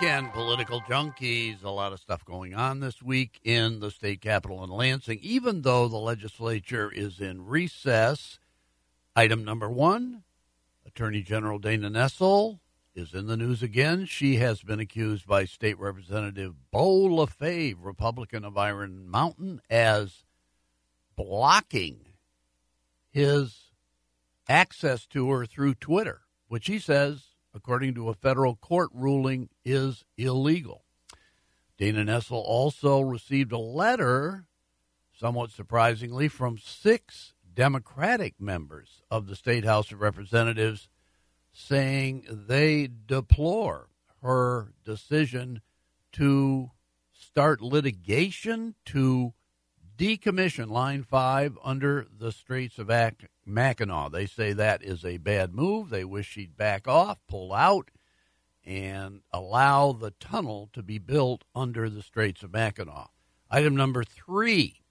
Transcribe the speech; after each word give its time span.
weekend, 0.00 0.32
political 0.32 0.80
junkies. 0.82 1.62
A 1.62 1.70
lot 1.70 1.92
of 1.92 2.00
stuff 2.00 2.24
going 2.24 2.54
on 2.54 2.80
this 2.80 3.02
week 3.02 3.38
in 3.44 3.80
the 3.80 3.90
state 3.90 4.20
capital 4.20 4.64
in 4.64 4.70
Lansing, 4.70 5.18
even 5.22 5.62
though 5.62 5.88
the 5.88 5.98
legislature 5.98 6.90
is 6.92 7.20
in 7.20 7.46
recess. 7.46 8.38
Item 9.14 9.44
number 9.44 9.70
one 9.70 10.22
Attorney 10.86 11.22
General 11.22 11.58
Dana 11.58 11.90
Nessel 11.90 12.58
is 12.94 13.14
in 13.14 13.26
the 13.26 13.36
news 13.36 13.62
again. 13.62 14.04
She 14.06 14.36
has 14.36 14.62
been 14.62 14.80
accused 14.80 15.26
by 15.26 15.44
State 15.44 15.78
Representative 15.78 16.54
Beau 16.72 17.08
LaFave, 17.08 17.76
Republican 17.80 18.44
of 18.44 18.58
Iron 18.58 19.08
Mountain, 19.08 19.60
as 19.70 20.24
blocking 21.14 22.06
his 23.10 23.70
access 24.48 25.06
to 25.06 25.30
her 25.30 25.46
through 25.46 25.74
Twitter, 25.74 26.22
which 26.48 26.66
he 26.66 26.78
says 26.80 27.33
according 27.54 27.94
to 27.94 28.08
a 28.08 28.14
federal 28.14 28.56
court 28.56 28.90
ruling, 28.92 29.48
is 29.64 30.04
illegal. 30.16 30.84
Dana 31.78 32.04
Nessel 32.04 32.42
also 32.44 33.00
received 33.00 33.52
a 33.52 33.58
letter, 33.58 34.46
somewhat 35.12 35.50
surprisingly, 35.50 36.28
from 36.28 36.58
six 36.58 37.34
Democratic 37.52 38.40
members 38.40 39.02
of 39.10 39.26
the 39.26 39.36
State 39.36 39.64
House 39.64 39.92
of 39.92 40.00
Representatives 40.00 40.88
saying 41.52 42.26
they 42.28 42.88
deplore 43.06 43.88
her 44.22 44.72
decision 44.84 45.60
to 46.12 46.70
start 47.12 47.60
litigation 47.60 48.74
to 48.84 49.34
decommission 49.96 50.68
Line 50.68 51.04
5 51.04 51.58
under 51.62 52.06
the 52.16 52.32
Straits 52.32 52.78
of 52.78 52.90
Mackinac. 53.46 54.12
They 54.12 54.26
say 54.26 54.52
that 54.52 54.82
is 54.82 55.04
a 55.04 55.18
bad 55.18 55.54
move. 55.54 55.90
They 55.90 56.04
wish 56.04 56.28
she'd 56.28 56.56
back 56.56 56.88
off, 56.88 57.18
pull 57.28 57.52
out, 57.52 57.90
and 58.64 59.20
allow 59.32 59.92
the 59.92 60.12
tunnel 60.12 60.70
to 60.72 60.82
be 60.82 60.98
built 60.98 61.44
under 61.54 61.88
the 61.88 62.02
Straits 62.02 62.42
of 62.42 62.52
Mackinac. 62.52 63.10
Item 63.50 63.76
number 63.76 64.04
three 64.04 64.84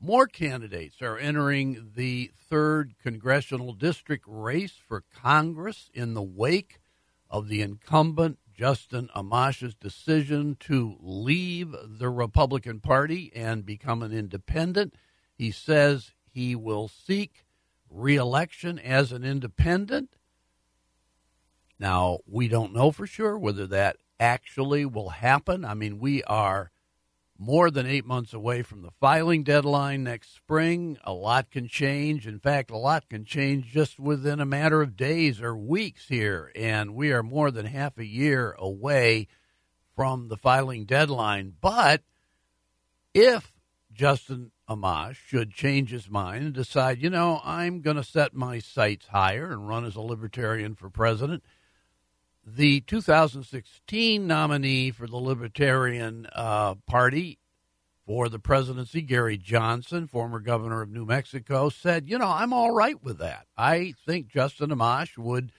more 0.00 0.26
candidates 0.26 1.02
are 1.02 1.18
entering 1.18 1.90
the 1.96 2.30
third 2.48 2.94
congressional 3.02 3.72
district 3.72 4.24
race 4.28 4.74
for 4.86 5.02
Congress 5.12 5.90
in 5.92 6.14
the 6.14 6.22
wake 6.22 6.80
of 7.28 7.48
the 7.48 7.62
incumbent 7.62 8.38
Justin 8.54 9.08
Amash's 9.14 9.74
decision 9.74 10.56
to 10.60 10.96
leave 11.00 11.74
the 11.84 12.08
Republican 12.08 12.80
Party 12.80 13.32
and 13.34 13.66
become 13.66 14.02
an 14.02 14.12
independent. 14.12 14.94
He 15.34 15.50
says 15.50 16.12
he 16.30 16.54
will 16.54 16.88
seek 16.88 17.44
reelection 17.90 18.78
as 18.78 19.12
an 19.12 19.24
independent. 19.24 20.16
Now, 21.78 22.18
we 22.26 22.48
don't 22.48 22.74
know 22.74 22.90
for 22.90 23.06
sure 23.06 23.38
whether 23.38 23.66
that 23.68 23.96
actually 24.18 24.84
will 24.84 25.10
happen. 25.10 25.64
I 25.64 25.74
mean, 25.74 25.98
we 25.98 26.22
are 26.24 26.70
more 27.38 27.70
than 27.70 27.86
eight 27.86 28.04
months 28.04 28.34
away 28.34 28.62
from 28.62 28.82
the 28.82 28.90
filing 29.00 29.44
deadline 29.44 30.02
next 30.02 30.34
spring. 30.34 30.98
A 31.04 31.12
lot 31.12 31.50
can 31.50 31.68
change. 31.68 32.26
In 32.26 32.40
fact, 32.40 32.70
a 32.72 32.76
lot 32.76 33.08
can 33.08 33.24
change 33.24 33.66
just 33.66 34.00
within 34.00 34.40
a 34.40 34.46
matter 34.46 34.82
of 34.82 34.96
days 34.96 35.40
or 35.40 35.56
weeks 35.56 36.08
here. 36.08 36.50
And 36.56 36.96
we 36.96 37.12
are 37.12 37.22
more 37.22 37.52
than 37.52 37.66
half 37.66 37.96
a 37.96 38.04
year 38.04 38.56
away 38.58 39.28
from 39.94 40.28
the 40.28 40.36
filing 40.36 40.84
deadline. 40.84 41.54
But 41.60 42.02
if 43.14 43.52
Justin 43.92 44.50
Amash 44.68 45.16
should 45.26 45.52
change 45.52 45.90
his 45.90 46.10
mind 46.10 46.44
and 46.44 46.54
decide, 46.54 47.02
you 47.02 47.10
know, 47.10 47.40
I'm 47.44 47.80
going 47.80 47.96
to 47.96 48.04
set 48.04 48.34
my 48.34 48.58
sights 48.58 49.08
higher 49.08 49.50
and 49.50 49.68
run 49.68 49.84
as 49.84 49.96
a 49.96 50.00
libertarian 50.00 50.74
for 50.74 50.90
president, 50.90 51.42
the 52.46 52.80
2016 52.82 54.26
nominee 54.26 54.90
for 54.90 55.06
the 55.06 55.16
Libertarian 55.16 56.26
uh, 56.34 56.74
Party 56.86 57.38
for 58.06 58.30
the 58.30 58.38
presidency, 58.38 59.02
Gary 59.02 59.36
Johnson, 59.36 60.06
former 60.06 60.40
governor 60.40 60.80
of 60.80 60.88
New 60.88 61.04
Mexico, 61.04 61.68
said, 61.68 62.08
You 62.08 62.18
know, 62.18 62.28
I'm 62.28 62.54
all 62.54 62.72
right 62.72 63.02
with 63.02 63.18
that. 63.18 63.46
I 63.56 63.92
think 64.06 64.28
Justin 64.28 64.70
Amash 64.70 65.18
would 65.18 65.52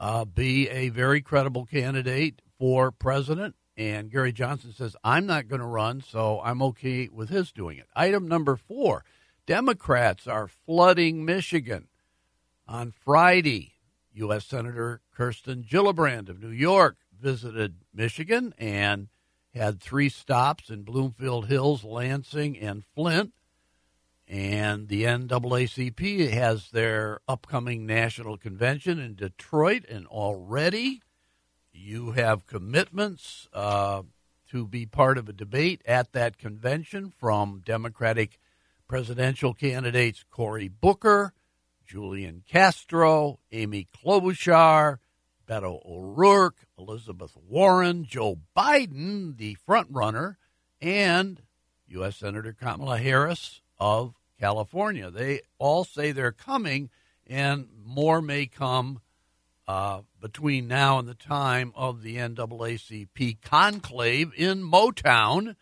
uh, 0.00 0.24
be 0.24 0.68
a 0.68 0.88
very 0.88 1.20
credible 1.20 1.64
candidate 1.64 2.42
for 2.58 2.90
president. 2.90 3.54
And 3.76 4.10
Gary 4.10 4.32
Johnson 4.32 4.72
says, 4.72 4.96
I'm 5.04 5.26
not 5.26 5.48
going 5.48 5.60
to 5.60 5.66
run, 5.66 6.00
so 6.00 6.40
I'm 6.42 6.62
okay 6.62 7.08
with 7.08 7.28
his 7.28 7.52
doing 7.52 7.78
it. 7.78 7.88
Item 7.94 8.26
number 8.26 8.56
four 8.56 9.04
Democrats 9.46 10.26
are 10.26 10.48
flooding 10.48 11.24
Michigan. 11.24 11.88
On 12.66 12.90
Friday, 12.90 13.74
U.S. 14.14 14.44
Senator 14.46 15.02
Kirsten 15.14 15.62
Gillibrand 15.62 16.28
of 16.28 16.40
New 16.40 16.50
York 16.50 16.96
visited 17.20 17.76
Michigan 17.94 18.54
and 18.58 19.08
had 19.54 19.80
three 19.80 20.08
stops 20.08 20.68
in 20.68 20.82
Bloomfield 20.82 21.46
Hills, 21.46 21.84
Lansing, 21.84 22.58
and 22.58 22.84
Flint. 22.94 23.32
And 24.28 24.88
the 24.88 25.04
NAACP 25.04 26.30
has 26.30 26.70
their 26.70 27.20
upcoming 27.28 27.86
national 27.86 28.36
convention 28.36 28.98
in 28.98 29.14
Detroit, 29.14 29.84
and 29.88 30.06
already 30.08 31.00
you 31.76 32.12
have 32.12 32.46
commitments 32.46 33.48
uh, 33.52 34.02
to 34.50 34.66
be 34.66 34.86
part 34.86 35.18
of 35.18 35.28
a 35.28 35.32
debate 35.32 35.82
at 35.86 36.12
that 36.12 36.38
convention 36.38 37.12
from 37.18 37.62
Democratic 37.64 38.38
presidential 38.88 39.54
candidates 39.54 40.24
Cory 40.30 40.68
Booker 40.68 41.32
Julian 41.86 42.42
Castro, 42.46 43.38
Amy 43.52 43.86
Klobuchar, 43.96 44.98
Beto 45.48 45.80
O'Rourke, 45.86 46.66
Elizabeth 46.76 47.36
Warren, 47.48 48.04
Joe 48.04 48.38
Biden, 48.56 49.36
the 49.36 49.56
frontrunner, 49.66 50.36
and 50.80 51.42
U.S. 51.88 52.16
Senator 52.16 52.52
Kamala 52.52 52.98
Harris 52.98 53.60
of 53.78 54.14
California. 54.38 55.10
They 55.10 55.42
all 55.58 55.84
say 55.84 56.10
they're 56.10 56.32
coming, 56.32 56.90
and 57.26 57.68
more 57.84 58.20
may 58.20 58.46
come 58.46 59.00
uh, 59.68 60.00
between 60.26 60.66
now 60.66 60.98
and 60.98 61.06
the 61.06 61.14
time 61.14 61.70
of 61.76 62.02
the 62.02 62.16
NAACP 62.16 63.40
conclave 63.42 64.32
in 64.36 64.60
Motown. 64.60 65.54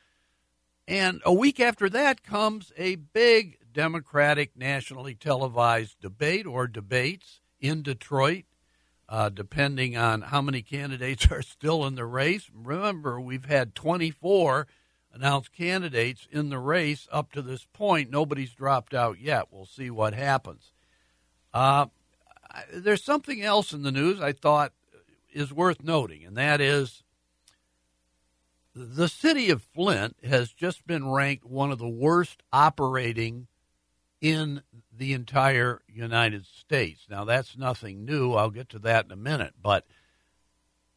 And 0.89 1.21
a 1.27 1.35
week 1.35 1.61
after 1.61 1.91
that 1.91 2.23
comes 2.23 2.73
a 2.79 2.95
big 2.95 3.59
Democratic 3.75 4.57
nationally 4.57 5.15
televised 5.15 6.01
debate 6.01 6.47
or 6.47 6.67
debates 6.67 7.41
in 7.61 7.83
Detroit, 7.83 8.45
uh, 9.07 9.29
depending 9.29 9.99
on 9.99 10.23
how 10.23 10.41
many 10.41 10.63
candidates 10.63 11.27
are 11.31 11.43
still 11.43 11.85
in 11.85 11.95
the 11.95 12.07
race. 12.07 12.51
Remember, 12.55 13.21
we've 13.21 13.45
had 13.45 13.75
24 13.75 14.67
announced 15.13 15.53
candidates 15.53 16.27
in 16.31 16.49
the 16.49 16.59
race 16.59 17.07
up 17.13 17.33
to 17.33 17.43
this 17.43 17.67
point. 17.75 18.11
Nobody's 18.11 18.55
dropped 18.55 18.95
out 18.95 19.21
yet. 19.21 19.49
We'll 19.51 19.67
see 19.67 19.91
what 19.91 20.15
happens. 20.15 20.73
Uh, 21.53 21.87
there's 22.73 23.03
something 23.03 23.43
else 23.43 23.73
in 23.73 23.83
the 23.83 23.93
news 23.93 24.21
I 24.21 24.33
thought 24.33 24.73
is 25.33 25.53
worth 25.53 25.83
noting, 25.83 26.25
and 26.25 26.37
that 26.37 26.61
is 26.61 27.03
the 28.75 29.09
city 29.09 29.51
of 29.51 29.63
Flint 29.63 30.17
has 30.25 30.53
just 30.53 30.87
been 30.87 31.09
ranked 31.09 31.45
one 31.45 31.71
of 31.71 31.79
the 31.79 31.89
worst 31.89 32.43
operating 32.53 33.47
in 34.21 34.63
the 34.97 35.13
entire 35.13 35.83
United 35.87 36.47
States. 36.47 37.07
Now, 37.09 37.25
that's 37.25 37.57
nothing 37.57 38.05
new. 38.05 38.33
I'll 38.33 38.51
get 38.51 38.69
to 38.71 38.79
that 38.81 39.05
in 39.05 39.13
a 39.13 39.17
minute. 39.17 39.55
But 39.63 39.87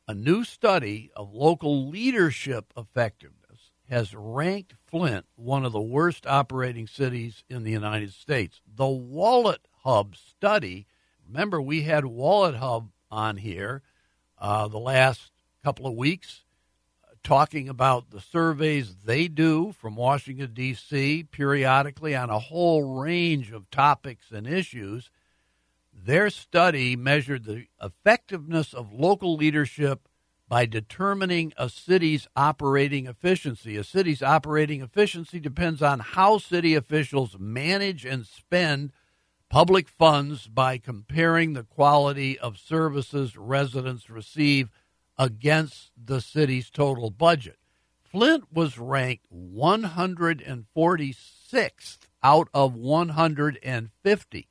a 0.07 0.13
new 0.13 0.43
study 0.43 1.11
of 1.15 1.33
local 1.33 1.87
leadership 1.89 2.71
effectiveness 2.77 3.71
has 3.89 4.15
ranked 4.15 4.75
Flint 4.85 5.25
one 5.35 5.65
of 5.65 5.71
the 5.71 5.81
worst 5.81 6.25
operating 6.25 6.87
cities 6.87 7.43
in 7.49 7.63
the 7.63 7.71
United 7.71 8.13
States. 8.13 8.61
The 8.75 8.87
Wallet 8.87 9.61
Hub 9.83 10.15
study, 10.15 10.87
remember, 11.27 11.61
we 11.61 11.83
had 11.83 12.05
Wallet 12.05 12.55
Hub 12.55 12.89
on 13.09 13.37
here 13.37 13.81
uh, 14.37 14.67
the 14.67 14.79
last 14.79 15.31
couple 15.63 15.87
of 15.87 15.95
weeks 15.95 16.43
talking 17.23 17.67
about 17.67 18.09
the 18.11 18.21
surveys 18.21 18.95
they 19.03 19.27
do 19.27 19.73
from 19.73 19.97
Washington, 19.97 20.53
D.C., 20.53 21.25
periodically 21.29 22.15
on 22.15 22.29
a 22.29 22.39
whole 22.39 23.01
range 23.01 23.51
of 23.51 23.69
topics 23.69 24.31
and 24.31 24.47
issues. 24.47 25.09
Their 25.93 26.29
study 26.29 26.95
measured 26.95 27.43
the 27.43 27.65
effectiveness 27.81 28.73
of 28.73 28.93
local 28.93 29.35
leadership 29.35 30.07
by 30.47 30.65
determining 30.65 31.51
a 31.57 31.67
city's 31.67 32.27
operating 32.37 33.07
efficiency. 33.07 33.75
A 33.75 33.83
city's 33.83 34.23
operating 34.23 34.81
efficiency 34.81 35.39
depends 35.41 35.81
on 35.81 35.99
how 35.99 36.37
city 36.37 36.75
officials 36.75 37.35
manage 37.37 38.05
and 38.05 38.25
spend 38.25 38.93
public 39.49 39.87
funds 39.87 40.47
by 40.47 40.77
comparing 40.77 41.53
the 41.53 41.63
quality 41.63 42.37
of 42.37 42.57
services 42.57 43.37
residents 43.37 44.09
receive 44.09 44.69
against 45.17 45.91
the 45.97 46.19
city's 46.21 46.69
total 46.69 47.09
budget. 47.09 47.57
Flint 48.03 48.53
was 48.53 48.77
ranked 48.77 49.25
146th 49.33 51.97
out 52.23 52.49
of 52.53 52.75
150, 52.75 54.47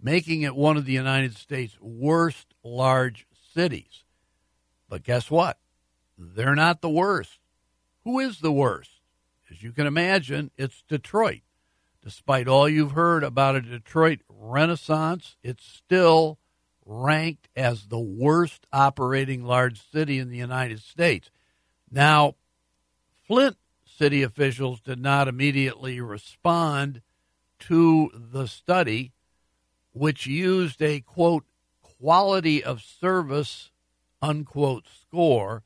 making 0.00 0.42
it 0.42 0.56
one 0.56 0.76
of 0.76 0.84
the 0.84 0.92
United 0.92 1.36
States' 1.36 1.78
worst 1.80 2.54
large 2.62 3.26
cities. 3.54 4.04
But 4.88 5.02
guess 5.02 5.30
what? 5.30 5.58
They're 6.16 6.54
not 6.54 6.80
the 6.80 6.88
worst. 6.88 7.38
Who 8.04 8.18
is 8.18 8.40
the 8.40 8.52
worst? 8.52 8.90
As 9.50 9.62
you 9.62 9.72
can 9.72 9.86
imagine, 9.86 10.50
it's 10.56 10.82
Detroit. 10.88 11.42
Despite 12.08 12.48
all 12.48 12.66
you've 12.66 12.92
heard 12.92 13.22
about 13.22 13.56
a 13.56 13.60
Detroit 13.60 14.20
renaissance, 14.30 15.36
it's 15.42 15.66
still 15.66 16.38
ranked 16.86 17.50
as 17.54 17.88
the 17.88 17.98
worst 17.98 18.66
operating 18.72 19.44
large 19.44 19.78
city 19.92 20.18
in 20.18 20.30
the 20.30 20.38
United 20.38 20.80
States. 20.80 21.30
Now, 21.90 22.36
Flint 23.26 23.58
city 23.84 24.22
officials 24.22 24.80
did 24.80 24.98
not 24.98 25.28
immediately 25.28 26.00
respond 26.00 27.02
to 27.58 28.10
the 28.14 28.46
study, 28.48 29.12
which 29.92 30.26
used 30.26 30.80
a 30.80 31.00
quote, 31.00 31.44
quality 31.82 32.64
of 32.64 32.80
service, 32.80 33.70
unquote, 34.22 34.86
score 35.02 35.62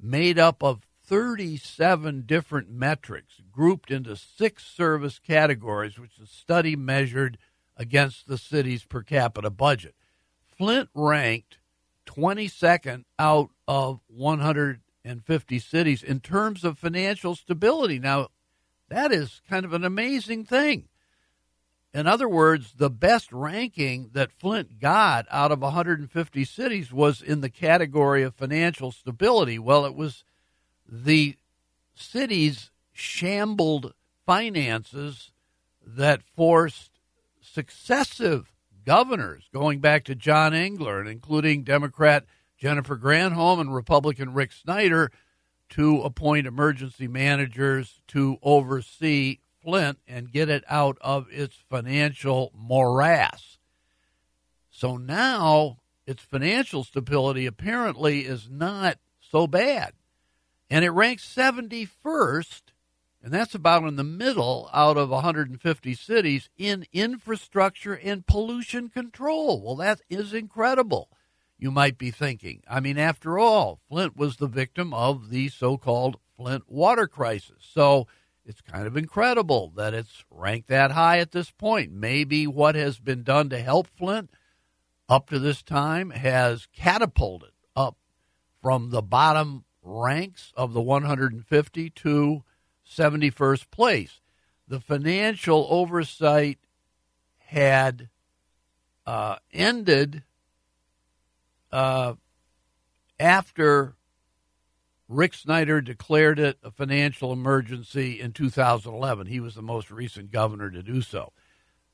made 0.00 0.38
up 0.38 0.62
of 0.62 0.86
37 1.06 2.22
different 2.22 2.70
metrics 2.70 3.34
grouped 3.52 3.90
into 3.90 4.16
six 4.16 4.64
service 4.64 5.18
categories, 5.18 5.98
which 5.98 6.16
the 6.18 6.26
study 6.26 6.76
measured 6.76 7.36
against 7.76 8.26
the 8.26 8.38
city's 8.38 8.84
per 8.84 9.02
capita 9.02 9.50
budget. 9.50 9.94
Flint 10.56 10.88
ranked 10.94 11.58
22nd 12.06 13.04
out 13.18 13.50
of 13.68 14.00
150 14.08 15.58
cities 15.58 16.02
in 16.02 16.20
terms 16.20 16.64
of 16.64 16.78
financial 16.78 17.34
stability. 17.34 17.98
Now, 17.98 18.28
that 18.88 19.12
is 19.12 19.40
kind 19.48 19.64
of 19.64 19.72
an 19.72 19.84
amazing 19.84 20.44
thing. 20.44 20.88
In 21.92 22.06
other 22.06 22.28
words, 22.28 22.72
the 22.76 22.90
best 22.90 23.32
ranking 23.32 24.10
that 24.14 24.32
Flint 24.32 24.80
got 24.80 25.26
out 25.30 25.52
of 25.52 25.60
150 25.60 26.44
cities 26.44 26.92
was 26.92 27.22
in 27.22 27.40
the 27.40 27.50
category 27.50 28.22
of 28.22 28.34
financial 28.34 28.90
stability. 28.90 29.58
Well, 29.58 29.84
it 29.84 29.94
was 29.94 30.24
the 30.86 31.36
city's 31.94 32.70
shambled 32.92 33.94
finances 34.26 35.32
that 35.86 36.22
forced 36.22 36.90
successive 37.40 38.52
governors, 38.84 39.48
going 39.52 39.80
back 39.80 40.04
to 40.04 40.14
John 40.14 40.54
Engler 40.54 41.00
and 41.00 41.08
including 41.08 41.62
Democrat 41.62 42.24
Jennifer 42.56 42.96
Granholm 42.96 43.60
and 43.60 43.74
Republican 43.74 44.32
Rick 44.32 44.52
Snyder, 44.52 45.10
to 45.70 46.02
appoint 46.02 46.46
emergency 46.46 47.08
managers 47.08 48.00
to 48.08 48.38
oversee 48.42 49.38
Flint 49.62 49.98
and 50.06 50.30
get 50.30 50.48
it 50.48 50.62
out 50.68 50.98
of 51.00 51.26
its 51.30 51.56
financial 51.70 52.52
morass. 52.54 53.58
So 54.70 54.96
now 54.96 55.78
its 56.06 56.22
financial 56.22 56.84
stability 56.84 57.46
apparently 57.46 58.20
is 58.20 58.48
not 58.50 58.98
so 59.20 59.46
bad. 59.46 59.94
And 60.74 60.84
it 60.84 60.90
ranks 60.90 61.24
71st, 61.32 62.62
and 63.22 63.32
that's 63.32 63.54
about 63.54 63.84
in 63.84 63.94
the 63.94 64.02
middle 64.02 64.68
out 64.72 64.96
of 64.96 65.10
150 65.10 65.94
cities 65.94 66.48
in 66.58 66.84
infrastructure 66.92 67.94
and 67.94 68.26
pollution 68.26 68.88
control. 68.88 69.62
Well, 69.62 69.76
that 69.76 70.00
is 70.10 70.34
incredible, 70.34 71.10
you 71.56 71.70
might 71.70 71.96
be 71.96 72.10
thinking. 72.10 72.64
I 72.68 72.80
mean, 72.80 72.98
after 72.98 73.38
all, 73.38 73.78
Flint 73.88 74.16
was 74.16 74.38
the 74.38 74.48
victim 74.48 74.92
of 74.92 75.30
the 75.30 75.48
so 75.48 75.76
called 75.76 76.16
Flint 76.36 76.64
water 76.66 77.06
crisis. 77.06 77.62
So, 77.72 78.08
it's 78.44 78.60
kind 78.60 78.88
of 78.88 78.96
incredible 78.96 79.72
that 79.76 79.94
it's 79.94 80.24
ranked 80.28 80.66
that 80.70 80.90
high 80.90 81.20
at 81.20 81.30
this 81.30 81.52
point. 81.52 81.92
Maybe 81.92 82.48
what 82.48 82.74
has 82.74 82.98
been 82.98 83.22
done 83.22 83.48
to 83.50 83.60
help 83.60 83.86
Flint 83.96 84.28
up 85.08 85.30
to 85.30 85.38
this 85.38 85.62
time 85.62 86.10
has 86.10 86.66
catapulted 86.74 87.52
up 87.76 87.96
from 88.60 88.90
the 88.90 89.02
bottom 89.02 89.64
ranks 89.84 90.52
of 90.56 90.72
the 90.72 90.80
150 90.80 91.90
to 91.90 92.42
71st 92.88 93.70
place. 93.70 94.20
The 94.66 94.80
financial 94.80 95.66
oversight 95.70 96.58
had 97.38 98.08
uh, 99.06 99.36
ended 99.52 100.22
uh, 101.70 102.14
after 103.20 103.94
Rick 105.08 105.34
Snyder 105.34 105.80
declared 105.80 106.38
it 106.38 106.58
a 106.62 106.70
financial 106.70 107.32
emergency 107.32 108.20
in 108.20 108.32
2011. 108.32 109.26
He 109.26 109.40
was 109.40 109.54
the 109.54 109.62
most 109.62 109.90
recent 109.90 110.30
governor 110.30 110.70
to 110.70 110.82
do 110.82 111.02
so. 111.02 111.32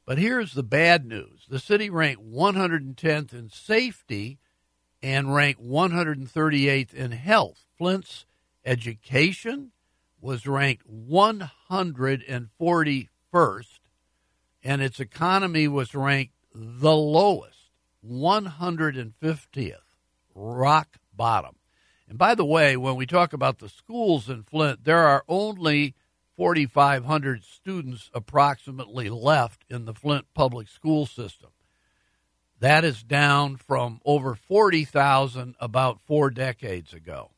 But 0.07 0.19
here's 0.19 0.55
the 0.55 0.63
bad 0.63 1.05
news 1.05 1.47
the 1.49 1.59
city 1.59 1.91
ranked 1.91 2.23
110th 2.23 3.33
in 3.33 3.51
safety 3.51 4.39
and 5.03 5.35
ranked 5.35 5.63
138th 5.63 6.95
in 6.95 7.13
health. 7.13 7.67
Flint's 7.77 8.25
education 8.65 9.73
was 10.21 10.47
ranked 10.47 10.85
141st, 10.91 13.79
and 14.63 14.83
its 14.83 15.01
economy 15.01 15.67
was 15.67 15.95
ranked 15.95 16.35
the 16.55 16.95
lowest, 16.95 17.71
150th, 18.07 19.77
rock 20.35 20.99
bottom. 21.15 21.57
And 22.09 22.19
by 22.19 22.35
the 22.35 22.45
way, 22.45 22.77
when 22.77 22.97
we 22.97 23.07
talk 23.07 23.33
about 23.33 23.61
the 23.61 23.69
schools 23.69 24.29
in 24.29 24.43
Flint, 24.43 24.83
there 24.85 25.07
are 25.07 25.23
only 25.29 25.95
4,500 26.37 27.45
students 27.45 28.11
approximately 28.13 29.09
left 29.09 29.65
in 29.71 29.85
the 29.85 29.95
Flint 29.95 30.27
public 30.35 30.67
school 30.69 31.07
system. 31.07 31.51
That 32.61 32.85
is 32.85 33.03
down 33.03 33.57
from 33.57 34.03
over 34.05 34.35
40,000 34.35 35.57
about 35.59 35.99
four 36.03 36.29
decades 36.29 36.93
ago. 36.93 37.31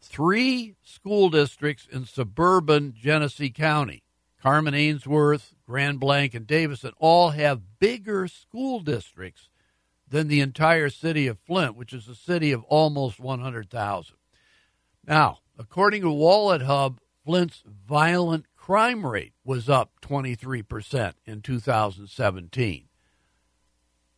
Three 0.00 0.76
school 0.82 1.28
districts 1.28 1.86
in 1.90 2.06
suburban 2.06 2.94
Genesee 2.96 3.50
County, 3.50 4.02
Carman 4.40 4.72
Ainsworth, 4.72 5.54
Grand 5.66 6.00
Blanc, 6.00 6.32
and 6.32 6.46
Davison, 6.46 6.92
all 6.98 7.30
have 7.30 7.78
bigger 7.78 8.28
school 8.28 8.80
districts 8.80 9.50
than 10.08 10.28
the 10.28 10.40
entire 10.40 10.88
city 10.88 11.26
of 11.26 11.38
Flint, 11.38 11.76
which 11.76 11.92
is 11.92 12.08
a 12.08 12.14
city 12.14 12.50
of 12.52 12.64
almost 12.64 13.20
100,000. 13.20 14.16
Now, 15.06 15.40
according 15.58 16.00
to 16.02 16.10
Wallet 16.10 16.62
Hub, 16.62 17.00
Flint's 17.26 17.62
violent 17.86 18.46
crime 18.56 19.04
rate 19.04 19.34
was 19.44 19.68
up 19.68 19.90
23% 20.00 21.12
in 21.26 21.42
2017. 21.42 22.85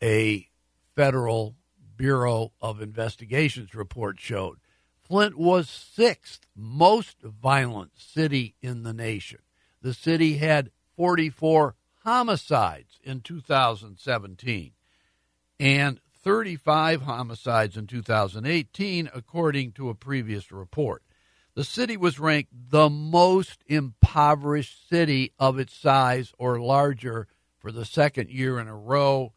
A 0.02 0.48
federal 0.94 1.56
Bureau 1.96 2.52
of 2.60 2.80
Investigations 2.80 3.74
report 3.74 4.20
showed 4.20 4.58
Flint 5.00 5.36
was 5.36 5.68
sixth 5.68 6.46
most 6.54 7.22
violent 7.22 7.92
city 7.96 8.54
in 8.60 8.82
the 8.82 8.92
nation. 8.92 9.40
The 9.82 9.94
city 9.94 10.36
had 10.36 10.70
44 10.96 11.74
homicides 12.04 12.98
in 13.02 13.20
2017 13.20 14.72
and 15.58 16.00
35 16.22 17.02
homicides 17.02 17.76
in 17.76 17.86
2018, 17.86 19.10
according 19.14 19.72
to 19.72 19.88
a 19.88 19.94
previous 19.94 20.52
report. 20.52 21.02
The 21.54 21.64
city 21.64 21.96
was 21.96 22.20
ranked 22.20 22.52
the 22.70 22.88
most 22.88 23.64
impoverished 23.66 24.88
city 24.88 25.32
of 25.38 25.58
its 25.58 25.74
size 25.74 26.32
or 26.38 26.60
larger 26.60 27.26
for 27.58 27.72
the 27.72 27.84
second 27.84 28.30
year 28.30 28.60
in 28.60 28.68
a 28.68 28.76
row 28.76 29.32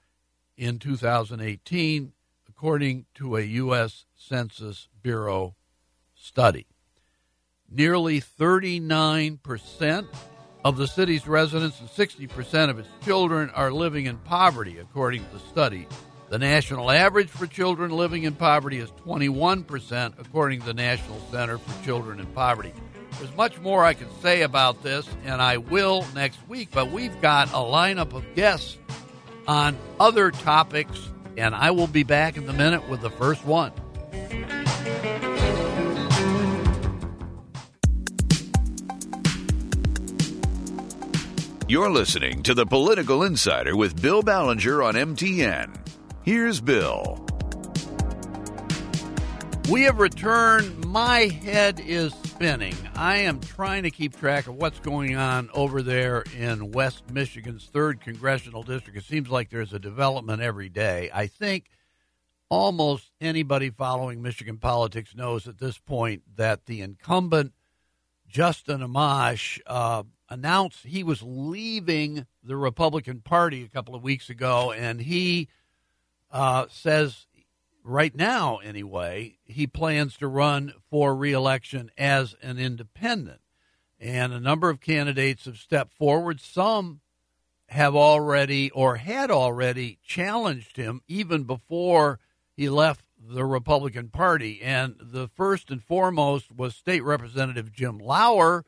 in 0.61 0.77
2018, 0.77 2.13
according 2.47 3.05
to 3.15 3.35
a 3.35 3.41
U.S. 3.41 4.05
Census 4.15 4.87
Bureau 5.01 5.55
study. 6.13 6.67
Nearly 7.67 8.21
39% 8.21 10.07
of 10.63 10.77
the 10.77 10.87
city's 10.87 11.27
residents 11.27 11.79
and 11.79 11.89
60% 11.89 12.69
of 12.69 12.77
its 12.77 12.89
children 13.03 13.49
are 13.55 13.71
living 13.71 14.05
in 14.05 14.17
poverty, 14.19 14.77
according 14.77 15.25
to 15.25 15.31
the 15.33 15.39
study. 15.39 15.87
The 16.29 16.37
national 16.37 16.91
average 16.91 17.29
for 17.29 17.47
children 17.47 17.89
living 17.89 18.23
in 18.23 18.35
poverty 18.35 18.77
is 18.77 18.91
21%, 19.03 20.13
according 20.19 20.59
to 20.59 20.65
the 20.67 20.75
National 20.75 21.19
Center 21.31 21.57
for 21.57 21.83
Children 21.83 22.19
in 22.19 22.27
Poverty. 22.27 22.71
There's 23.17 23.35
much 23.35 23.59
more 23.59 23.83
I 23.83 23.95
can 23.95 24.07
say 24.21 24.43
about 24.43 24.83
this, 24.83 25.09
and 25.25 25.41
I 25.41 25.57
will 25.57 26.05
next 26.13 26.37
week, 26.47 26.69
but 26.71 26.91
we've 26.91 27.19
got 27.19 27.49
a 27.49 27.53
lineup 27.53 28.13
of 28.13 28.23
guests 28.35 28.77
on 29.47 29.77
other 29.99 30.31
topics, 30.31 31.09
and 31.37 31.55
I 31.55 31.71
will 31.71 31.87
be 31.87 32.03
back 32.03 32.37
in 32.37 32.47
a 32.47 32.53
minute 32.53 32.87
with 32.89 33.01
the 33.01 33.09
first 33.09 33.45
one. 33.45 33.71
You're 41.67 41.89
listening 41.89 42.43
to 42.43 42.53
The 42.53 42.65
Political 42.65 43.23
Insider 43.23 43.77
with 43.77 44.01
Bill 44.01 44.21
Ballenger 44.21 44.85
on 44.85 44.95
MTN. 44.95 45.73
Here's 46.21 46.59
Bill. 46.59 47.25
We 49.69 49.83
have 49.83 49.99
returned. 49.99 50.85
My 50.85 51.27
head 51.27 51.79
is 51.79 52.13
spinning. 52.41 52.73
I 52.95 53.17
am 53.17 53.39
trying 53.39 53.83
to 53.83 53.91
keep 53.91 54.17
track 54.17 54.47
of 54.47 54.55
what's 54.55 54.79
going 54.79 55.15
on 55.15 55.51
over 55.53 55.83
there 55.83 56.23
in 56.35 56.71
West 56.71 57.03
Michigan's 57.11 57.69
3rd 57.71 58.01
Congressional 58.01 58.63
District. 58.63 58.97
It 58.97 59.03
seems 59.03 59.29
like 59.29 59.51
there's 59.51 59.73
a 59.73 59.79
development 59.79 60.41
every 60.41 60.67
day. 60.67 61.11
I 61.13 61.27
think 61.27 61.65
almost 62.49 63.11
anybody 63.21 63.69
following 63.69 64.23
Michigan 64.23 64.57
politics 64.57 65.15
knows 65.15 65.47
at 65.47 65.59
this 65.59 65.77
point 65.77 66.23
that 66.35 66.65
the 66.65 66.81
incumbent 66.81 67.53
Justin 68.27 68.79
Amash 68.79 69.59
uh, 69.67 70.01
announced 70.27 70.83
he 70.83 71.03
was 71.03 71.21
leaving 71.21 72.25
the 72.43 72.57
Republican 72.57 73.21
Party 73.21 73.63
a 73.63 73.69
couple 73.69 73.93
of 73.93 74.01
weeks 74.01 74.31
ago, 74.31 74.71
and 74.71 74.99
he 74.99 75.47
uh, 76.31 76.65
says 76.71 77.27
right 77.83 78.15
now, 78.15 78.57
anyway, 78.57 79.37
he 79.45 79.67
plans 79.67 80.17
to 80.17 80.27
run 80.27 80.73
for 80.89 81.15
reelection 81.15 81.91
as 81.97 82.35
an 82.41 82.59
independent. 82.59 83.41
And 83.99 84.33
a 84.33 84.39
number 84.39 84.69
of 84.69 84.81
candidates 84.81 85.45
have 85.45 85.57
stepped 85.57 85.93
forward. 85.93 86.39
Some 86.39 87.01
have 87.69 87.95
already 87.95 88.69
or 88.71 88.97
had 88.97 89.31
already 89.31 89.99
challenged 90.03 90.77
him 90.77 91.01
even 91.07 91.43
before 91.43 92.19
he 92.55 92.69
left 92.69 93.05
the 93.19 93.45
Republican 93.45 94.09
Party. 94.09 94.61
And 94.61 94.95
the 94.99 95.27
first 95.27 95.69
and 95.69 95.83
foremost 95.83 96.51
was 96.51 96.75
State 96.75 97.03
Representative 97.03 97.71
Jim 97.71 97.99
Lower 97.99 98.65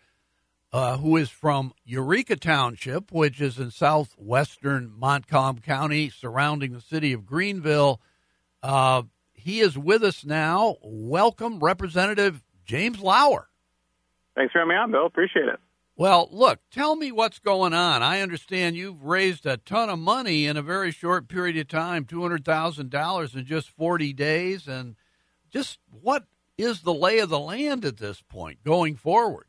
uh, 0.73 0.97
who 0.97 1.15
is 1.17 1.29
from 1.29 1.71
Eureka 1.85 2.35
Township, 2.35 3.11
which 3.11 3.39
is 3.39 3.59
in 3.59 3.69
southwestern 3.69 4.91
Montcalm 4.97 5.59
County, 5.59 6.09
surrounding 6.09 6.73
the 6.73 6.81
city 6.81 7.13
of 7.13 7.27
Greenville. 7.27 8.01
Uh, 8.63 9.03
he 9.33 9.59
is 9.59 9.77
with 9.77 10.03
us 10.03 10.23
now. 10.23 10.77
Welcome, 10.81 11.59
Representative 11.59 12.41
James 12.65 12.99
Lower. 12.99 13.49
Thanks 14.35 14.53
for 14.53 14.59
having 14.59 14.69
me 14.69 14.75
on, 14.75 14.91
Bill. 14.91 15.05
Appreciate 15.05 15.47
it. 15.49 15.59
Well, 15.95 16.27
look, 16.31 16.59
tell 16.71 16.95
me 16.95 17.11
what's 17.11 17.37
going 17.37 17.73
on. 17.73 18.01
I 18.01 18.21
understand 18.21 18.75
you've 18.75 19.03
raised 19.03 19.45
a 19.45 19.57
ton 19.57 19.89
of 19.89 19.99
money 19.99 20.47
in 20.47 20.57
a 20.57 20.63
very 20.63 20.91
short 20.91 21.27
period 21.27 21.55
of 21.57 21.67
time 21.67 22.05
$200,000 22.05 23.35
in 23.35 23.45
just 23.45 23.69
40 23.69 24.13
days. 24.13 24.67
And 24.67 24.95
just 25.51 25.77
what 25.91 26.25
is 26.57 26.81
the 26.81 26.93
lay 26.93 27.19
of 27.19 27.29
the 27.29 27.37
land 27.39 27.85
at 27.85 27.97
this 27.97 28.21
point 28.21 28.63
going 28.63 28.95
forward? 28.95 29.45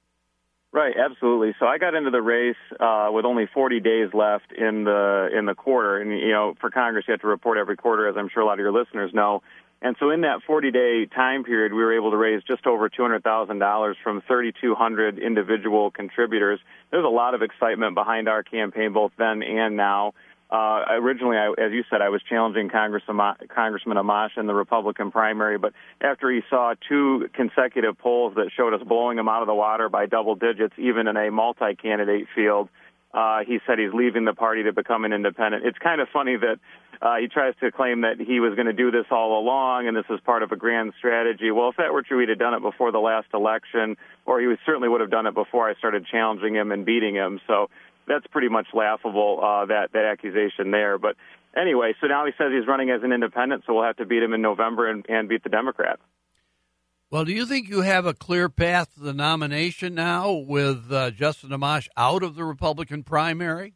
Right, 0.74 0.96
absolutely. 0.98 1.54
So 1.60 1.66
I 1.66 1.78
got 1.78 1.94
into 1.94 2.10
the 2.10 2.20
race 2.20 2.56
uh, 2.80 3.08
with 3.12 3.24
only 3.24 3.46
40 3.46 3.78
days 3.78 4.08
left 4.12 4.50
in 4.50 4.82
the 4.82 5.28
in 5.32 5.46
the 5.46 5.54
quarter, 5.54 5.98
and 5.98 6.10
you 6.10 6.32
know, 6.32 6.54
for 6.60 6.68
Congress, 6.68 7.04
you 7.06 7.12
have 7.12 7.20
to 7.20 7.28
report 7.28 7.58
every 7.58 7.76
quarter, 7.76 8.08
as 8.08 8.16
I'm 8.18 8.28
sure 8.28 8.42
a 8.42 8.46
lot 8.46 8.54
of 8.54 8.58
your 8.58 8.72
listeners 8.72 9.14
know. 9.14 9.44
And 9.80 9.94
so, 10.00 10.10
in 10.10 10.22
that 10.22 10.40
40-day 10.48 11.06
time 11.14 11.44
period, 11.44 11.72
we 11.72 11.78
were 11.78 11.94
able 11.94 12.10
to 12.10 12.16
raise 12.16 12.42
just 12.42 12.66
over 12.66 12.90
$200,000 12.90 13.94
from 14.02 14.20
3,200 14.22 15.18
individual 15.20 15.92
contributors. 15.92 16.58
There's 16.90 17.04
a 17.04 17.08
lot 17.08 17.34
of 17.34 17.42
excitement 17.42 17.94
behind 17.94 18.28
our 18.28 18.42
campaign, 18.42 18.92
both 18.92 19.12
then 19.16 19.44
and 19.44 19.76
now. 19.76 20.14
Uh, 20.54 20.84
originally, 20.90 21.36
I, 21.36 21.48
as 21.58 21.72
you 21.72 21.82
said, 21.90 22.00
I 22.00 22.10
was 22.10 22.22
challenging 22.28 22.70
Congressman 22.70 23.16
Amash 23.18 24.38
in 24.38 24.46
the 24.46 24.54
Republican 24.54 25.10
primary, 25.10 25.58
but 25.58 25.72
after 26.00 26.30
he 26.30 26.42
saw 26.48 26.74
two 26.88 27.28
consecutive 27.34 27.98
polls 27.98 28.34
that 28.36 28.50
showed 28.56 28.72
us 28.72 28.80
blowing 28.86 29.18
him 29.18 29.28
out 29.28 29.42
of 29.42 29.48
the 29.48 29.54
water 29.54 29.88
by 29.88 30.06
double 30.06 30.36
digits, 30.36 30.72
even 30.78 31.08
in 31.08 31.16
a 31.16 31.32
multi-candidate 31.32 32.28
field, 32.36 32.68
uh, 33.12 33.40
he 33.44 33.58
said 33.66 33.80
he's 33.80 33.92
leaving 33.92 34.24
the 34.24 34.32
party 34.32 34.62
to 34.62 34.72
become 34.72 35.04
an 35.04 35.12
independent. 35.12 35.66
It's 35.66 35.78
kind 35.78 36.00
of 36.00 36.06
funny 36.12 36.36
that 36.36 36.60
uh, 37.02 37.16
he 37.16 37.26
tries 37.26 37.54
to 37.58 37.72
claim 37.72 38.02
that 38.02 38.20
he 38.20 38.38
was 38.38 38.54
going 38.54 38.66
to 38.66 38.72
do 38.72 38.92
this 38.92 39.06
all 39.10 39.40
along 39.40 39.88
and 39.88 39.96
this 39.96 40.06
is 40.08 40.20
part 40.20 40.44
of 40.44 40.52
a 40.52 40.56
grand 40.56 40.92
strategy. 40.98 41.50
Well, 41.50 41.70
if 41.70 41.76
that 41.78 41.92
were 41.92 42.02
true, 42.02 42.20
he'd 42.20 42.28
have 42.28 42.38
done 42.38 42.54
it 42.54 42.62
before 42.62 42.92
the 42.92 42.98
last 42.98 43.26
election, 43.34 43.96
or 44.24 44.40
he 44.40 44.54
certainly 44.64 44.88
would 44.88 45.00
have 45.00 45.10
done 45.10 45.26
it 45.26 45.34
before 45.34 45.68
I 45.68 45.74
started 45.74 46.06
challenging 46.06 46.54
him 46.54 46.70
and 46.70 46.86
beating 46.86 47.14
him. 47.14 47.40
So 47.48 47.70
that's 48.06 48.26
pretty 48.28 48.48
much 48.48 48.66
laughable 48.72 49.40
uh, 49.42 49.66
that 49.66 49.92
that 49.92 50.04
accusation 50.04 50.70
there. 50.70 50.98
But 50.98 51.16
anyway, 51.56 51.94
so 52.00 52.06
now 52.06 52.26
he 52.26 52.32
says 52.38 52.52
he's 52.52 52.66
running 52.66 52.90
as 52.90 53.02
an 53.02 53.12
independent, 53.12 53.64
so 53.66 53.74
we'll 53.74 53.84
have 53.84 53.96
to 53.96 54.06
beat 54.06 54.22
him 54.22 54.32
in 54.32 54.42
November 54.42 54.90
and, 54.90 55.04
and 55.08 55.28
beat 55.28 55.42
the 55.42 55.50
Democrat. 55.50 55.98
Well, 57.10 57.24
do 57.24 57.32
you 57.32 57.46
think 57.46 57.68
you 57.68 57.82
have 57.82 58.06
a 58.06 58.14
clear 58.14 58.48
path 58.48 58.94
to 58.94 59.00
the 59.00 59.12
nomination 59.12 59.94
now 59.94 60.32
with 60.32 60.90
uh, 60.90 61.10
Justin 61.12 61.50
Amash 61.50 61.86
out 61.96 62.22
of 62.22 62.34
the 62.34 62.44
Republican 62.44 63.04
primary? 63.04 63.74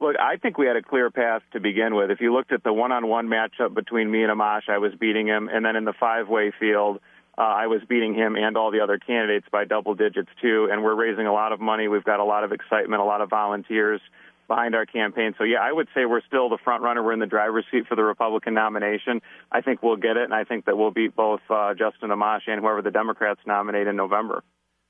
Look, 0.00 0.14
I 0.20 0.36
think 0.36 0.58
we 0.58 0.66
had 0.66 0.76
a 0.76 0.82
clear 0.82 1.10
path 1.10 1.42
to 1.54 1.60
begin 1.60 1.94
with. 1.94 2.10
If 2.10 2.20
you 2.20 2.32
looked 2.32 2.52
at 2.52 2.62
the 2.62 2.72
one-on-one 2.72 3.28
matchup 3.28 3.74
between 3.74 4.10
me 4.10 4.22
and 4.22 4.30
Amash, 4.30 4.68
I 4.68 4.78
was 4.78 4.92
beating 5.00 5.26
him, 5.26 5.48
and 5.50 5.64
then 5.64 5.74
in 5.74 5.84
the 5.84 5.94
five-way 5.98 6.52
field, 6.60 7.00
uh, 7.38 7.42
I 7.42 7.66
was 7.66 7.82
beating 7.88 8.14
him 8.14 8.36
and 8.36 8.56
all 8.56 8.70
the 8.70 8.80
other 8.80 8.98
candidates 8.98 9.46
by 9.50 9.64
double 9.64 9.94
digits 9.94 10.30
too, 10.40 10.68
and 10.70 10.82
we're 10.82 10.94
raising 10.94 11.26
a 11.26 11.32
lot 11.32 11.52
of 11.52 11.60
money. 11.60 11.88
We've 11.88 12.04
got 12.04 12.20
a 12.20 12.24
lot 12.24 12.44
of 12.44 12.52
excitement, 12.52 13.00
a 13.02 13.04
lot 13.04 13.20
of 13.20 13.28
volunteers 13.28 14.00
behind 14.48 14.74
our 14.74 14.86
campaign. 14.86 15.34
So 15.36 15.44
yeah, 15.44 15.58
I 15.60 15.72
would 15.72 15.88
say 15.94 16.04
we're 16.06 16.22
still 16.26 16.48
the 16.48 16.58
front 16.62 16.82
runner. 16.82 17.02
We're 17.02 17.12
in 17.12 17.20
the 17.20 17.26
driver's 17.26 17.64
seat 17.70 17.86
for 17.88 17.96
the 17.96 18.04
Republican 18.04 18.54
nomination. 18.54 19.20
I 19.50 19.60
think 19.60 19.82
we'll 19.82 19.96
get 19.96 20.16
it, 20.16 20.24
and 20.24 20.34
I 20.34 20.44
think 20.44 20.64
that 20.66 20.78
we'll 20.78 20.92
beat 20.92 21.14
both 21.14 21.40
uh, 21.50 21.74
Justin 21.74 22.10
Amash 22.10 22.42
and 22.46 22.60
whoever 22.60 22.80
the 22.80 22.90
Democrats 22.90 23.40
nominate 23.46 23.86
in 23.86 23.96
November. 23.96 24.42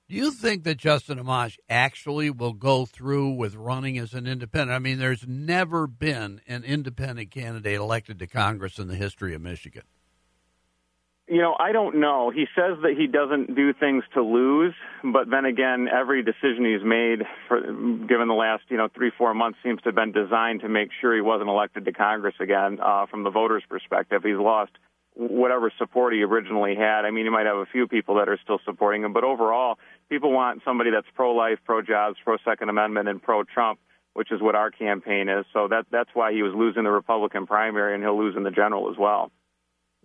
Do 0.08 0.14
you 0.14 0.30
think 0.30 0.62
that 0.62 0.76
Justin 0.76 1.18
Amash 1.18 1.58
actually 1.68 2.30
will 2.30 2.52
go 2.52 2.86
through 2.86 3.30
with 3.30 3.56
running 3.56 3.98
as 3.98 4.14
an 4.14 4.28
independent? 4.28 4.70
I 4.70 4.78
mean, 4.78 4.98
there's 4.98 5.26
never 5.26 5.88
been 5.88 6.40
an 6.46 6.62
independent 6.62 7.32
candidate 7.32 7.80
elected 7.80 8.20
to 8.20 8.28
Congress 8.28 8.78
in 8.78 8.86
the 8.86 8.94
history 8.94 9.34
of 9.34 9.42
Michigan. 9.42 9.82
You 11.28 11.40
know, 11.40 11.56
I 11.58 11.72
don't 11.72 11.96
know. 11.96 12.30
He 12.30 12.46
says 12.54 12.78
that 12.82 12.94
he 12.96 13.08
doesn't 13.08 13.56
do 13.56 13.72
things 13.72 14.04
to 14.14 14.22
lose, 14.22 14.74
but 15.02 15.28
then 15.28 15.44
again, 15.44 15.88
every 15.92 16.22
decision 16.22 16.64
he's 16.64 16.84
made, 16.84 17.22
for, 17.48 17.60
given 17.60 18.28
the 18.28 18.34
last 18.34 18.62
you 18.68 18.76
know 18.76 18.88
three 18.94 19.10
four 19.18 19.34
months, 19.34 19.58
seems 19.64 19.82
to 19.82 19.88
have 19.88 19.96
been 19.96 20.12
designed 20.12 20.60
to 20.60 20.68
make 20.68 20.90
sure 21.00 21.14
he 21.16 21.20
wasn't 21.20 21.48
elected 21.48 21.84
to 21.84 21.92
Congress 21.92 22.36
again. 22.38 22.78
Uh, 22.80 23.06
from 23.06 23.24
the 23.24 23.30
voters' 23.30 23.64
perspective, 23.68 24.22
he's 24.22 24.36
lost 24.36 24.70
whatever 25.14 25.72
support 25.78 26.12
he 26.12 26.22
originally 26.22 26.76
had. 26.76 27.04
I 27.04 27.10
mean, 27.10 27.24
he 27.24 27.30
might 27.30 27.46
have 27.46 27.56
a 27.56 27.66
few 27.66 27.88
people 27.88 28.16
that 28.16 28.28
are 28.28 28.38
still 28.44 28.60
supporting 28.64 29.02
him, 29.02 29.12
but 29.12 29.24
overall, 29.24 29.78
people 30.08 30.30
want 30.30 30.62
somebody 30.64 30.90
that's 30.90 31.06
pro-life, 31.14 31.58
pro-jobs, 31.64 32.18
pro-Second 32.22 32.68
Amendment, 32.68 33.08
and 33.08 33.20
pro-Trump, 33.20 33.80
which 34.12 34.30
is 34.30 34.42
what 34.42 34.54
our 34.54 34.70
campaign 34.70 35.28
is. 35.28 35.46
So 35.52 35.68
that 35.68 35.86
that's 35.90 36.10
why 36.14 36.32
he 36.32 36.42
was 36.42 36.52
losing 36.54 36.84
the 36.84 36.90
Republican 36.90 37.48
primary, 37.48 37.94
and 37.94 38.02
he'll 38.04 38.18
lose 38.18 38.36
in 38.36 38.44
the 38.44 38.50
general 38.52 38.90
as 38.90 38.96
well. 38.96 39.32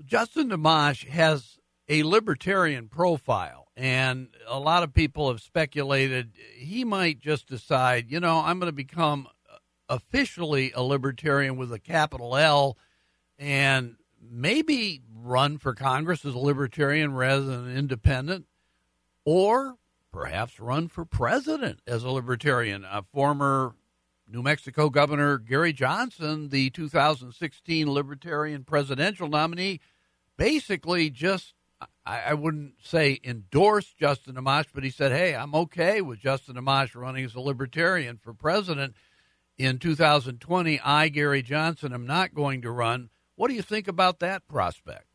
Justin 0.05 0.50
Amash 0.50 1.08
has 1.08 1.60
a 1.88 2.03
libertarian 2.03 2.88
profile, 2.88 3.67
and 3.75 4.29
a 4.48 4.60
lot 4.60 4.84
of 4.84 4.93
people 4.93 5.29
have 5.29 5.41
speculated 5.41 6.31
he 6.55 6.84
might 6.84 7.20
just 7.20 7.48
decide, 7.48 8.10
you 8.10 8.20
know, 8.20 8.39
I'm 8.39 8.60
going 8.60 8.72
to 8.72 8.75
become 8.75 9.27
officially 9.89 10.72
a 10.74 10.81
libertarian 10.81 11.58
with 11.58 11.74
a 11.74 11.79
capital 11.79 12.38
L 12.38 12.77
and 13.38 13.96
maybe 14.22 15.01
run 15.13 15.58
for 15.58 15.74
Congress 15.74 16.24
as 16.24 16.34
a 16.34 16.39
libertarian 16.39 17.13
rather 17.13 17.41
than 17.41 17.67
an 17.67 17.77
independent, 17.77 18.46
or 19.25 19.75
perhaps 20.12 20.60
run 20.60 20.88
for 20.88 21.03
president 21.05 21.81
as 21.88 22.03
a 22.03 22.10
libertarian. 22.10 22.86
A 22.86 23.03
former 23.13 23.75
New 24.31 24.41
Mexico 24.41 24.89
Governor 24.89 25.38
Gary 25.38 25.73
Johnson, 25.73 26.50
the 26.50 26.69
2016 26.69 27.91
Libertarian 27.91 28.63
presidential 28.63 29.27
nominee, 29.27 29.81
basically 30.38 31.09
just, 31.09 31.53
I, 32.05 32.21
I 32.21 32.33
wouldn't 32.33 32.75
say 32.81 33.19
endorsed 33.25 33.97
Justin 33.97 34.35
Amash, 34.35 34.67
but 34.73 34.85
he 34.85 34.89
said, 34.89 35.11
hey, 35.11 35.35
I'm 35.35 35.53
okay 35.53 36.00
with 36.01 36.19
Justin 36.19 36.55
Amash 36.55 36.95
running 36.95 37.25
as 37.25 37.35
a 37.35 37.41
Libertarian 37.41 38.17
for 38.17 38.33
president 38.33 38.95
in 39.57 39.79
2020. 39.79 40.79
I, 40.79 41.09
Gary 41.09 41.41
Johnson, 41.41 41.93
am 41.93 42.07
not 42.07 42.33
going 42.33 42.61
to 42.61 42.71
run. 42.71 43.09
What 43.35 43.50
do 43.50 43.53
you 43.53 43.61
think 43.61 43.89
about 43.89 44.19
that 44.19 44.47
prospect? 44.47 45.11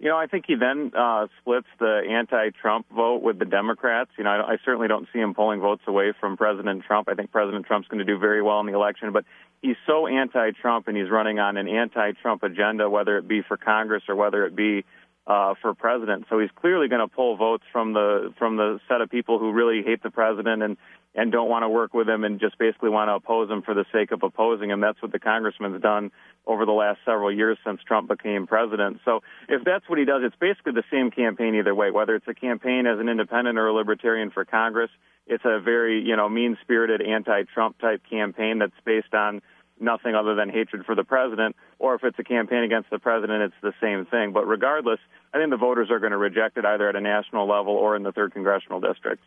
You 0.00 0.08
know, 0.08 0.16
I 0.16 0.26
think 0.26 0.44
he 0.46 0.56
then 0.56 0.92
uh, 0.96 1.28
splits 1.40 1.68
the 1.78 2.02
anti-Trump 2.08 2.86
vote 2.94 3.22
with 3.22 3.38
the 3.38 3.44
Democrats. 3.44 4.10
You 4.18 4.24
know, 4.24 4.30
I, 4.30 4.54
I 4.54 4.56
certainly 4.64 4.88
don't 4.88 5.06
see 5.12 5.20
him 5.20 5.34
pulling 5.34 5.60
votes 5.60 5.82
away 5.86 6.12
from 6.18 6.36
President 6.36 6.82
Trump. 6.84 7.08
I 7.08 7.14
think 7.14 7.30
President 7.30 7.64
Trump's 7.66 7.88
going 7.88 8.00
to 8.00 8.04
do 8.04 8.18
very 8.18 8.42
well 8.42 8.60
in 8.60 8.66
the 8.66 8.74
election, 8.74 9.12
but 9.12 9.24
he's 9.62 9.76
so 9.86 10.06
anti-Trump 10.06 10.88
and 10.88 10.96
he's 10.96 11.10
running 11.10 11.38
on 11.38 11.56
an 11.56 11.68
anti-Trump 11.68 12.42
agenda, 12.42 12.90
whether 12.90 13.16
it 13.18 13.28
be 13.28 13.42
for 13.42 13.56
Congress 13.56 14.02
or 14.08 14.16
whether 14.16 14.44
it 14.46 14.56
be 14.56 14.84
uh, 15.26 15.54
for 15.62 15.74
president. 15.74 16.26
So 16.28 16.38
he's 16.38 16.50
clearly 16.54 16.88
going 16.88 17.08
to 17.08 17.14
pull 17.14 17.36
votes 17.36 17.64
from 17.72 17.94
the 17.94 18.34
from 18.38 18.56
the 18.56 18.80
set 18.88 19.00
of 19.00 19.10
people 19.10 19.38
who 19.38 19.52
really 19.52 19.82
hate 19.82 20.02
the 20.02 20.10
president 20.10 20.62
and 20.62 20.76
and 21.14 21.30
don't 21.30 21.48
want 21.48 21.62
to 21.62 21.68
work 21.68 21.94
with 21.94 22.08
him 22.08 22.24
and 22.24 22.40
just 22.40 22.58
basically 22.58 22.90
want 22.90 23.08
to 23.08 23.14
oppose 23.14 23.48
him 23.50 23.62
for 23.62 23.74
the 23.74 23.84
sake 23.92 24.10
of 24.10 24.22
opposing 24.22 24.70
him. 24.70 24.80
That's 24.80 25.00
what 25.00 25.12
the 25.12 25.18
congressman's 25.18 25.80
done 25.80 26.10
over 26.46 26.66
the 26.66 26.72
last 26.72 26.98
several 27.04 27.32
years 27.32 27.56
since 27.64 27.80
Trump 27.86 28.08
became 28.08 28.46
president. 28.46 28.98
So 29.04 29.22
if 29.48 29.64
that's 29.64 29.88
what 29.88 29.98
he 29.98 30.04
does, 30.04 30.22
it's 30.24 30.36
basically 30.36 30.72
the 30.72 30.84
same 30.90 31.10
campaign 31.10 31.54
either 31.54 31.74
way. 31.74 31.90
Whether 31.90 32.16
it's 32.16 32.28
a 32.28 32.34
campaign 32.34 32.86
as 32.86 32.98
an 32.98 33.08
independent 33.08 33.58
or 33.58 33.68
a 33.68 33.72
libertarian 33.72 34.30
for 34.30 34.44
Congress, 34.44 34.90
it's 35.26 35.44
a 35.44 35.60
very 35.60 36.02
you 36.02 36.16
know 36.16 36.28
mean-spirited 36.28 37.00
anti-Trump 37.00 37.78
type 37.78 38.02
campaign 38.10 38.58
that's 38.58 38.72
based 38.84 39.14
on 39.14 39.40
nothing 39.80 40.14
other 40.14 40.34
than 40.34 40.50
hatred 40.50 40.84
for 40.84 40.94
the 40.94 41.04
president, 41.04 41.56
or 41.78 41.94
if 41.94 42.04
it's 42.04 42.18
a 42.18 42.24
campaign 42.24 42.62
against 42.62 42.90
the 42.90 42.98
president, 42.98 43.42
it's 43.42 43.54
the 43.62 43.72
same 43.80 44.06
thing. 44.06 44.32
But 44.32 44.46
regardless, 44.46 45.00
I 45.32 45.38
think 45.38 45.50
the 45.50 45.56
voters 45.56 45.90
are 45.90 45.98
going 45.98 46.12
to 46.12 46.18
reject 46.18 46.56
it 46.56 46.64
either 46.64 46.88
at 46.88 46.96
a 46.96 47.00
national 47.00 47.48
level 47.48 47.74
or 47.74 47.96
in 47.96 48.02
the 48.02 48.12
third 48.12 48.32
congressional 48.32 48.80
district. 48.80 49.22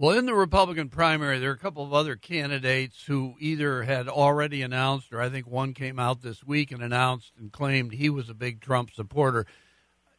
Well, 0.00 0.16
in 0.16 0.26
the 0.26 0.34
Republican 0.34 0.90
primary, 0.90 1.40
there 1.40 1.50
are 1.50 1.54
a 1.54 1.58
couple 1.58 1.82
of 1.82 1.92
other 1.92 2.14
candidates 2.14 3.02
who 3.06 3.34
either 3.40 3.82
had 3.82 4.06
already 4.06 4.62
announced, 4.62 5.12
or 5.12 5.20
I 5.20 5.28
think 5.28 5.48
one 5.48 5.74
came 5.74 5.98
out 5.98 6.22
this 6.22 6.44
week 6.44 6.70
and 6.70 6.80
announced 6.80 7.32
and 7.36 7.50
claimed 7.50 7.92
he 7.92 8.08
was 8.08 8.28
a 8.28 8.34
big 8.34 8.60
Trump 8.60 8.92
supporter. 8.92 9.44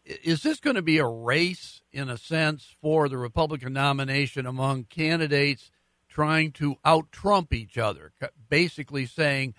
Is 0.03 0.43
this 0.43 0.59
going 0.59 0.75
to 0.75 0.81
be 0.81 0.97
a 0.97 1.07
race, 1.07 1.81
in 1.93 2.09
a 2.09 2.17
sense, 2.17 2.75
for 2.81 3.07
the 3.07 3.17
Republican 3.17 3.71
nomination 3.71 4.45
among 4.45 4.83
candidates 4.83 5.71
trying 6.09 6.51
to 6.53 6.75
out 6.83 7.09
Trump 7.13 7.53
each 7.53 7.77
other? 7.77 8.11
Basically 8.49 9.05
saying, 9.05 9.53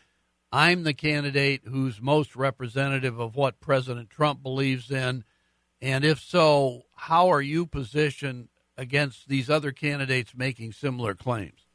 I'm 0.53 0.83
the 0.83 0.93
candidate 0.93 1.63
who's 1.65 1.99
most 1.99 2.37
representative 2.37 3.19
of 3.19 3.37
what 3.37 3.59
President 3.59 4.11
Trump 4.11 4.43
believes 4.43 4.91
in. 4.91 5.25
And 5.81 6.05
if 6.05 6.21
so, 6.21 6.83
how 6.95 7.33
are 7.33 7.41
you 7.41 7.65
positioned 7.65 8.49
against 8.81 9.29
these 9.29 9.51
other 9.51 9.73
candidates 9.73 10.33
making 10.35 10.73
similar 10.73 11.15
claims? 11.15 11.67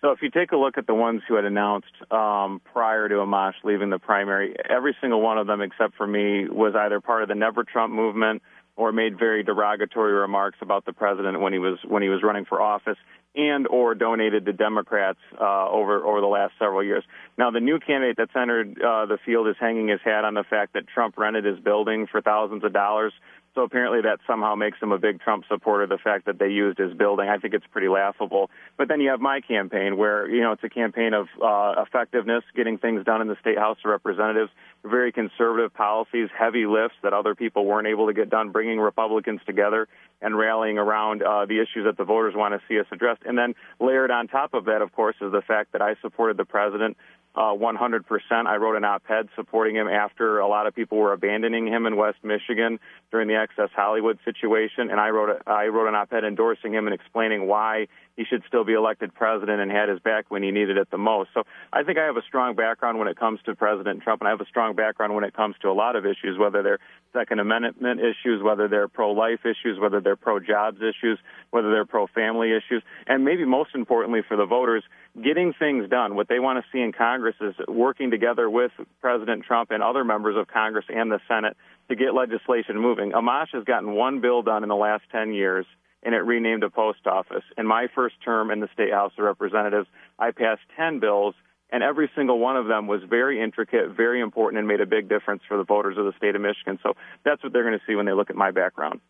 So, 0.00 0.12
if 0.12 0.22
you 0.22 0.30
take 0.30 0.52
a 0.52 0.56
look 0.56 0.78
at 0.78 0.86
the 0.86 0.94
ones 0.94 1.22
who 1.26 1.34
had 1.34 1.44
announced 1.44 1.92
um, 2.12 2.60
prior 2.72 3.08
to 3.08 3.16
Amash 3.16 3.54
leaving 3.64 3.90
the 3.90 3.98
primary, 3.98 4.54
every 4.70 4.96
single 5.00 5.20
one 5.20 5.38
of 5.38 5.48
them, 5.48 5.60
except 5.60 5.96
for 5.96 6.06
me, 6.06 6.48
was 6.48 6.74
either 6.76 7.00
part 7.00 7.24
of 7.24 7.28
the 7.28 7.34
Never 7.34 7.64
Trump 7.64 7.92
movement 7.92 8.42
or 8.76 8.92
made 8.92 9.18
very 9.18 9.42
derogatory 9.42 10.12
remarks 10.12 10.58
about 10.62 10.84
the 10.84 10.92
president 10.92 11.40
when 11.40 11.52
he 11.52 11.58
was 11.58 11.80
when 11.84 12.00
he 12.00 12.08
was 12.08 12.22
running 12.22 12.44
for 12.44 12.60
office 12.60 12.96
and 13.34 13.66
or 13.66 13.96
donated 13.96 14.46
to 14.46 14.52
Democrats 14.52 15.18
uh, 15.40 15.68
over 15.68 16.04
over 16.04 16.20
the 16.20 16.28
last 16.28 16.52
several 16.60 16.84
years. 16.84 17.02
Now, 17.36 17.50
the 17.50 17.60
new 17.60 17.80
candidate 17.80 18.16
that's 18.16 18.36
entered 18.36 18.80
uh, 18.80 19.06
the 19.06 19.18
field 19.26 19.48
is 19.48 19.56
hanging 19.58 19.88
his 19.88 20.00
hat 20.04 20.24
on 20.24 20.34
the 20.34 20.44
fact 20.44 20.74
that 20.74 20.86
Trump 20.86 21.18
rented 21.18 21.44
his 21.44 21.58
building 21.58 22.06
for 22.06 22.20
thousands 22.20 22.62
of 22.62 22.72
dollars 22.72 23.12
so 23.58 23.64
apparently 23.64 24.02
that 24.02 24.20
somehow 24.24 24.54
makes 24.54 24.80
him 24.80 24.92
a 24.92 24.98
big 24.98 25.20
Trump 25.20 25.42
supporter, 25.48 25.84
the 25.88 25.98
fact 25.98 26.26
that 26.26 26.38
they 26.38 26.46
used 26.46 26.78
his 26.78 26.94
building. 26.94 27.28
I 27.28 27.38
think 27.38 27.54
it's 27.54 27.66
pretty 27.72 27.88
laughable. 27.88 28.50
But 28.76 28.86
then 28.86 29.00
you 29.00 29.10
have 29.10 29.18
my 29.18 29.40
campaign 29.40 29.96
where, 29.96 30.28
you 30.28 30.42
know, 30.42 30.52
it's 30.52 30.62
a 30.62 30.68
campaign 30.68 31.12
of 31.12 31.26
uh, 31.42 31.82
effectiveness, 31.82 32.44
getting 32.54 32.78
things 32.78 33.04
done 33.04 33.20
in 33.20 33.26
the 33.26 33.36
State 33.40 33.58
House 33.58 33.78
of 33.84 33.90
Representatives, 33.90 34.52
very 34.84 35.10
conservative 35.10 35.74
policies, 35.74 36.28
heavy 36.38 36.66
lifts 36.66 36.98
that 37.02 37.12
other 37.12 37.34
people 37.34 37.66
weren't 37.66 37.88
able 37.88 38.06
to 38.06 38.12
get 38.12 38.30
done, 38.30 38.50
bringing 38.52 38.78
Republicans 38.78 39.40
together 39.44 39.88
and 40.22 40.38
rallying 40.38 40.78
around 40.78 41.24
uh, 41.24 41.44
the 41.44 41.60
issues 41.60 41.84
that 41.84 41.96
the 41.96 42.04
voters 42.04 42.34
want 42.36 42.54
to 42.54 42.60
see 42.68 42.78
us 42.78 42.86
addressed. 42.92 43.22
And 43.26 43.36
then 43.36 43.56
layered 43.80 44.12
on 44.12 44.28
top 44.28 44.54
of 44.54 44.66
that, 44.66 44.82
of 44.82 44.92
course, 44.92 45.16
is 45.20 45.32
the 45.32 45.42
fact 45.42 45.72
that 45.72 45.82
I 45.82 45.96
supported 46.00 46.36
the 46.36 46.44
president 46.44 46.96
uh, 47.34 47.54
100%. 47.54 48.02
I 48.46 48.56
wrote 48.56 48.76
an 48.76 48.84
op-ed 48.84 49.28
supporting 49.36 49.76
him 49.76 49.86
after 49.88 50.40
a 50.40 50.48
lot 50.48 50.66
of 50.66 50.74
people 50.74 50.98
were 50.98 51.12
abandoning 51.12 51.66
him 51.66 51.86
in 51.86 51.96
West 51.96 52.18
Michigan 52.24 52.80
during 53.10 53.28
the 53.28 53.34
Access 53.34 53.70
Hollywood 53.74 54.18
situation, 54.24 54.90
and 54.90 54.98
I 54.98 55.10
wrote 55.10 55.30
a, 55.30 55.50
I 55.50 55.66
wrote 55.66 55.88
an 55.88 55.94
op-ed 55.94 56.24
endorsing 56.24 56.74
him 56.74 56.86
and 56.86 56.94
explaining 56.94 57.46
why 57.46 57.86
he 58.16 58.24
should 58.24 58.42
still 58.48 58.64
be 58.64 58.72
elected 58.72 59.14
president 59.14 59.60
and 59.60 59.70
had 59.70 59.88
his 59.88 60.00
back 60.00 60.24
when 60.28 60.42
he 60.42 60.50
needed 60.50 60.76
it 60.76 60.90
the 60.90 60.98
most. 60.98 61.30
So 61.32 61.44
I 61.72 61.84
think 61.84 61.98
I 61.98 62.04
have 62.06 62.16
a 62.16 62.22
strong 62.22 62.56
background 62.56 62.98
when 62.98 63.06
it 63.06 63.16
comes 63.16 63.38
to 63.46 63.54
President 63.54 64.02
Trump, 64.02 64.20
and 64.20 64.26
I 64.26 64.32
have 64.32 64.40
a 64.40 64.46
strong 64.46 64.74
background 64.74 65.14
when 65.14 65.22
it 65.22 65.34
comes 65.34 65.54
to 65.62 65.68
a 65.68 65.72
lot 65.72 65.94
of 65.94 66.04
issues, 66.04 66.36
whether 66.36 66.64
they're 66.64 66.80
Second 67.12 67.38
Amendment 67.38 68.00
issues, 68.00 68.42
whether 68.42 68.66
they're 68.66 68.88
pro-life 68.88 69.40
issues, 69.44 69.78
whether 69.78 70.00
they're 70.00 70.16
pro-jobs 70.16 70.78
issues, 70.78 71.18
whether 71.50 71.70
they're 71.70 71.86
pro-family 71.86 72.50
issues, 72.50 72.82
and 73.06 73.24
maybe 73.24 73.44
most 73.44 73.70
importantly 73.74 74.20
for 74.26 74.36
the 74.36 74.44
voters, 74.44 74.82
getting 75.22 75.52
things 75.58 75.88
done. 75.88 76.14
What 76.14 76.28
they 76.28 76.38
want 76.38 76.64
to 76.64 76.70
see 76.72 76.80
in 76.80 76.92
Congress 76.92 77.36
is 77.40 77.54
working 77.68 78.10
together 78.10 78.48
with 78.48 78.72
President 79.00 79.44
Trump 79.44 79.70
and 79.70 79.82
other 79.82 80.04
members 80.04 80.36
of 80.36 80.48
Congress 80.48 80.84
and 80.88 81.10
the 81.10 81.20
Senate 81.28 81.56
to 81.88 81.96
get 81.96 82.14
legislation 82.14 82.78
moving. 82.78 83.12
Amash 83.12 83.48
has 83.52 83.64
gotten 83.64 83.92
one 83.92 84.20
bill 84.20 84.42
done 84.42 84.62
in 84.62 84.68
the 84.68 84.76
last 84.76 85.04
10 85.12 85.32
years 85.32 85.66
and 86.02 86.14
it 86.14 86.18
renamed 86.18 86.62
a 86.62 86.70
post 86.70 87.06
office. 87.06 87.42
In 87.56 87.66
my 87.66 87.88
first 87.94 88.14
term 88.24 88.50
in 88.50 88.60
the 88.60 88.68
State 88.72 88.92
House 88.92 89.12
of 89.18 89.24
Representatives, 89.24 89.88
I 90.18 90.30
passed 90.30 90.62
10 90.76 91.00
bills, 91.00 91.34
and 91.70 91.82
every 91.82 92.10
single 92.14 92.38
one 92.38 92.56
of 92.56 92.66
them 92.66 92.86
was 92.86 93.02
very 93.08 93.42
intricate, 93.42 93.90
very 93.96 94.20
important, 94.20 94.58
and 94.58 94.68
made 94.68 94.80
a 94.80 94.86
big 94.86 95.08
difference 95.08 95.42
for 95.48 95.56
the 95.56 95.64
voters 95.64 95.98
of 95.98 96.04
the 96.04 96.12
state 96.16 96.34
of 96.34 96.40
Michigan. 96.40 96.78
So 96.82 96.94
that's 97.24 97.42
what 97.42 97.52
they're 97.52 97.64
going 97.64 97.78
to 97.78 97.84
see 97.86 97.94
when 97.94 98.06
they 98.06 98.12
look 98.12 98.30
at 98.30 98.36
my 98.36 98.52
background. 98.52 99.00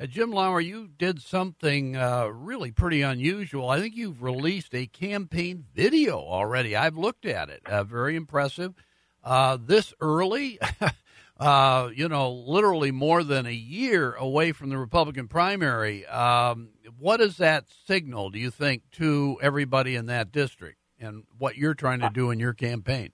Uh, 0.00 0.06
Jim 0.06 0.30
Lower, 0.30 0.62
you 0.62 0.88
did 0.96 1.20
something 1.20 1.94
uh, 1.94 2.26
really 2.28 2.70
pretty 2.70 3.02
unusual. 3.02 3.68
I 3.68 3.80
think 3.80 3.94
you've 3.94 4.22
released 4.22 4.74
a 4.74 4.86
campaign 4.86 5.66
video 5.74 6.16
already. 6.16 6.74
I've 6.74 6.96
looked 6.96 7.26
at 7.26 7.50
it. 7.50 7.60
Uh, 7.66 7.84
very 7.84 8.16
impressive. 8.16 8.72
Uh, 9.22 9.58
this 9.60 9.92
early, 10.00 10.58
uh, 11.38 11.90
you 11.94 12.08
know, 12.08 12.32
literally 12.32 12.92
more 12.92 13.22
than 13.22 13.44
a 13.44 13.52
year 13.52 14.14
away 14.14 14.52
from 14.52 14.70
the 14.70 14.78
Republican 14.78 15.28
primary. 15.28 16.06
Um, 16.06 16.70
what 16.98 17.18
does 17.18 17.36
that 17.36 17.66
signal, 17.86 18.30
do 18.30 18.38
you 18.38 18.50
think, 18.50 18.90
to 18.92 19.36
everybody 19.42 19.96
in 19.96 20.06
that 20.06 20.32
district 20.32 20.78
and 20.98 21.24
what 21.36 21.58
you're 21.58 21.74
trying 21.74 22.00
to 22.00 22.10
do 22.10 22.30
in 22.30 22.40
your 22.40 22.54
campaign? 22.54 23.12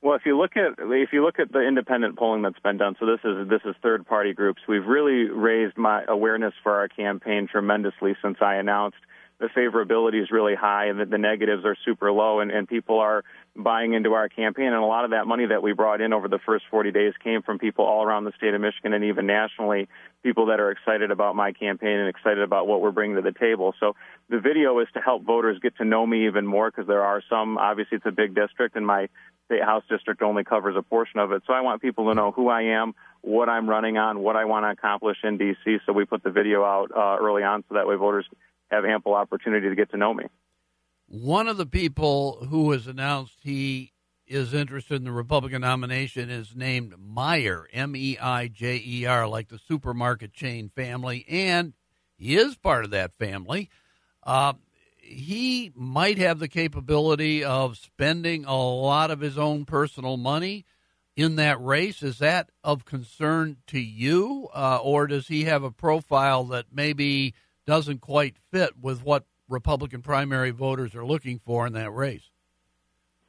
Well, 0.00 0.14
if 0.14 0.22
you 0.24 0.38
look 0.38 0.56
at 0.56 0.74
if 0.78 1.12
you 1.12 1.24
look 1.24 1.40
at 1.40 1.50
the 1.50 1.60
independent 1.60 2.16
polling 2.16 2.42
that's 2.42 2.58
been 2.60 2.76
done, 2.78 2.94
so 3.00 3.06
this 3.06 3.20
is 3.24 3.48
this 3.48 3.62
is 3.64 3.74
third 3.82 4.06
party 4.06 4.32
groups. 4.32 4.62
We've 4.68 4.86
really 4.86 5.28
raised 5.28 5.76
my 5.76 6.04
awareness 6.06 6.54
for 6.62 6.72
our 6.76 6.88
campaign 6.88 7.48
tremendously 7.50 8.14
since 8.22 8.38
I 8.40 8.56
announced 8.56 8.98
the 9.40 9.46
favorability 9.46 10.20
is 10.20 10.30
really 10.30 10.54
high 10.54 10.86
and 10.86 10.98
that 11.00 11.10
the 11.10 11.18
negatives 11.18 11.64
are 11.64 11.76
super 11.84 12.10
low 12.10 12.40
and, 12.40 12.50
and 12.50 12.66
people 12.66 12.98
are 12.98 13.24
buying 13.54 13.92
into 13.92 14.12
our 14.12 14.28
campaign 14.28 14.66
and 14.66 14.76
a 14.76 14.84
lot 14.84 15.04
of 15.04 15.12
that 15.12 15.26
money 15.26 15.46
that 15.46 15.62
we 15.62 15.72
brought 15.72 16.00
in 16.00 16.12
over 16.12 16.28
the 16.28 16.40
first 16.44 16.64
40 16.70 16.90
days 16.90 17.12
came 17.22 17.42
from 17.42 17.58
people 17.58 17.84
all 17.84 18.02
around 18.04 18.24
the 18.24 18.32
state 18.36 18.54
of 18.54 18.60
Michigan 18.60 18.92
and 18.92 19.04
even 19.04 19.26
nationally 19.26 19.88
people 20.24 20.46
that 20.46 20.58
are 20.58 20.72
excited 20.72 21.10
about 21.12 21.36
my 21.36 21.52
campaign 21.52 21.98
and 21.98 22.08
excited 22.08 22.40
about 22.40 22.66
what 22.66 22.80
we're 22.80 22.90
bringing 22.90 23.16
to 23.16 23.22
the 23.22 23.32
table. 23.32 23.74
So 23.78 23.94
the 24.28 24.40
video 24.40 24.78
is 24.80 24.88
to 24.94 25.00
help 25.00 25.22
voters 25.22 25.58
get 25.60 25.76
to 25.76 25.84
know 25.84 26.04
me 26.04 26.26
even 26.26 26.44
more 26.44 26.70
because 26.70 26.88
there 26.88 27.04
are 27.04 27.22
some 27.30 27.58
obviously 27.58 27.96
it's 27.98 28.06
a 28.06 28.12
big 28.12 28.34
district 28.34 28.74
and 28.74 28.86
my 28.86 29.08
state 29.48 29.62
house 29.62 29.82
district 29.88 30.22
only 30.22 30.44
covers 30.44 30.76
a 30.76 30.82
portion 30.82 31.18
of 31.18 31.32
it. 31.32 31.42
So 31.46 31.54
I 31.54 31.62
want 31.62 31.80
people 31.80 32.08
to 32.08 32.14
know 32.14 32.30
who 32.30 32.48
I 32.48 32.62
am, 32.62 32.94
what 33.22 33.48
I'm 33.48 33.68
running 33.68 33.96
on, 33.96 34.20
what 34.20 34.36
I 34.36 34.44
want 34.44 34.64
to 34.64 34.70
accomplish 34.70 35.16
in 35.24 35.38
D.C. 35.38 35.78
So 35.86 35.92
we 35.92 36.04
put 36.04 36.22
the 36.22 36.30
video 36.30 36.62
out 36.64 36.90
uh, 36.94 37.16
early 37.20 37.42
on 37.42 37.64
so 37.68 37.74
that 37.74 37.86
way 37.86 37.96
voters 37.96 38.26
have 38.70 38.84
ample 38.84 39.14
opportunity 39.14 39.68
to 39.68 39.74
get 39.74 39.90
to 39.92 39.96
know 39.96 40.12
me. 40.12 40.24
One 41.06 41.48
of 41.48 41.56
the 41.56 41.66
people 41.66 42.46
who 42.50 42.70
has 42.72 42.86
announced 42.86 43.38
he 43.42 43.92
is 44.26 44.52
interested 44.52 44.96
in 44.96 45.04
the 45.04 45.12
Republican 45.12 45.62
nomination 45.62 46.28
is 46.28 46.54
named 46.54 46.94
Meijer, 46.94 47.64
M 47.72 47.96
E 47.96 48.18
I 48.20 48.48
J 48.48 48.82
E 48.84 49.06
R, 49.06 49.26
like 49.26 49.48
the 49.48 49.58
supermarket 49.66 50.34
chain 50.34 50.70
family, 50.76 51.24
and 51.28 51.72
he 52.18 52.36
is 52.36 52.56
part 52.56 52.84
of 52.84 52.90
that 52.90 53.12
family. 53.18 53.70
Uh, 54.22 54.52
he 55.08 55.72
might 55.74 56.18
have 56.18 56.38
the 56.38 56.48
capability 56.48 57.42
of 57.42 57.78
spending 57.78 58.44
a 58.44 58.56
lot 58.56 59.10
of 59.10 59.20
his 59.20 59.38
own 59.38 59.64
personal 59.64 60.16
money 60.16 60.64
in 61.16 61.36
that 61.36 61.60
race. 61.62 62.02
Is 62.02 62.18
that 62.18 62.50
of 62.62 62.84
concern 62.84 63.56
to 63.68 63.80
you, 63.80 64.48
uh, 64.54 64.78
or 64.82 65.06
does 65.06 65.28
he 65.28 65.44
have 65.44 65.62
a 65.62 65.70
profile 65.70 66.44
that 66.44 66.66
maybe 66.72 67.34
doesn't 67.66 68.00
quite 68.00 68.36
fit 68.50 68.78
with 68.80 69.02
what 69.02 69.24
Republican 69.48 70.02
primary 70.02 70.50
voters 70.50 70.94
are 70.94 71.06
looking 71.06 71.38
for 71.38 71.66
in 71.66 71.72
that 71.72 71.90
race? 71.90 72.30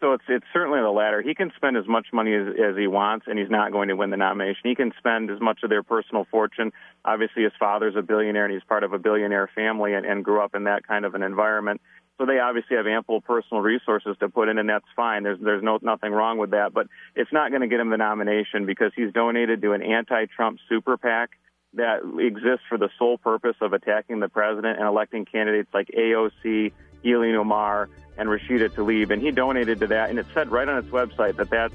So 0.02 0.14
it's 0.14 0.24
it's 0.30 0.46
certainly 0.54 0.80
the 0.80 0.90
latter. 0.90 1.22
He 1.22 1.36
can 1.36 1.52
spend 1.58 1.76
as 1.76 1.86
much 1.86 2.08
money 2.14 2.34
as, 2.34 2.48
as 2.48 2.78
he 2.78 2.88
wants, 2.88 3.26
and 3.28 3.38
he's 3.38 3.50
not 3.50 3.74
going 3.74 3.90
to 3.90 3.96
win 3.96 4.12
the 4.12 4.18
nomination. 4.18 4.62
He 4.64 4.76
can 4.76 4.94
spend 4.98 5.30
as 5.30 5.42
much 5.42 5.60
of 5.64 5.70
their 5.70 5.84
personal 5.84 6.26
fortune. 6.32 6.72
Obviously, 7.04 7.44
his 7.44 7.52
father's 7.60 7.96
a 7.98 8.02
billionaire, 8.02 8.46
and 8.46 8.54
he's 8.54 8.64
part 8.64 8.86
of 8.86 8.94
a 8.94 8.98
billionaire 8.98 9.50
family, 9.54 9.94
and, 9.94 10.06
and 10.06 10.24
grew 10.24 10.42
up 10.42 10.56
in 10.56 10.64
that 10.66 10.88
kind 10.88 11.04
of 11.04 11.16
an 11.16 11.24
environment. 11.24 11.82
So 12.18 12.26
they 12.26 12.40
obviously 12.40 12.78
have 12.78 12.88
ample 12.88 13.20
personal 13.22 13.62
resources 13.62 14.16
to 14.22 14.30
put 14.30 14.48
in, 14.48 14.58
and 14.58 14.70
that's 14.70 14.86
fine. 14.96 15.24
There's 15.24 15.40
there's 15.42 15.64
no 15.64 15.80
nothing 15.82 16.14
wrong 16.14 16.38
with 16.38 16.52
that. 16.52 16.74
But 16.74 16.88
it's 17.16 17.32
not 17.34 17.50
going 17.50 17.62
to 17.62 17.68
get 17.68 17.82
him 17.82 17.90
the 17.90 17.98
nomination 17.98 18.66
because 18.66 18.94
he's 18.96 19.12
donated 19.12 19.62
to 19.62 19.74
an 19.74 19.82
anti-Trump 19.82 20.60
super 20.70 20.98
PAC 20.98 21.32
that 21.74 22.00
exists 22.20 22.66
for 22.68 22.78
the 22.78 22.90
sole 22.98 23.18
purpose 23.18 23.56
of 23.62 23.74
attacking 23.74 24.20
the 24.20 24.30
president 24.30 24.80
and 24.80 24.88
electing 24.88 25.26
candidates 25.26 25.70
like 25.74 25.88
AOC, 25.90 26.72
Ilhan 27.06 27.38
Omar, 27.38 27.90
and 28.20 28.30
Rashida 28.30 28.70
Tlaib, 28.70 29.12
and 29.12 29.22
he 29.22 29.32
donated 29.32 29.80
to 29.80 29.88
that. 29.88 30.10
And 30.10 30.20
it 30.20 30.26
said 30.34 30.52
right 30.52 30.68
on 30.68 30.78
its 30.78 30.90
website 30.90 31.38
that 31.38 31.50
that's 31.50 31.74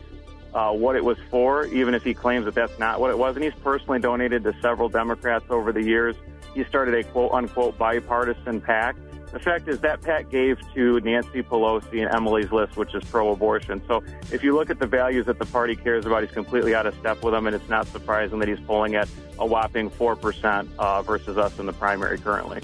uh, 0.53 0.73
what 0.73 0.95
it 0.95 1.05
was 1.05 1.19
for, 1.31 1.65
even 1.67 1.95
if 1.95 2.05
he 2.05 2.15
claims 2.15 2.45
that 2.45 2.55
that's 2.55 2.79
not 2.79 3.01
what 3.01 3.11
it 3.11 3.19
was. 3.19 3.35
And 3.35 3.45
he's 3.45 3.55
personally 3.55 3.99
donated 3.99 4.45
to 4.45 4.55
several 4.61 4.89
Democrats 4.89 5.47
over 5.51 5.73
the 5.73 5.83
years. 5.83 6.15
He 6.55 6.63
started 6.65 6.95
a 6.95 7.03
quote 7.03 7.33
unquote 7.33 7.77
bipartisan 7.77 8.61
pact. 8.61 9.01
The 9.33 9.41
fact 9.41 9.67
is 9.67 9.81
that 9.81 10.01
PAC 10.01 10.31
gave 10.31 10.61
to 10.75 11.01
Nancy 11.01 11.43
Pelosi 11.43 12.05
and 12.07 12.15
Emily's 12.15 12.53
list, 12.53 12.77
which 12.77 12.95
is 12.95 13.03
pro-abortion. 13.03 13.83
So 13.89 14.05
if 14.31 14.45
you 14.45 14.55
look 14.55 14.71
at 14.71 14.79
the 14.79 14.87
values 14.87 15.27
that 15.27 15.41
the 15.41 15.47
party 15.47 15.75
cares 15.75 16.07
about, 16.07 16.23
he's 16.23 16.31
completely 16.31 16.73
out 16.73 16.87
of 16.87 16.95
step 16.95 17.21
with 17.21 17.35
them, 17.35 17.49
and 17.49 17.57
it's 17.57 17.69
not 17.69 17.89
surprising 17.89 18.39
that 18.39 18.47
he's 18.47 18.61
polling 18.61 18.95
at 18.95 19.09
a 19.41 19.45
whopping 19.45 19.91
four 19.91 20.15
percent 20.15 20.71
uh, 20.79 21.03
versus 21.03 21.37
us 21.37 21.59
in 21.59 21.67
the 21.67 21.73
primary 21.73 22.17
currently. 22.17 22.61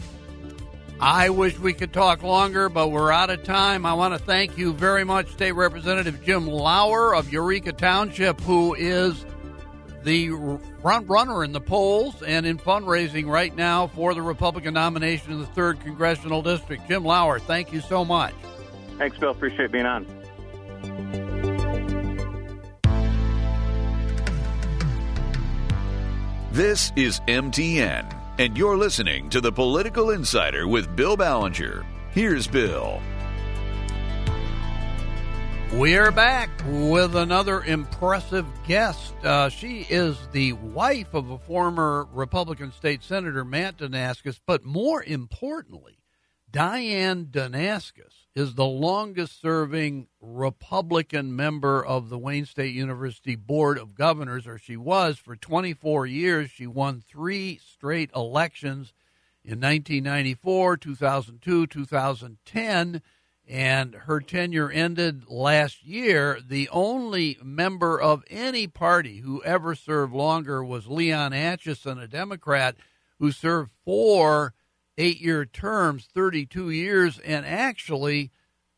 I 1.03 1.31
wish 1.31 1.59
we 1.59 1.73
could 1.73 1.95
talk 1.95 2.23
longer, 2.23 2.69
but 2.69 2.89
we're 2.89 3.11
out 3.11 3.31
of 3.31 3.43
time. 3.43 3.87
I 3.87 3.95
want 3.95 4.13
to 4.13 4.19
thank 4.19 4.59
you 4.59 4.75
very 4.75 5.03
much, 5.03 5.31
State 5.31 5.53
Representative 5.53 6.23
Jim 6.23 6.47
Lower 6.47 7.15
of 7.15 7.33
Eureka 7.33 7.73
Township, 7.73 8.39
who 8.43 8.75
is 8.75 9.25
the 10.03 10.29
front 10.83 11.09
runner 11.09 11.43
in 11.43 11.53
the 11.53 11.61
polls 11.61 12.23
and 12.23 12.45
in 12.45 12.59
fundraising 12.59 13.27
right 13.27 13.57
now 13.57 13.87
for 13.87 14.13
the 14.13 14.21
Republican 14.21 14.75
nomination 14.75 15.33
in 15.33 15.41
the 15.41 15.47
3rd 15.47 15.81
Congressional 15.81 16.43
District. 16.43 16.87
Jim 16.87 17.03
Lower, 17.03 17.39
thank 17.39 17.73
you 17.73 17.81
so 17.81 18.05
much. 18.05 18.35
Thanks, 18.99 19.17
Bill. 19.17 19.31
Appreciate 19.31 19.73
being 19.73 19.87
on. 19.87 20.05
This 26.53 26.93
is 26.95 27.21
MTN 27.21 28.20
and 28.41 28.57
you're 28.57 28.79
listening 28.79 29.29
to 29.29 29.39
the 29.39 29.53
Political 29.53 30.13
Insider 30.13 30.67
with 30.67 30.97
Bill 30.97 31.15
Ballenger. 31.15 31.85
Here's 32.13 32.47
Bill. 32.47 33.03
We're 35.75 36.11
back 36.11 36.49
with 36.67 37.17
another 37.17 37.63
impressive 37.63 38.47
guest. 38.67 39.13
Uh, 39.23 39.51
she 39.51 39.83
is 39.91 40.17
the 40.33 40.55
wife 40.55 41.13
of 41.13 41.29
a 41.29 41.37
former 41.37 42.09
Republican 42.15 42.73
state 42.73 43.03
senator, 43.03 43.45
Matt 43.45 43.77
Dunaskiss, 43.77 44.41
but 44.47 44.65
more 44.65 45.03
importantly, 45.05 45.99
Diane 46.51 47.27
Dunaskiss 47.27 48.20
is 48.35 48.55
the 48.55 48.65
longest 48.65 49.41
serving 49.41 50.07
Republican 50.21 51.35
member 51.35 51.85
of 51.85 52.09
the 52.09 52.19
Wayne 52.19 52.47
State 52.47 52.75
University 52.75 53.35
Board 53.35 53.77
of 53.77 53.95
Governors, 53.95 54.47
or 54.47 54.57
she 54.57 54.77
was 54.77 55.19
for 55.19 55.35
24 55.35 56.07
years. 56.07 56.51
She 56.51 56.67
won 56.67 57.01
three 57.01 57.59
straight 57.59 58.11
elections 58.15 58.93
in 59.45 59.61
1994, 59.61 60.77
2002, 60.77 61.67
2010, 61.67 63.03
and 63.49 63.95
her 63.95 64.21
tenure 64.21 64.71
ended 64.71 65.25
last 65.29 65.85
year. 65.85 66.39
The 66.47 66.69
only 66.69 67.37
member 67.43 68.01
of 68.01 68.23
any 68.31 68.69
party 68.69 69.19
who 69.19 69.43
ever 69.43 69.75
served 69.75 70.13
longer 70.13 70.63
was 70.63 70.87
Leon 70.87 71.33
Atchison, 71.33 71.99
a 71.99 72.07
Democrat 72.07 72.77
who 73.19 73.33
served 73.33 73.73
four 73.85 74.55
eight 75.01 75.21
year 75.21 75.47
terms, 75.47 76.07
32 76.15 76.71
years, 76.71 77.19
and 77.19 77.47
actually 77.47 78.31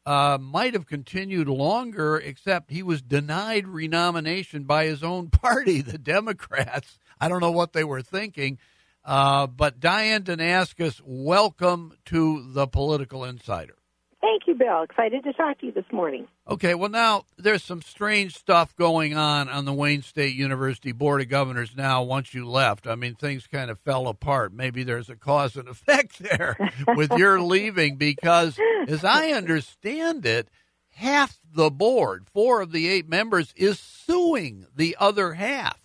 uh, 0.06 0.38
might 0.40 0.74
have 0.74 0.86
continued 0.86 1.48
longer, 1.48 2.16
except 2.16 2.70
he 2.70 2.82
was 2.82 3.02
denied 3.02 3.66
renomination 3.66 4.64
by 4.64 4.86
his 4.86 5.02
own 5.02 5.30
party, 5.30 5.82
the 5.82 5.98
Democrats. 5.98 6.98
I 7.20 7.28
don't 7.28 7.40
know 7.40 7.50
what 7.50 7.72
they 7.72 7.84
were 7.84 8.02
thinking. 8.02 8.58
Uh, 9.04 9.48
but 9.48 9.80
Diane 9.80 10.22
Dunaskiss, 10.22 11.00
welcome 11.04 11.92
to 12.06 12.52
the 12.52 12.68
Political 12.68 13.24
Insider. 13.24 13.74
Thank 14.22 14.46
you, 14.46 14.54
Bill. 14.54 14.82
Excited 14.82 15.24
to 15.24 15.32
talk 15.32 15.58
to 15.58 15.66
you 15.66 15.72
this 15.72 15.90
morning. 15.90 16.28
Okay, 16.48 16.76
well, 16.76 16.88
now 16.88 17.24
there's 17.36 17.64
some 17.64 17.82
strange 17.82 18.36
stuff 18.36 18.74
going 18.76 19.16
on 19.16 19.48
on 19.48 19.64
the 19.64 19.72
Wayne 19.72 20.02
State 20.02 20.36
University 20.36 20.92
Board 20.92 21.20
of 21.20 21.28
Governors 21.28 21.76
now 21.76 22.04
once 22.04 22.32
you 22.32 22.48
left. 22.48 22.86
I 22.86 22.94
mean, 22.94 23.16
things 23.16 23.48
kind 23.48 23.68
of 23.68 23.80
fell 23.80 24.06
apart. 24.06 24.52
Maybe 24.52 24.84
there's 24.84 25.10
a 25.10 25.16
cause 25.16 25.56
and 25.56 25.66
effect 25.68 26.20
there 26.20 26.56
with 26.94 27.10
your 27.14 27.40
leaving 27.40 27.96
because, 27.96 28.56
as 28.86 29.04
I 29.04 29.32
understand 29.32 30.24
it, 30.24 30.48
half 30.90 31.40
the 31.52 31.70
board, 31.70 32.28
four 32.32 32.60
of 32.60 32.70
the 32.70 32.88
eight 32.88 33.08
members, 33.08 33.52
is 33.56 33.80
suing 33.80 34.66
the 34.76 34.96
other 35.00 35.32
half. 35.32 35.80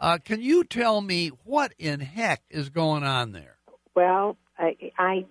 Uh, 0.00 0.18
can 0.22 0.42
you 0.42 0.64
tell 0.64 1.00
me 1.00 1.28
what 1.44 1.72
in 1.78 2.00
heck 2.00 2.42
is 2.50 2.68
going 2.68 3.04
on 3.04 3.30
there? 3.30 3.58
Well, 3.94 4.36
I, 4.58 4.76
I 4.98 5.24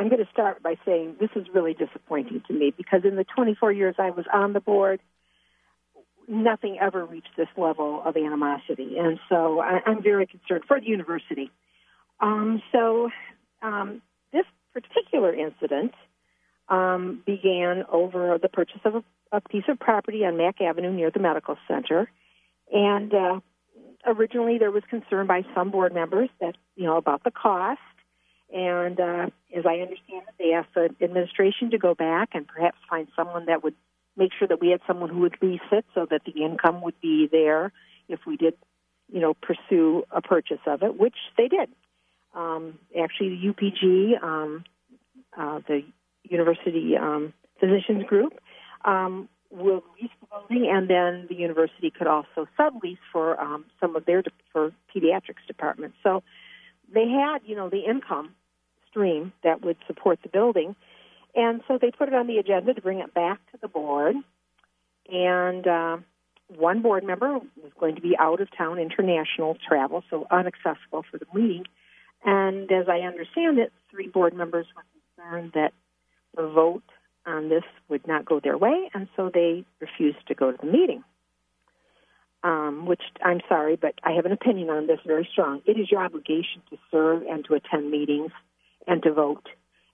I'm 0.00 0.08
going 0.08 0.24
to 0.24 0.32
start 0.32 0.62
by 0.62 0.76
saying 0.86 1.16
this 1.20 1.28
is 1.36 1.46
really 1.52 1.74
disappointing 1.74 2.42
to 2.46 2.54
me 2.54 2.72
because 2.74 3.02
in 3.04 3.16
the 3.16 3.24
24 3.36 3.70
years 3.70 3.96
I 3.98 4.08
was 4.08 4.24
on 4.32 4.54
the 4.54 4.60
board, 4.60 4.98
nothing 6.26 6.78
ever 6.80 7.04
reached 7.04 7.36
this 7.36 7.48
level 7.58 8.02
of 8.02 8.16
animosity. 8.16 8.96
And 8.98 9.18
so 9.28 9.60
I, 9.60 9.80
am 9.84 10.02
very 10.02 10.26
concerned 10.26 10.64
for 10.66 10.80
the 10.80 10.86
university. 10.86 11.50
Um, 12.18 12.62
so 12.72 13.10
um, 13.60 14.00
this 14.32 14.46
particular 14.72 15.34
incident 15.34 15.92
um, 16.70 17.22
began 17.26 17.84
over 17.92 18.38
the 18.40 18.48
purchase 18.48 18.80
of 18.86 18.94
a, 18.94 19.04
a, 19.32 19.42
piece 19.42 19.64
of 19.68 19.78
property 19.78 20.24
on 20.24 20.38
Mack 20.38 20.62
Avenue 20.62 20.92
near 20.92 21.10
the 21.10 21.20
medical 21.20 21.58
center. 21.68 22.10
And 22.72 23.12
uh, 23.12 23.40
originally 24.06 24.56
there 24.56 24.70
was 24.70 24.82
concern 24.88 25.26
by 25.26 25.42
some 25.54 25.70
board 25.70 25.92
members 25.92 26.30
that, 26.40 26.54
you 26.74 26.86
know, 26.86 26.96
about 26.96 27.22
the 27.22 27.30
cost 27.30 27.80
and 28.52 28.98
uh, 28.98 29.26
as 29.56 29.64
I 29.66 29.74
understand 29.74 30.22
it, 30.28 30.34
they 30.38 30.52
asked 30.52 30.74
the 30.74 30.90
administration 31.04 31.70
to 31.70 31.78
go 31.78 31.94
back 31.94 32.30
and 32.34 32.46
perhaps 32.46 32.78
find 32.88 33.08
someone 33.14 33.46
that 33.46 33.62
would 33.62 33.74
make 34.16 34.32
sure 34.36 34.48
that 34.48 34.60
we 34.60 34.70
had 34.70 34.80
someone 34.86 35.08
who 35.08 35.20
would 35.20 35.36
lease 35.40 35.60
it 35.70 35.84
so 35.94 36.06
that 36.10 36.22
the 36.24 36.42
income 36.44 36.82
would 36.82 37.00
be 37.00 37.28
there 37.30 37.72
if 38.08 38.20
we 38.26 38.36
did, 38.36 38.54
you 39.12 39.20
know, 39.20 39.34
pursue 39.34 40.02
a 40.10 40.20
purchase 40.20 40.58
of 40.66 40.82
it, 40.82 40.98
which 40.98 41.14
they 41.36 41.48
did. 41.48 41.68
Um, 42.34 42.78
actually, 43.00 43.30
the 43.30 43.52
UPG, 43.52 44.22
um, 44.22 44.64
uh, 45.36 45.60
the 45.66 45.82
University 46.24 46.96
um, 46.96 47.32
Physicians 47.60 48.04
Group, 48.04 48.34
um, 48.84 49.28
will 49.50 49.82
lease 50.00 50.10
the 50.20 50.26
building, 50.26 50.70
and 50.70 50.88
then 50.88 51.26
the 51.28 51.34
university 51.34 51.90
could 51.90 52.06
also 52.06 52.46
sublease 52.58 52.98
for 53.12 53.40
um, 53.40 53.64
some 53.80 53.96
of 53.96 54.06
their 54.06 54.22
for 54.52 54.72
pediatrics 54.94 55.46
departments. 55.46 55.96
So 56.02 56.22
they 56.92 57.08
had, 57.08 57.38
you 57.44 57.56
know, 57.56 57.68
the 57.68 57.80
income 57.80 58.34
stream 58.90 59.32
that 59.42 59.62
would 59.62 59.76
support 59.86 60.20
the 60.22 60.28
building. 60.28 60.74
And 61.34 61.62
so 61.68 61.78
they 61.80 61.90
put 61.90 62.08
it 62.08 62.14
on 62.14 62.26
the 62.26 62.38
agenda 62.38 62.74
to 62.74 62.80
bring 62.80 62.98
it 62.98 63.14
back 63.14 63.38
to 63.52 63.58
the 63.60 63.68
board. 63.68 64.16
And 65.10 65.66
uh, 65.66 65.98
one 66.56 66.82
board 66.82 67.04
member 67.04 67.34
was 67.34 67.72
going 67.78 67.94
to 67.94 68.00
be 68.00 68.16
out 68.18 68.40
of 68.40 68.48
town 68.56 68.78
international 68.78 69.56
travel, 69.66 70.02
so 70.10 70.26
unaccessible 70.30 71.04
for 71.10 71.18
the 71.18 71.26
meeting. 71.34 71.64
And 72.24 72.70
as 72.70 72.86
I 72.88 72.98
understand 73.00 73.58
it, 73.58 73.72
three 73.90 74.08
board 74.08 74.34
members 74.34 74.66
were 74.76 74.84
concerned 75.24 75.52
that 75.54 75.72
the 76.36 76.48
vote 76.48 76.82
on 77.26 77.48
this 77.48 77.64
would 77.88 78.06
not 78.06 78.24
go 78.24 78.40
their 78.40 78.58
way, 78.58 78.90
and 78.94 79.08
so 79.16 79.30
they 79.32 79.64
refused 79.80 80.26
to 80.28 80.34
go 80.34 80.50
to 80.50 80.58
the 80.60 80.70
meeting 80.70 81.04
um, 82.42 82.86
which 82.86 83.02
I'm 83.22 83.40
sorry, 83.48 83.76
but 83.76 83.94
I 84.02 84.12
have 84.12 84.24
an 84.24 84.32
opinion 84.32 84.70
on 84.70 84.86
this 84.86 85.00
very 85.06 85.28
strong. 85.30 85.60
It 85.66 85.78
is 85.78 85.90
your 85.90 86.02
obligation 86.02 86.62
to 86.70 86.78
serve 86.90 87.22
and 87.22 87.44
to 87.46 87.54
attend 87.54 87.90
meetings 87.90 88.32
and 88.86 89.02
to 89.02 89.12
vote. 89.12 89.46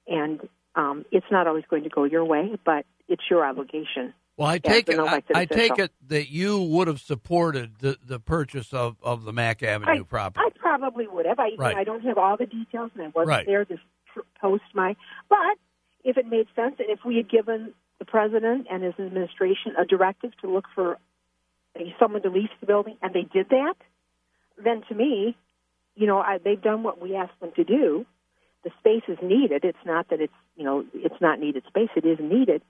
And 0.06 0.48
um, 0.74 1.04
it's 1.10 1.26
not 1.30 1.46
always 1.46 1.64
going 1.68 1.82
to 1.84 1.88
go 1.88 2.04
your 2.04 2.24
way, 2.24 2.56
but 2.64 2.86
it's 3.08 3.22
your 3.30 3.44
obligation. 3.44 4.14
Well, 4.36 4.48
I 4.48 4.58
take 4.58 4.88
it. 4.90 4.98
I, 4.98 5.22
I, 5.34 5.44
take 5.46 5.78
it 5.78 5.92
that 6.08 6.28
you 6.28 6.60
would 6.60 6.88
have 6.88 7.00
supported 7.00 7.78
the, 7.78 7.96
the 8.04 8.20
purchase 8.20 8.74
of, 8.74 8.96
of 9.02 9.24
the 9.24 9.32
Mack 9.32 9.62
Avenue 9.62 10.00
I, 10.00 10.02
property. 10.02 10.44
I 10.46 10.50
probably 10.58 11.08
would 11.08 11.24
have. 11.24 11.38
I 11.38 11.52
right. 11.56 11.74
I 11.74 11.84
don't 11.84 12.02
have 12.02 12.18
all 12.18 12.36
the 12.36 12.44
details, 12.44 12.90
and 12.94 13.04
I 13.04 13.06
wasn't 13.14 13.28
right. 13.28 13.46
there 13.46 13.64
to 13.64 13.78
post 14.38 14.64
my. 14.74 14.94
But 15.30 15.56
if 16.04 16.18
it 16.18 16.26
made 16.26 16.48
sense, 16.54 16.74
and 16.78 16.90
if 16.90 16.98
we 17.02 17.16
had 17.16 17.30
given 17.30 17.72
the 17.98 18.04
president 18.04 18.66
and 18.70 18.82
his 18.82 18.92
administration 18.98 19.72
a 19.78 19.86
directive 19.86 20.32
to 20.42 20.52
look 20.52 20.66
for 20.74 20.98
someone 21.98 22.20
to 22.22 22.28
lease 22.28 22.50
the 22.60 22.66
building, 22.66 22.98
and 23.00 23.14
they 23.14 23.22
did 23.22 23.48
that, 23.48 23.74
then 24.62 24.82
to 24.90 24.94
me, 24.94 25.34
you 25.94 26.06
know, 26.06 26.18
I, 26.18 26.38
they've 26.42 26.60
done 26.60 26.82
what 26.82 27.00
we 27.00 27.16
asked 27.16 27.40
them 27.40 27.52
to 27.56 27.64
do. 27.64 28.04
The 28.66 28.72
space 28.80 29.04
is 29.06 29.18
needed. 29.22 29.64
It's 29.64 29.78
not 29.86 30.08
that 30.08 30.20
it's 30.20 30.32
you 30.56 30.64
know 30.64 30.84
it's 30.92 31.20
not 31.20 31.38
needed 31.38 31.62
space. 31.68 31.90
It 31.94 32.04
is 32.04 32.18
needed, 32.20 32.62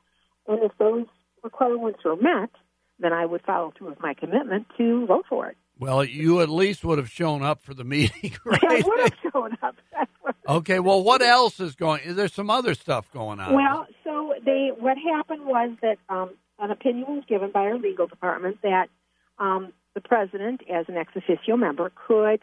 and 0.47 0.63
if 0.63 0.73
those 0.77 1.07
requirements 1.43 2.01
are 2.05 2.17
met, 2.17 2.51
then 2.99 3.15
I 3.15 3.25
would 3.25 3.41
follow 3.47 3.73
through 3.77 3.89
with 3.89 4.01
my 4.01 4.13
commitment 4.13 4.67
to 4.77 5.07
vote 5.07 5.25
for 5.27 5.47
it. 5.49 5.57
Well, 5.79 6.05
you 6.05 6.43
at 6.43 6.51
least 6.51 6.85
would 6.85 6.99
have 6.99 7.11
shown 7.11 7.43
up 7.43 7.63
for 7.63 7.73
the 7.73 7.83
meeting, 7.83 8.37
right? 8.45 8.63
I 8.69 8.83
would 8.85 9.01
have 9.01 9.33
shown 9.33 9.57
up. 9.63 9.77
okay. 10.51 10.81
Well, 10.81 11.03
what 11.03 11.23
else 11.23 11.61
is 11.61 11.75
going? 11.75 12.03
Is 12.03 12.15
there 12.15 12.29
some 12.29 12.51
other 12.51 12.75
stuff 12.75 13.11
going 13.11 13.41
on? 13.41 13.55
Well, 13.55 13.87
so 14.05 14.35
they 14.45 14.73
what 14.79 14.99
happened 14.99 15.47
was 15.47 15.79
that 15.81 15.97
um, 16.11 16.33
an 16.59 16.71
opinion 16.71 17.07
was 17.09 17.25
given 17.27 17.53
by 17.53 17.61
our 17.61 17.79
legal 17.79 18.07
department 18.07 18.59
that 18.61 18.91
um, 19.39 19.73
the 19.95 20.03
president, 20.03 20.61
as 20.71 20.85
an 20.89 20.99
ex 20.99 21.11
officio 21.17 21.57
member, 21.57 21.91
could 22.07 22.43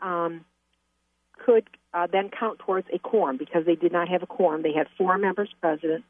um, 0.00 0.46
could 1.44 1.64
uh, 1.94 2.06
then 2.10 2.30
count 2.38 2.58
towards 2.60 2.86
a 2.92 2.98
quorum 2.98 3.36
because 3.38 3.64
they 3.66 3.74
did 3.74 3.92
not 3.92 4.08
have 4.08 4.22
a 4.22 4.26
quorum. 4.26 4.62
They 4.62 4.72
had 4.72 4.86
four 4.96 5.16
members 5.18 5.48
present 5.60 6.04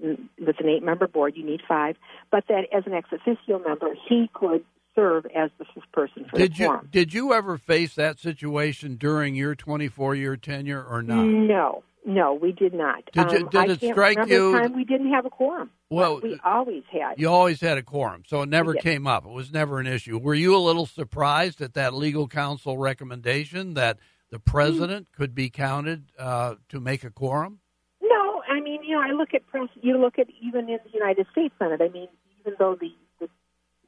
with 0.00 0.56
an 0.58 0.68
eight-member 0.68 1.06
board, 1.06 1.34
you 1.36 1.44
need 1.44 1.60
five. 1.68 1.96
But 2.30 2.44
that 2.48 2.64
as 2.76 2.84
an 2.86 2.92
ex 2.94 3.08
officio 3.12 3.58
member, 3.64 3.94
he 4.08 4.28
could 4.34 4.64
serve 4.94 5.26
as 5.26 5.50
the 5.58 5.64
fifth 5.74 5.90
person 5.92 6.26
for 6.28 6.36
did 6.36 6.52
the 6.54 6.58
you 6.58 6.66
quorum. 6.66 6.88
did 6.90 7.14
you 7.14 7.32
ever 7.32 7.56
face 7.56 7.94
that 7.94 8.18
situation 8.18 8.96
during 8.96 9.34
your 9.34 9.54
24 9.54 10.14
year 10.14 10.36
tenure 10.36 10.82
or 10.84 11.02
not? 11.02 11.24
No, 11.24 11.82
no, 12.04 12.34
we 12.34 12.52
did 12.52 12.74
not. 12.74 13.04
Did 13.12 13.30
you- 13.30 13.38
um, 13.38 13.48
did 13.50 13.70
I 13.70 13.72
it 13.72 13.80
strike 13.92 14.18
you- 14.28 14.52
time 14.58 14.74
we 14.74 14.84
didn't 14.84 15.10
have 15.12 15.24
a 15.24 15.30
quorum. 15.30 15.70
Well, 15.88 16.20
we 16.22 16.38
always 16.44 16.82
had. 16.90 17.18
You 17.18 17.28
always 17.28 17.60
had 17.60 17.76
a 17.78 17.82
quorum, 17.82 18.22
so 18.26 18.42
it 18.42 18.48
never 18.48 18.74
came 18.74 19.06
up. 19.06 19.24
It 19.26 19.30
was 19.32 19.52
never 19.52 19.78
an 19.78 19.86
issue. 19.86 20.18
Were 20.18 20.34
you 20.34 20.56
a 20.56 20.58
little 20.58 20.86
surprised 20.86 21.60
at 21.60 21.74
that 21.74 21.92
legal 21.94 22.28
counsel 22.28 22.76
recommendation 22.78 23.74
that 23.74 23.98
the 24.32 24.38
president 24.38 25.08
could 25.12 25.34
be 25.34 25.50
counted 25.50 26.10
uh, 26.18 26.54
to 26.70 26.80
make 26.80 27.04
a 27.04 27.10
quorum? 27.10 27.60
No, 28.02 28.42
I 28.48 28.60
mean, 28.60 28.82
you 28.82 28.96
know, 28.96 29.02
I 29.02 29.12
look 29.12 29.34
at 29.34 29.46
press. 29.46 29.68
You 29.80 29.98
look 29.98 30.18
at 30.18 30.26
even 30.42 30.70
in 30.70 30.78
the 30.84 30.90
United 30.92 31.26
States 31.30 31.54
Senate. 31.58 31.82
I 31.82 31.88
mean, 31.88 32.08
even 32.40 32.54
though 32.58 32.74
the 32.80 32.92
the, 33.20 33.28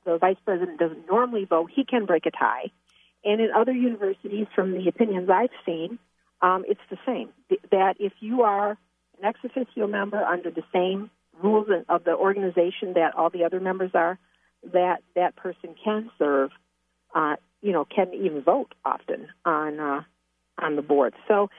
the 0.04 0.18
vice 0.18 0.36
president 0.44 0.78
doesn't 0.78 1.06
normally 1.10 1.46
vote, 1.46 1.70
he 1.74 1.82
can 1.82 2.04
break 2.04 2.26
a 2.26 2.30
tie. 2.30 2.70
And 3.24 3.40
in 3.40 3.48
other 3.56 3.72
universities, 3.72 4.46
from 4.54 4.72
the 4.72 4.86
opinions 4.86 5.30
I've 5.30 5.48
seen, 5.64 5.98
um, 6.42 6.64
it's 6.68 6.80
the 6.90 6.98
same. 7.06 7.30
That 7.70 7.94
if 7.98 8.12
you 8.20 8.42
are 8.42 8.72
an 9.18 9.24
ex 9.24 9.40
officio 9.42 9.86
member 9.86 10.22
under 10.22 10.50
the 10.50 10.64
same 10.74 11.10
rules 11.42 11.68
of 11.88 12.04
the 12.04 12.14
organization 12.14 12.92
that 12.94 13.14
all 13.16 13.30
the 13.30 13.44
other 13.44 13.60
members 13.60 13.92
are, 13.94 14.18
that 14.74 14.98
that 15.16 15.36
person 15.36 15.74
can 15.82 16.10
serve. 16.18 16.50
Uh, 17.14 17.36
you 17.62 17.72
know, 17.72 17.86
can 17.86 18.12
even 18.12 18.42
vote 18.42 18.74
often 18.84 19.28
on 19.46 19.80
uh, 19.80 20.02
on 20.58 20.76
the 20.76 20.82
board. 20.82 21.14
So 21.28 21.50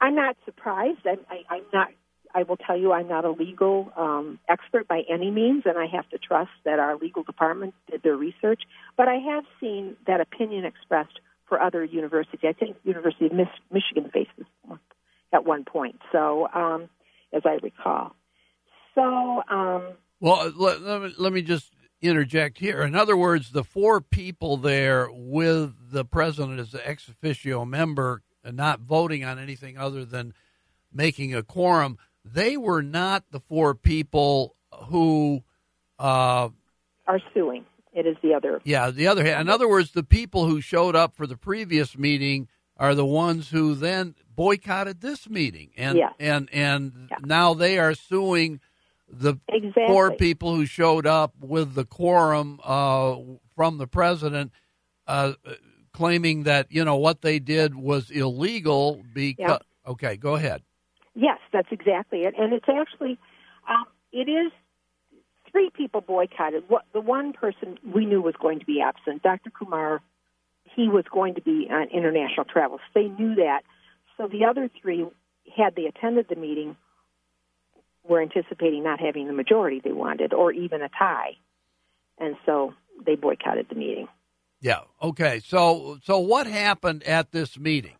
I'm 0.00 0.14
not 0.14 0.36
surprised. 0.44 1.00
I'm, 1.06 1.20
I, 1.30 1.54
I'm 1.54 1.64
not. 1.72 1.88
I 2.34 2.42
will 2.42 2.58
tell 2.58 2.78
you, 2.78 2.92
I'm 2.92 3.08
not 3.08 3.24
a 3.24 3.30
legal 3.30 3.90
um, 3.96 4.38
expert 4.50 4.86
by 4.86 5.02
any 5.08 5.30
means, 5.30 5.62
and 5.64 5.78
I 5.78 5.86
have 5.86 6.08
to 6.10 6.18
trust 6.18 6.50
that 6.66 6.78
our 6.78 6.96
legal 6.96 7.22
department 7.22 7.74
did 7.90 8.02
their 8.02 8.16
research. 8.16 8.62
But 8.98 9.08
I 9.08 9.14
have 9.14 9.44
seen 9.60 9.96
that 10.06 10.20
opinion 10.20 10.66
expressed 10.66 11.20
for 11.48 11.60
other 11.60 11.82
universities. 11.82 12.40
I 12.44 12.52
think 12.52 12.76
University 12.84 13.26
of 13.26 13.32
Mich- 13.32 13.62
Michigan 13.72 14.10
faced 14.12 14.30
this 14.36 14.46
at 15.32 15.46
one 15.46 15.64
point. 15.64 16.00
So, 16.12 16.48
um, 16.52 16.90
as 17.32 17.42
I 17.46 17.58
recall. 17.62 18.14
So, 18.94 19.42
um, 19.50 19.94
Well, 20.20 20.52
let, 20.54 20.82
let, 20.82 21.02
me, 21.02 21.14
let 21.16 21.32
me 21.32 21.42
just 21.42 21.72
interject 22.00 22.58
here. 22.58 22.82
In 22.82 22.94
other 22.94 23.16
words, 23.16 23.52
the 23.52 23.64
four 23.64 24.00
people 24.00 24.56
there 24.56 25.08
with 25.10 25.74
the 25.92 26.04
president 26.04 26.60
as 26.60 26.72
the 26.72 26.86
ex 26.86 27.08
officio 27.08 27.64
member 27.64 28.22
not 28.52 28.80
voting 28.80 29.24
on 29.24 29.38
anything 29.38 29.78
other 29.78 30.04
than 30.04 30.34
making 30.92 31.34
a 31.34 31.42
quorum, 31.42 31.98
they 32.24 32.56
were 32.56 32.82
not 32.82 33.24
the 33.30 33.40
four 33.40 33.74
people 33.74 34.54
who, 34.86 35.42
uh, 35.98 36.48
are 37.06 37.20
suing. 37.34 37.64
It 37.92 38.06
is 38.06 38.16
the 38.22 38.34
other. 38.34 38.60
yeah, 38.64 38.90
the 38.90 39.06
other 39.08 39.24
hand. 39.24 39.40
In 39.40 39.48
other 39.48 39.68
words, 39.68 39.92
the 39.92 40.04
people 40.04 40.46
who 40.46 40.60
showed 40.60 40.94
up 40.94 41.16
for 41.16 41.26
the 41.26 41.36
previous 41.36 41.96
meeting 41.96 42.48
are 42.76 42.94
the 42.94 43.04
ones 43.06 43.50
who 43.50 43.74
then 43.74 44.14
boycotted 44.36 45.00
this 45.00 45.28
meeting, 45.28 45.70
and 45.76 45.96
Yes. 45.98 46.12
and 46.20 46.48
and 46.52 47.08
Yeah. 47.10 47.16
now 47.20 47.54
they 47.54 47.78
are 47.78 47.94
suing 47.94 48.60
the 49.08 49.36
Exactly. 49.48 49.86
four 49.86 50.12
people 50.12 50.54
who 50.54 50.66
showed 50.66 51.06
up 51.06 51.32
with 51.40 51.74
the 51.74 51.84
quorum 51.86 52.60
uh, 52.62 53.16
from 53.56 53.78
the 53.78 53.86
president, 53.88 54.52
uh, 55.06 55.32
claiming 55.98 56.44
that 56.44 56.70
you 56.70 56.84
know 56.84 56.96
what 56.96 57.22
they 57.22 57.40
did 57.40 57.74
was 57.74 58.10
illegal. 58.10 59.02
Because 59.12 59.60
okay, 59.86 60.16
go 60.16 60.36
ahead. 60.36 60.62
Yes, 61.14 61.38
that's 61.52 61.68
exactly 61.72 62.20
it. 62.20 62.34
And 62.38 62.52
it's 62.52 62.68
actually, 62.68 63.18
um, 63.68 63.84
it 64.12 64.28
is 64.30 64.52
three 65.50 65.70
people 65.70 66.00
boycotted. 66.00 66.62
What 66.68 66.84
the 66.92 67.00
one 67.00 67.32
person 67.32 67.76
we 67.84 68.06
knew 68.06 68.22
was 68.22 68.34
going 68.40 68.60
to 68.60 68.64
be 68.64 68.80
absent, 68.80 69.24
Dr. 69.24 69.50
Kumar, 69.50 70.00
he 70.62 70.88
was 70.88 71.04
going 71.12 71.34
to 71.34 71.42
be 71.42 71.66
on 71.70 71.88
international 71.88 72.44
travels 72.44 72.80
So 72.94 73.00
they 73.00 73.08
knew 73.08 73.34
that. 73.34 73.62
So 74.16 74.28
the 74.28 74.44
other 74.44 74.70
three, 74.80 75.06
had 75.56 75.74
they 75.74 75.86
attended 75.86 76.26
the 76.28 76.36
meeting, 76.36 76.76
were 78.08 78.22
anticipating 78.22 78.84
not 78.84 79.00
having 79.00 79.26
the 79.26 79.32
majority 79.32 79.80
they 79.82 79.92
wanted, 79.92 80.32
or 80.32 80.52
even 80.52 80.82
a 80.82 80.88
tie, 80.88 81.36
and 82.18 82.36
so 82.46 82.74
they 83.04 83.16
boycotted 83.16 83.66
the 83.68 83.74
meeting. 83.74 84.08
Yeah. 84.60 84.80
Okay. 85.02 85.40
So 85.44 85.98
so 86.04 86.18
what 86.18 86.46
happened 86.46 87.02
at 87.04 87.30
this 87.32 87.58
meeting? 87.58 87.94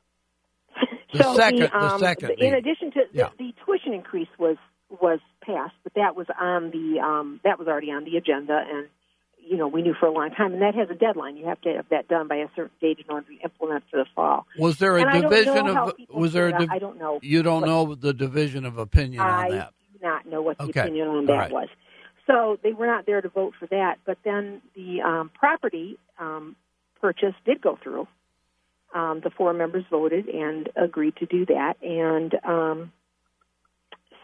The 1.12 1.22
so 1.22 1.34
second- 1.36 1.60
the, 1.60 1.68
the 1.68 1.76
um, 1.94 2.00
second 2.00 2.30
in 2.32 2.36
meeting. 2.36 2.52
addition 2.54 2.90
to 2.92 3.00
Yeah. 3.12 3.28
the, 3.38 3.46
the 3.46 3.54
tuition 3.64 3.94
increase 3.94 4.28
was 4.38 4.56
was 5.00 5.20
passed, 5.44 5.74
but 5.82 5.94
that 5.94 6.14
was 6.16 6.26
on 6.38 6.70
the 6.70 7.00
um, 7.00 7.40
that 7.44 7.58
was 7.58 7.66
already 7.68 7.90
on 7.90 8.04
the 8.04 8.16
agenda, 8.18 8.62
and 8.70 8.88
you 9.42 9.56
know 9.56 9.68
we 9.68 9.80
knew 9.80 9.94
for 9.98 10.04
a 10.06 10.12
long 10.12 10.30
time, 10.30 10.52
and 10.52 10.60
that 10.60 10.74
has 10.74 10.90
a 10.90 10.94
deadline. 10.94 11.36
You 11.38 11.46
have 11.46 11.60
to 11.62 11.74
have 11.76 11.86
that 11.90 12.08
done 12.08 12.28
by 12.28 12.36
a 12.36 12.48
certain 12.54 12.76
date 12.82 12.98
in 12.98 13.10
order 13.10 13.26
to 13.26 13.38
implement 13.42 13.84
for 13.90 13.96
the 13.98 14.06
fall. 14.14 14.46
Was 14.58 14.76
there 14.78 14.98
a 14.98 15.02
and 15.06 15.22
division 15.22 15.66
of? 15.68 15.92
Was 16.10 16.32
there 16.34 16.48
a? 16.48 16.58
div- 16.58 16.68
I 16.70 16.78
don't 16.78 16.98
know. 16.98 17.20
you 17.22 17.42
don't 17.42 17.64
know 17.64 17.94
the 17.94 18.12
division 18.12 18.66
of 18.66 18.76
opinion 18.76 19.22
on 19.22 19.28
that. 19.28 19.38
I 19.38 19.50
that. 19.56 19.72
do 19.94 19.98
not 20.06 20.26
know 20.26 20.42
what 20.42 20.58
the 20.58 20.64
Okay. 20.64 20.80
opinion 20.80 21.08
on 21.08 21.16
All 21.16 21.26
that 21.26 21.32
right. 21.38 21.50
was. 21.52 21.68
So 22.26 22.58
they 22.62 22.74
were 22.74 22.86
not 22.86 23.06
there 23.06 23.22
to 23.22 23.28
vote 23.30 23.54
for 23.58 23.66
that. 23.68 23.96
But 24.04 24.18
then 24.24 24.60
the 24.76 25.00
um, 25.00 25.30
property 25.34 25.98
um, 26.18 26.56
purchase 27.00 27.34
did 27.44 27.60
go 27.60 27.78
through. 27.82 28.06
Um, 28.94 29.20
the 29.22 29.30
four 29.30 29.52
members 29.52 29.84
voted 29.90 30.28
and 30.28 30.70
agreed 30.74 31.16
to 31.16 31.26
do 31.26 31.44
that, 31.46 31.74
and 31.82 32.34
um, 32.44 32.92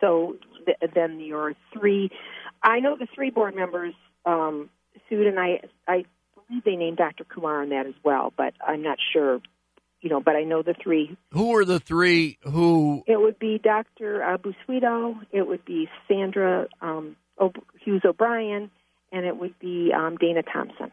so 0.00 0.36
th- 0.64 0.78
then 0.94 1.20
your 1.20 1.52
three. 1.72 2.10
I 2.62 2.80
know 2.80 2.96
the 2.96 3.06
three 3.14 3.28
board 3.30 3.54
members 3.54 3.92
um, 4.24 4.70
sued, 5.08 5.26
and 5.26 5.38
I 5.38 5.60
I 5.86 6.04
believe 6.48 6.64
they 6.64 6.76
named 6.76 6.96
Dr. 6.96 7.24
Kumar 7.24 7.60
on 7.62 7.68
that 7.70 7.86
as 7.86 7.94
well, 8.02 8.32
but 8.36 8.54
I'm 8.66 8.82
not 8.82 8.98
sure. 9.12 9.40
You 10.00 10.10
know, 10.10 10.20
but 10.20 10.36
I 10.36 10.42
know 10.44 10.62
the 10.62 10.74
three 10.82 11.16
Who 11.32 11.56
are 11.56 11.64
the 11.64 11.80
three 11.80 12.36
who? 12.42 13.04
it 13.06 13.18
would 13.18 13.38
be 13.38 13.58
Dr. 13.58 14.20
Busuito, 14.42 15.18
it 15.32 15.46
would 15.46 15.64
be 15.64 15.88
Sandra 16.06 16.66
um, 16.82 17.16
o- 17.38 17.52
Hughes 17.80 18.02
O'Brien, 18.04 18.70
and 19.12 19.24
it 19.24 19.38
would 19.38 19.58
be 19.58 19.92
um, 19.96 20.16
Dana 20.16 20.42
Thompson. 20.42 20.90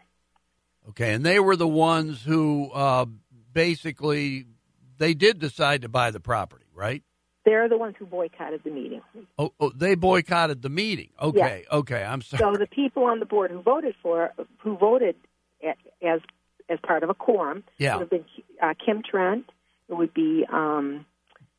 Okay, 0.91 1.13
and 1.13 1.25
they 1.25 1.39
were 1.39 1.55
the 1.55 1.67
ones 1.67 2.21
who 2.21 2.69
uh, 2.71 3.05
basically 3.53 4.45
they 4.97 5.13
did 5.13 5.39
decide 5.39 5.83
to 5.83 5.89
buy 5.89 6.11
the 6.11 6.19
property, 6.19 6.65
right? 6.73 7.01
They're 7.45 7.69
the 7.69 7.77
ones 7.77 7.95
who 7.97 8.05
boycotted 8.05 8.61
the 8.63 8.69
meeting. 8.71 9.01
Oh, 9.37 9.53
oh 9.59 9.71
they 9.73 9.95
boycotted 9.95 10.61
the 10.61 10.69
meeting. 10.69 11.09
Okay, 11.21 11.65
okay, 11.71 12.03
I'm 12.03 12.21
sorry. 12.21 12.39
So 12.39 12.57
the 12.59 12.67
people 12.67 13.05
on 13.05 13.19
the 13.19 13.25
board 13.25 13.51
who 13.51 13.61
voted 13.61 13.95
for, 14.03 14.31
who 14.59 14.77
voted 14.77 15.15
a- 15.63 15.75
as 16.05 16.19
as 16.69 16.79
part 16.85 17.03
of 17.03 17.09
a 17.09 17.13
quorum, 17.13 17.63
Yeah. 17.77 17.95
would 17.95 18.01
have 18.01 18.09
been 18.09 18.25
uh, 18.61 18.73
Kim 18.85 19.01
Trent. 19.01 19.45
It 19.89 19.93
would 19.95 20.13
be 20.13 20.45
um, 20.51 21.05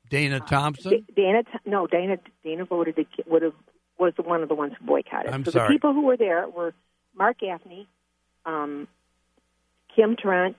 Dana 0.09 0.41
Thompson. 0.41 0.91
Da- 0.91 1.15
Dana. 1.15 1.43
No, 1.67 1.87
Dana. 1.87 2.19
Dana 2.45 2.65
voted. 2.65 3.07
Would 3.27 3.43
have 3.43 3.55
was 3.99 4.13
one 4.25 4.43
of 4.43 4.49
the 4.49 4.55
ones 4.55 4.75
who 4.79 4.87
boycotted. 4.87 5.33
I'm 5.33 5.45
so 5.45 5.53
sorry. 5.53 5.69
the 5.69 5.75
people 5.75 5.93
who 5.95 6.03
were 6.03 6.17
there 6.17 6.49
were 6.49 6.75
Mark 7.17 7.39
Gaffney, 7.41 7.87
um, 8.45 8.89
Kim 9.95 10.17
Trent, 10.17 10.57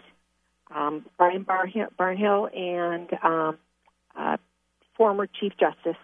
um, 0.73 1.05
Brian 1.17 1.45
Barhill, 1.45 1.87
Barnhill, 1.99 2.55
and 2.55 3.09
um, 3.23 3.57
uh, 4.15 4.37
former 4.97 5.27
Chief 5.27 5.53
Justice 5.59 5.99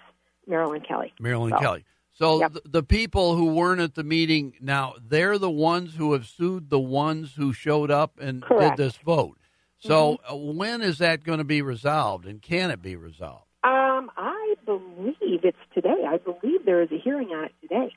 Marilyn 0.47 0.81
Kelly. 0.81 1.13
Marilyn 1.19 1.51
So, 1.51 1.57
Kelly. 1.57 1.85
So 2.11 2.39
Yep. 2.39 2.51
th- 2.53 2.63
the 2.65 2.83
people 2.83 3.35
who 3.35 3.53
weren't 3.53 3.79
at 3.81 3.95
the 3.95 4.03
meeting 4.03 4.53
now, 4.59 4.95
they're 5.01 5.37
the 5.37 5.49
ones 5.49 5.95
who 5.95 6.13
have 6.13 6.25
sued 6.27 6.69
the 6.69 6.79
ones 6.79 7.35
who 7.35 7.53
showed 7.53 7.91
up 7.91 8.19
and 8.19 8.41
Correct. 8.41 8.77
did 8.77 8.85
this 8.85 8.97
vote. 8.97 9.37
So 9.77 10.17
uh, 10.29 10.35
when 10.35 10.81
is 10.81 10.97
that 10.97 11.23
going 11.23 11.37
to 11.37 11.45
be 11.45 11.61
resolved, 11.61 12.25
and 12.25 12.41
can 12.41 12.69
it 12.69 12.81
be 12.81 12.97
resolved? 12.97 13.45
Um, 13.63 14.11
I 14.17 14.55
believe 14.65 15.45
it's 15.45 15.57
today. 15.73 16.03
I 16.05 16.17
believe 16.17 16.65
there 16.65 16.81
is 16.81 16.91
a 16.91 16.97
hearing 16.97 17.29
on 17.29 17.45
it 17.45 17.53
today. 17.61 17.93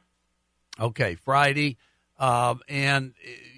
Okay, 0.78 1.16
Friday, 1.16 1.76
um, 2.20 2.60
and 2.68 3.14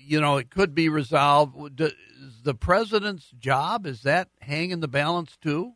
you 0.06 0.20
know 0.20 0.36
it 0.36 0.50
could 0.50 0.74
be 0.74 0.88
resolved. 0.88 1.78
The 1.78 2.54
president's 2.54 3.30
job 3.38 3.86
is 3.86 4.02
that 4.02 4.28
hang 4.40 4.70
in 4.70 4.80
the 4.80 4.88
balance 4.88 5.36
too? 5.36 5.72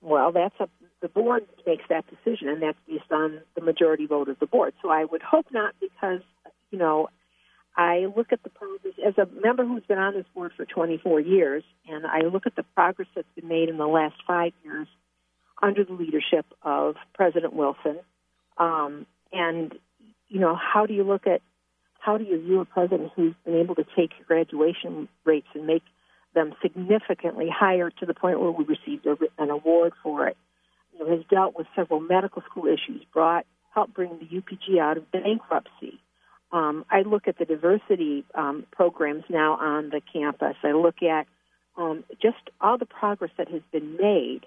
Well, 0.00 0.32
that's 0.32 0.54
up. 0.60 0.70
The 1.02 1.08
board 1.08 1.46
makes 1.66 1.84
that 1.88 2.04
decision, 2.08 2.48
and 2.48 2.62
that's 2.62 2.78
based 2.86 3.10
on 3.10 3.40
the 3.54 3.62
majority 3.62 4.06
vote 4.06 4.28
of 4.28 4.38
the 4.38 4.46
board. 4.46 4.74
So 4.82 4.90
I 4.90 5.04
would 5.04 5.22
hope 5.22 5.46
not, 5.50 5.74
because 5.80 6.20
you 6.70 6.78
know, 6.78 7.08
I 7.76 8.06
look 8.16 8.32
at 8.32 8.42
the 8.42 8.50
progress 8.50 8.94
as 9.06 9.14
a 9.16 9.26
member 9.40 9.64
who's 9.64 9.84
been 9.84 9.98
on 9.98 10.14
this 10.14 10.26
board 10.34 10.52
for 10.56 10.64
24 10.64 11.20
years, 11.20 11.64
and 11.88 12.06
I 12.06 12.20
look 12.22 12.46
at 12.46 12.56
the 12.56 12.64
progress 12.74 13.08
that's 13.14 13.28
been 13.34 13.48
made 13.48 13.68
in 13.68 13.78
the 13.78 13.86
last 13.86 14.16
five 14.26 14.52
years 14.64 14.88
under 15.62 15.84
the 15.84 15.92
leadership 15.92 16.46
of 16.62 16.96
President 17.14 17.54
Wilson. 17.54 17.98
Um, 18.58 19.06
and 19.32 19.74
you 20.28 20.40
know, 20.40 20.56
how 20.56 20.86
do 20.86 20.94
you 20.94 21.04
look 21.04 21.26
at 21.26 21.42
how 22.00 22.16
do 22.16 22.24
you 22.24 22.40
view 22.40 22.60
a 22.60 22.64
president 22.64 23.12
who's 23.14 23.34
been 23.44 23.56
able 23.56 23.74
to 23.74 23.84
take 23.96 24.10
graduation 24.26 25.08
rates 25.24 25.46
and 25.54 25.66
make 25.66 25.82
them 26.34 26.54
significantly 26.62 27.48
higher 27.48 27.90
to 27.90 28.06
the 28.06 28.14
point 28.14 28.40
where 28.40 28.50
we 28.50 28.64
received 28.64 29.06
a, 29.06 29.16
an 29.38 29.50
award 29.50 29.92
for 30.02 30.26
it? 30.26 30.36
You 30.92 31.00
know, 31.00 31.16
has 31.16 31.24
dealt 31.30 31.56
with 31.56 31.66
several 31.76 32.00
medical 32.00 32.42
school 32.50 32.66
issues, 32.66 33.04
brought 33.12 33.46
help 33.74 33.94
bring 33.94 34.18
the 34.18 34.40
UPG 34.40 34.80
out 34.80 34.96
of 34.96 35.10
bankruptcy. 35.12 36.00
Um, 36.52 36.84
I 36.90 37.02
look 37.02 37.28
at 37.28 37.38
the 37.38 37.44
diversity 37.44 38.24
um, 38.34 38.66
programs 38.72 39.24
now 39.28 39.54
on 39.54 39.90
the 39.90 40.00
campus. 40.12 40.56
I 40.64 40.72
look 40.72 41.02
at 41.02 41.26
um, 41.76 42.02
just 42.20 42.38
all 42.60 42.78
the 42.78 42.86
progress 42.86 43.30
that 43.38 43.48
has 43.48 43.62
been 43.70 43.96
made 43.96 44.40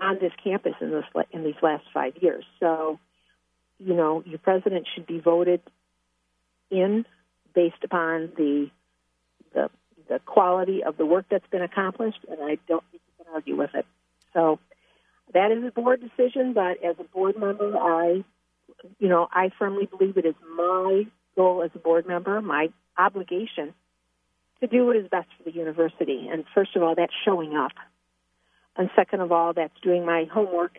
on 0.00 0.18
this 0.20 0.32
campus 0.42 0.74
in 0.80 0.90
this 0.90 1.04
in 1.32 1.44
these 1.44 1.60
last 1.62 1.84
five 1.94 2.14
years. 2.20 2.44
So, 2.60 3.00
you 3.78 3.94
know, 3.94 4.22
your 4.26 4.38
president 4.38 4.86
should 4.94 5.06
be 5.06 5.18
voted 5.18 5.62
in 6.70 7.04
based 7.54 7.82
upon 7.82 8.32
the 8.36 8.70
the 9.54 9.70
the 10.08 10.20
quality 10.20 10.82
of 10.82 10.96
the 10.96 11.06
work 11.06 11.26
that's 11.30 11.46
been 11.50 11.62
accomplished, 11.62 12.20
and 12.28 12.38
I 12.42 12.58
don't 12.66 12.84
think 12.90 13.02
you 13.02 13.24
can 13.24 13.34
argue 13.34 13.56
with 13.56 13.74
it. 13.74 13.86
So, 14.32 14.58
that 15.34 15.52
is 15.52 15.64
a 15.64 15.70
board 15.70 16.00
decision. 16.00 16.52
But 16.52 16.82
as 16.82 16.96
a 16.98 17.04
board 17.04 17.38
member, 17.38 17.76
I, 17.76 18.24
you 18.98 19.08
know, 19.08 19.28
I 19.30 19.50
firmly 19.58 19.86
believe 19.86 20.16
it 20.16 20.24
is 20.24 20.34
my 20.56 21.06
goal 21.36 21.62
as 21.62 21.70
a 21.74 21.78
board 21.78 22.06
member, 22.06 22.40
my 22.40 22.68
obligation 22.96 23.74
to 24.60 24.66
do 24.66 24.86
what 24.86 24.96
is 24.96 25.06
best 25.08 25.28
for 25.36 25.44
the 25.44 25.56
university. 25.56 26.28
And 26.30 26.44
first 26.54 26.74
of 26.74 26.82
all, 26.82 26.94
that's 26.94 27.12
showing 27.24 27.56
up. 27.56 27.72
And 28.76 28.90
second 28.96 29.20
of 29.20 29.32
all, 29.32 29.52
that's 29.52 29.78
doing 29.82 30.04
my 30.04 30.24
homework. 30.32 30.78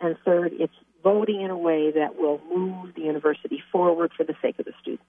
And 0.00 0.16
third, 0.24 0.52
it's 0.58 0.74
voting 1.02 1.42
in 1.42 1.50
a 1.50 1.56
way 1.56 1.92
that 1.92 2.16
will 2.16 2.40
move 2.54 2.94
the 2.94 3.02
university 3.02 3.62
forward 3.70 4.12
for 4.16 4.24
the 4.24 4.34
sake 4.42 4.58
of 4.58 4.64
the 4.64 4.72
students. 4.80 5.04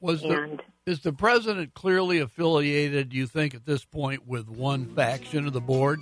Was 0.00 0.20
the, 0.20 0.58
is 0.84 1.00
the 1.00 1.12
president 1.12 1.74
clearly 1.74 2.18
affiliated, 2.18 3.08
do 3.08 3.16
you 3.16 3.26
think, 3.26 3.54
at 3.54 3.64
this 3.64 3.84
point, 3.84 4.26
with 4.26 4.48
one 4.48 4.86
faction 4.94 5.46
of 5.46 5.52
the 5.52 5.60
board? 5.60 6.00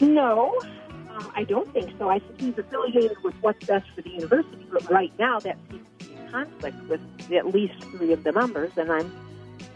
No, 0.00 0.60
um, 1.10 1.32
I 1.34 1.44
don't 1.44 1.72
think 1.72 1.90
so. 1.98 2.10
I 2.10 2.18
think 2.18 2.40
he's 2.40 2.58
affiliated 2.58 3.16
with 3.24 3.34
what's 3.40 3.64
best 3.64 3.86
for 3.94 4.02
the 4.02 4.10
university, 4.10 4.66
but 4.70 4.88
right 4.90 5.12
now 5.18 5.38
that 5.40 5.56
seems 5.70 5.86
to 6.00 6.06
be 6.06 6.14
in 6.14 6.28
conflict 6.30 6.76
with 6.88 7.00
at 7.32 7.46
least 7.54 7.82
three 7.84 8.12
of 8.12 8.24
the 8.24 8.32
members, 8.32 8.72
and 8.76 8.92
I'm 8.92 9.12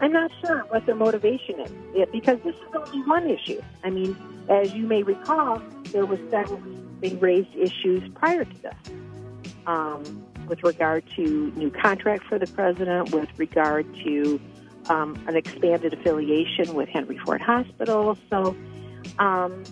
I'm 0.01 0.13
not 0.13 0.31
sure 0.45 0.59
what 0.69 0.85
their 0.85 0.95
motivation 0.95 1.59
is 1.59 1.71
it, 1.93 2.11
because 2.11 2.39
this 2.43 2.55
is 2.55 2.75
only 2.75 3.05
one 3.07 3.29
issue. 3.29 3.61
I 3.83 3.89
mean, 3.89 4.15
as 4.47 4.73
you 4.73 4.87
may 4.87 5.03
recall, 5.03 5.61
there 5.91 6.05
was 6.05 6.19
several 6.29 6.59
big 7.01 7.21
raised 7.21 7.53
issues 7.55 8.09
prior 8.15 8.45
to 8.45 8.61
this, 8.61 8.75
um, 9.67 10.25
with 10.49 10.63
regard 10.63 11.03
to 11.15 11.51
new 11.55 11.69
contract 11.69 12.23
for 12.25 12.37
the 12.37 12.47
president, 12.47 13.13
with 13.13 13.29
regard 13.37 13.85
to 14.03 14.39
um, 14.89 15.21
an 15.27 15.35
expanded 15.35 15.93
affiliation 15.93 16.73
with 16.73 16.89
Henry 16.89 17.17
Ford 17.19 17.41
Hospital. 17.41 18.17
So, 18.29 18.55
um, 19.19 19.63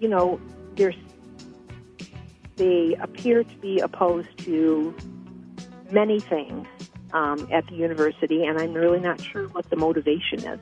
you 0.00 0.08
know, 0.08 0.40
there's 0.76 0.96
they 2.56 2.94
appear 3.00 3.42
to 3.42 3.56
be 3.56 3.80
opposed 3.80 4.36
to 4.38 4.94
many 5.90 6.20
things 6.20 6.66
um, 7.12 7.48
at 7.50 7.66
the 7.66 7.74
university, 7.74 8.44
and 8.44 8.58
I'm 8.58 8.72
really 8.72 9.00
not 9.00 9.20
sure 9.20 9.48
what 9.48 9.68
the 9.70 9.76
motivation 9.76 10.44
is. 10.44 10.60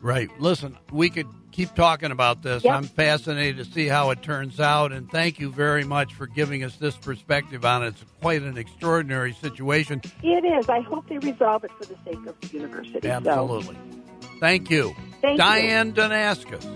Right. 0.00 0.28
Listen, 0.40 0.76
we 0.90 1.10
could 1.10 1.26
keep 1.56 1.74
talking 1.74 2.10
about 2.10 2.42
this. 2.42 2.62
Yep. 2.64 2.74
I'm 2.74 2.84
fascinated 2.84 3.64
to 3.64 3.72
see 3.72 3.86
how 3.86 4.10
it 4.10 4.22
turns 4.22 4.60
out, 4.60 4.92
and 4.92 5.10
thank 5.10 5.40
you 5.40 5.50
very 5.50 5.84
much 5.84 6.12
for 6.12 6.26
giving 6.26 6.62
us 6.62 6.76
this 6.76 6.94
perspective 6.96 7.64
on 7.64 7.82
it. 7.82 7.88
It's 7.88 8.04
quite 8.20 8.42
an 8.42 8.58
extraordinary 8.58 9.32
situation. 9.32 10.02
It 10.22 10.44
is. 10.44 10.68
I 10.68 10.80
hope 10.80 11.08
they 11.08 11.16
resolve 11.18 11.64
it 11.64 11.70
for 11.78 11.86
the 11.86 11.96
sake 12.04 12.26
of 12.26 12.38
the 12.40 12.48
university. 12.48 13.08
Absolutely. 13.08 13.74
So. 14.20 14.28
Thank 14.38 14.70
you. 14.70 14.94
Thank 15.22 15.38
Diane 15.38 15.88
you. 15.88 15.94
Dunaskiss. 15.94 16.72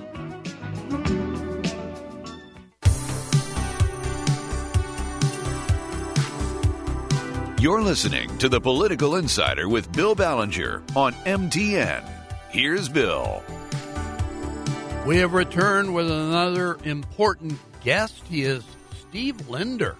You're 7.61 7.83
listening 7.83 8.39
to 8.39 8.49
The 8.49 8.59
Political 8.59 9.17
Insider 9.17 9.69
with 9.69 9.93
Bill 9.93 10.17
Ballenger 10.17 10.83
on 10.97 11.13
MTN. 11.13 12.03
Here's 12.49 12.89
Bill. 12.89 13.45
We 15.07 15.17
have 15.17 15.33
returned 15.33 15.95
with 15.95 16.11
another 16.11 16.77
important 16.85 17.59
guest. 17.83 18.23
He 18.29 18.43
is 18.43 18.63
Steve 19.01 19.49
Linder. 19.49 19.97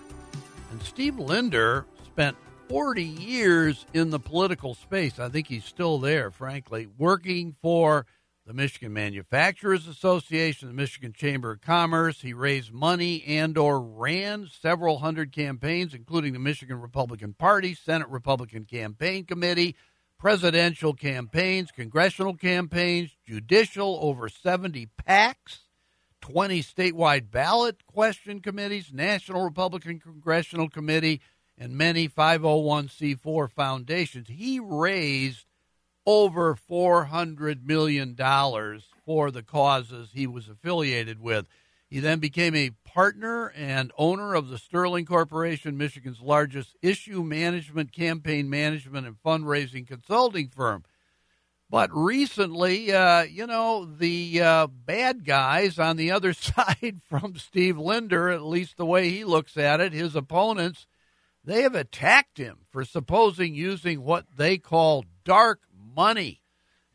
And 0.71 0.83
Steve 0.83 1.19
Linder 1.19 1.87
spent 2.05 2.37
40 2.69 3.03
years 3.03 3.87
in 3.95 4.11
the 4.11 4.21
political 4.21 4.75
space. 4.75 5.19
I 5.19 5.31
think 5.31 5.49
he's 5.49 5.65
still 5.65 5.99
there, 5.99 6.31
frankly, 6.31 6.87
working 6.99 7.57
for 7.63 8.05
the 8.47 8.53
Michigan 8.53 8.93
Manufacturers 8.93 9.89
Association, 9.89 10.69
the 10.69 10.75
Michigan 10.75 11.15
Chamber 11.15 11.53
of 11.53 11.63
Commerce. 11.63 12.21
He 12.21 12.35
raised 12.35 12.71
money 12.71 13.25
and 13.27 13.57
or 13.57 13.81
ran 13.81 14.49
several 14.61 14.99
hundred 14.99 15.33
campaigns, 15.33 15.95
including 15.95 16.35
the 16.35 16.39
Michigan 16.39 16.79
Republican 16.79 17.33
Party, 17.33 17.75
Senate 17.75 18.09
Republican 18.09 18.65
Campaign 18.67 19.25
Committee, 19.25 19.77
presidential 20.21 20.93
campaigns, 20.93 21.73
congressional 21.73 22.35
campaigns, 22.35 23.11
judicial, 23.27 23.99
over 24.03 24.29
70 24.29 24.89
PACs, 25.09 25.61
20 26.21 26.63
statewide 26.63 27.31
ballot 27.31 27.87
question 27.87 28.41
committees, 28.41 28.93
National 28.93 29.43
Republican 29.43 29.99
Congressional 29.99 30.69
Committee, 30.69 31.23
and 31.57 31.73
many 31.73 32.07
501c4 32.07 33.51
foundations. 33.51 34.29
He 34.29 34.61
raised 34.61 35.47
over 36.05 36.55
$400 36.55 37.65
million 37.65 38.15
for 39.07 39.31
the 39.31 39.43
causes 39.43 40.11
he 40.13 40.27
was 40.27 40.49
affiliated 40.49 41.21
with. 41.21 41.47
He 41.89 41.99
then 41.99 42.19
became 42.19 42.55
a 42.55 42.73
partner 42.93 43.53
and 43.57 43.93
owner 43.97 44.35
of 44.35 44.49
the 44.49 44.59
Sterling 44.59 45.07
Corporation, 45.07 45.79
Michigan's 45.79 46.21
largest 46.21 46.77
issue 46.83 47.23
management, 47.23 47.93
campaign 47.93 48.51
management, 48.51 49.07
and 49.07 49.17
fundraising 49.23 49.87
consulting 49.87 50.49
firm. 50.49 50.85
But 51.69 51.91
recently, 51.93 52.93
uh, 52.93 53.23
you 53.23 53.47
know, 53.47 53.85
the 53.85 54.43
uh, 54.43 54.67
bad 54.67 55.25
guys 55.25 55.79
on 55.79 55.97
the 55.97 56.11
other 56.11 56.33
side 56.35 57.01
from 57.09 57.37
Steve 57.37 57.79
Linder, 57.79 58.29
at 58.29 58.43
least 58.43 58.77
the 58.77 58.87
way 58.87 59.09
he 59.09 59.25
looks 59.25 59.57
at 59.57 59.81
it, 59.81 59.93
his 59.93 60.17
opponents, 60.17 60.89
they 61.45 61.63
have 61.63 61.77
attacked 61.77 62.39
him 62.39 62.59
for 62.71 62.85
supposing 62.85 63.55
using 63.55 64.03
what 64.03 64.27
they 64.37 64.59
call 64.59 65.05
dark 65.25 65.61
money. 65.95 66.40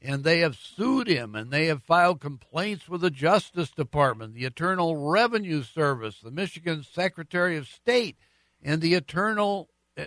And 0.06 0.24
they 0.24 0.39
have 0.39 0.56
sued 0.56 1.08
him 1.08 1.34
and 1.34 1.50
they 1.50 1.65
have 1.65 1.82
filed 1.82 2.22
complaints 2.22 2.88
with 2.88 3.02
the 3.02 3.10
Justice 3.10 3.72
Department, 3.72 4.36
the 4.36 4.46
Internal 4.46 4.96
Revenue 4.96 5.63
Service, 5.63 6.20
the 6.22 6.30
Michigan 6.30 6.84
Secretary 6.84 7.58
of 7.58 7.68
State, 7.68 8.15
and 8.62 8.82
the 8.82 8.94
Attorney 8.94 9.65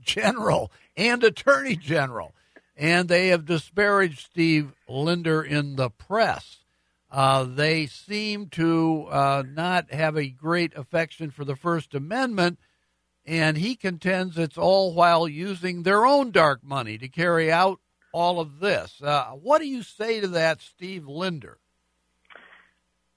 General 0.00 0.70
and 0.96 1.24
Attorney 1.24 1.74
General. 1.74 2.32
And 2.76 3.08
they 3.08 3.28
have 3.28 3.44
disparaged 3.44 4.20
Steve 4.20 4.72
Linder 4.88 5.42
in 5.42 5.74
the 5.74 5.90
press. 5.90 6.58
Uh, 7.10 7.42
they 7.42 7.86
seem 7.86 8.46
to 8.50 9.08
uh, 9.10 9.42
not 9.44 9.92
have 9.92 10.16
a 10.16 10.28
great 10.28 10.76
affection 10.76 11.32
for 11.32 11.44
the 11.44 11.56
First 11.56 11.92
Amendment, 11.92 12.60
and 13.26 13.58
he 13.58 13.74
contends 13.74 14.38
it's 14.38 14.56
all 14.56 14.94
while 14.94 15.26
using 15.26 15.82
their 15.82 16.06
own 16.06 16.30
dark 16.30 16.62
money 16.62 16.96
to 16.98 17.08
carry 17.08 17.50
out 17.50 17.80
all 18.12 18.40
of 18.40 18.60
this. 18.60 19.00
Uh, 19.02 19.26
what 19.26 19.60
do 19.60 19.68
you 19.68 19.82
say 19.82 20.20
to 20.20 20.28
that, 20.28 20.60
Steve 20.60 21.06
Linder? 21.06 21.58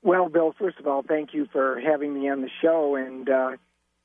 Well, 0.01 0.27
Bill, 0.29 0.53
first 0.58 0.79
of 0.79 0.88
all, 0.88 1.03
thank 1.03 1.34
you 1.34 1.47
for 1.51 1.79
having 1.79 2.13
me 2.13 2.29
on 2.29 2.41
the 2.41 2.49
show. 2.62 2.95
And 2.95 3.29
uh, 3.29 3.51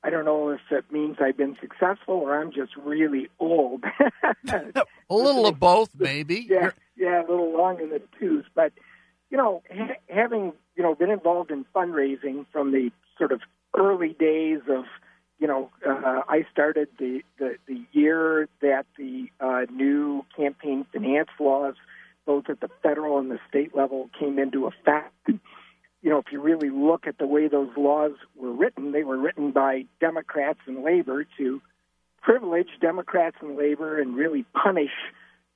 I 0.03 0.11
don't 0.11 0.25
know 0.25 0.51
if 0.51 0.61
it 0.71 0.91
means 0.93 1.17
I've 1.21 1.37
been 1.37 1.57
successful 1.61 2.15
or 2.15 2.41
I'm 2.41 2.53
just 2.53 2.77
really 2.77 3.29
old. 3.41 3.85
a 4.49 4.85
little 5.11 5.47
of 5.47 5.59
both, 5.59 5.91
maybe. 5.97 6.47
Yeah, 6.51 6.71
yeah, 6.97 7.21
a 7.21 7.27
little 7.29 7.57
long 7.57 7.81
in 7.81 7.91
the 7.91 8.03
tooth. 8.19 8.47
But, 8.55 8.73
you 9.31 9.37
know, 9.37 9.63
ha- 9.73 9.99
having, 10.09 10.53
you 10.77 10.83
know, 10.83 10.95
been 10.95 11.11
involved 11.11 11.51
in 11.51 11.65
fundraising 11.75 12.47
from 12.53 12.73
the 12.73 12.91
sort 13.17 13.33
of 13.33 13.41
early 13.77 14.17
days 14.19 14.61
of– 14.69 14.85
you 15.39 15.47
know, 15.47 15.71
uh, 15.87 16.23
I 16.29 16.45
started 16.53 16.89
the, 16.99 17.23
the, 17.39 17.57
the 17.67 17.83
year 17.93 18.49
that 18.61 18.87
the 18.97 19.29
uh, 19.41 19.63
new 19.73 20.25
campaign 20.37 20.85
finance 20.93 21.29
laws, 21.39 21.75
both 22.27 22.45
at 22.49 22.61
the 22.61 22.69
federal 22.83 23.19
and 23.19 23.31
the 23.31 23.39
state 23.49 23.75
level, 23.75 24.11
came 24.19 24.39
into 24.39 24.67
effect. 24.67 25.15
You 25.27 26.11
know, 26.11 26.19
if 26.19 26.27
you 26.33 26.41
really 26.41 26.71
look 26.71 27.07
at 27.07 27.19
the 27.19 27.27
way 27.27 27.49
those 27.49 27.71
laws 27.77 28.13
were 28.37 28.53
written, 28.53 28.93
they 28.93 29.05
were 29.05 29.19
written 29.19 29.53
by 29.53 29.85
Democrats 30.01 30.61
and 30.67 30.83
labor 30.83 31.25
to 31.39 31.61
privilege 32.21 32.69
Democrats 32.81 33.37
and 33.41 33.57
labor 33.57 34.01
and 34.01 34.17
really 34.17 34.45
punish, 34.61 34.91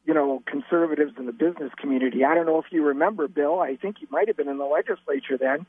you 0.05 0.15
know, 0.15 0.43
conservatives 0.47 1.13
in 1.19 1.27
the 1.27 1.33
business 1.33 1.73
community. 1.77 2.25
I 2.25 2.35
don't 2.35 2.47
know 2.47 2.59
if 2.59 2.67
you 2.71 2.85
remember, 2.85 3.29
Bill. 3.29 3.61
I 3.61 3.77
think 3.77 3.97
you 4.01 4.09
might 4.11 4.29
have 4.29 4.37
been 4.37 4.49
in 4.49 4.59
the 4.59 4.65
legislature 4.65 5.37
then 5.39 5.67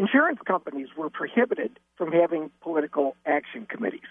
insurance 0.00 0.40
companies 0.46 0.88
were 0.96 1.10
prohibited 1.10 1.78
from 1.96 2.10
having 2.10 2.50
political 2.62 3.16
action 3.26 3.66
committees. 3.66 4.10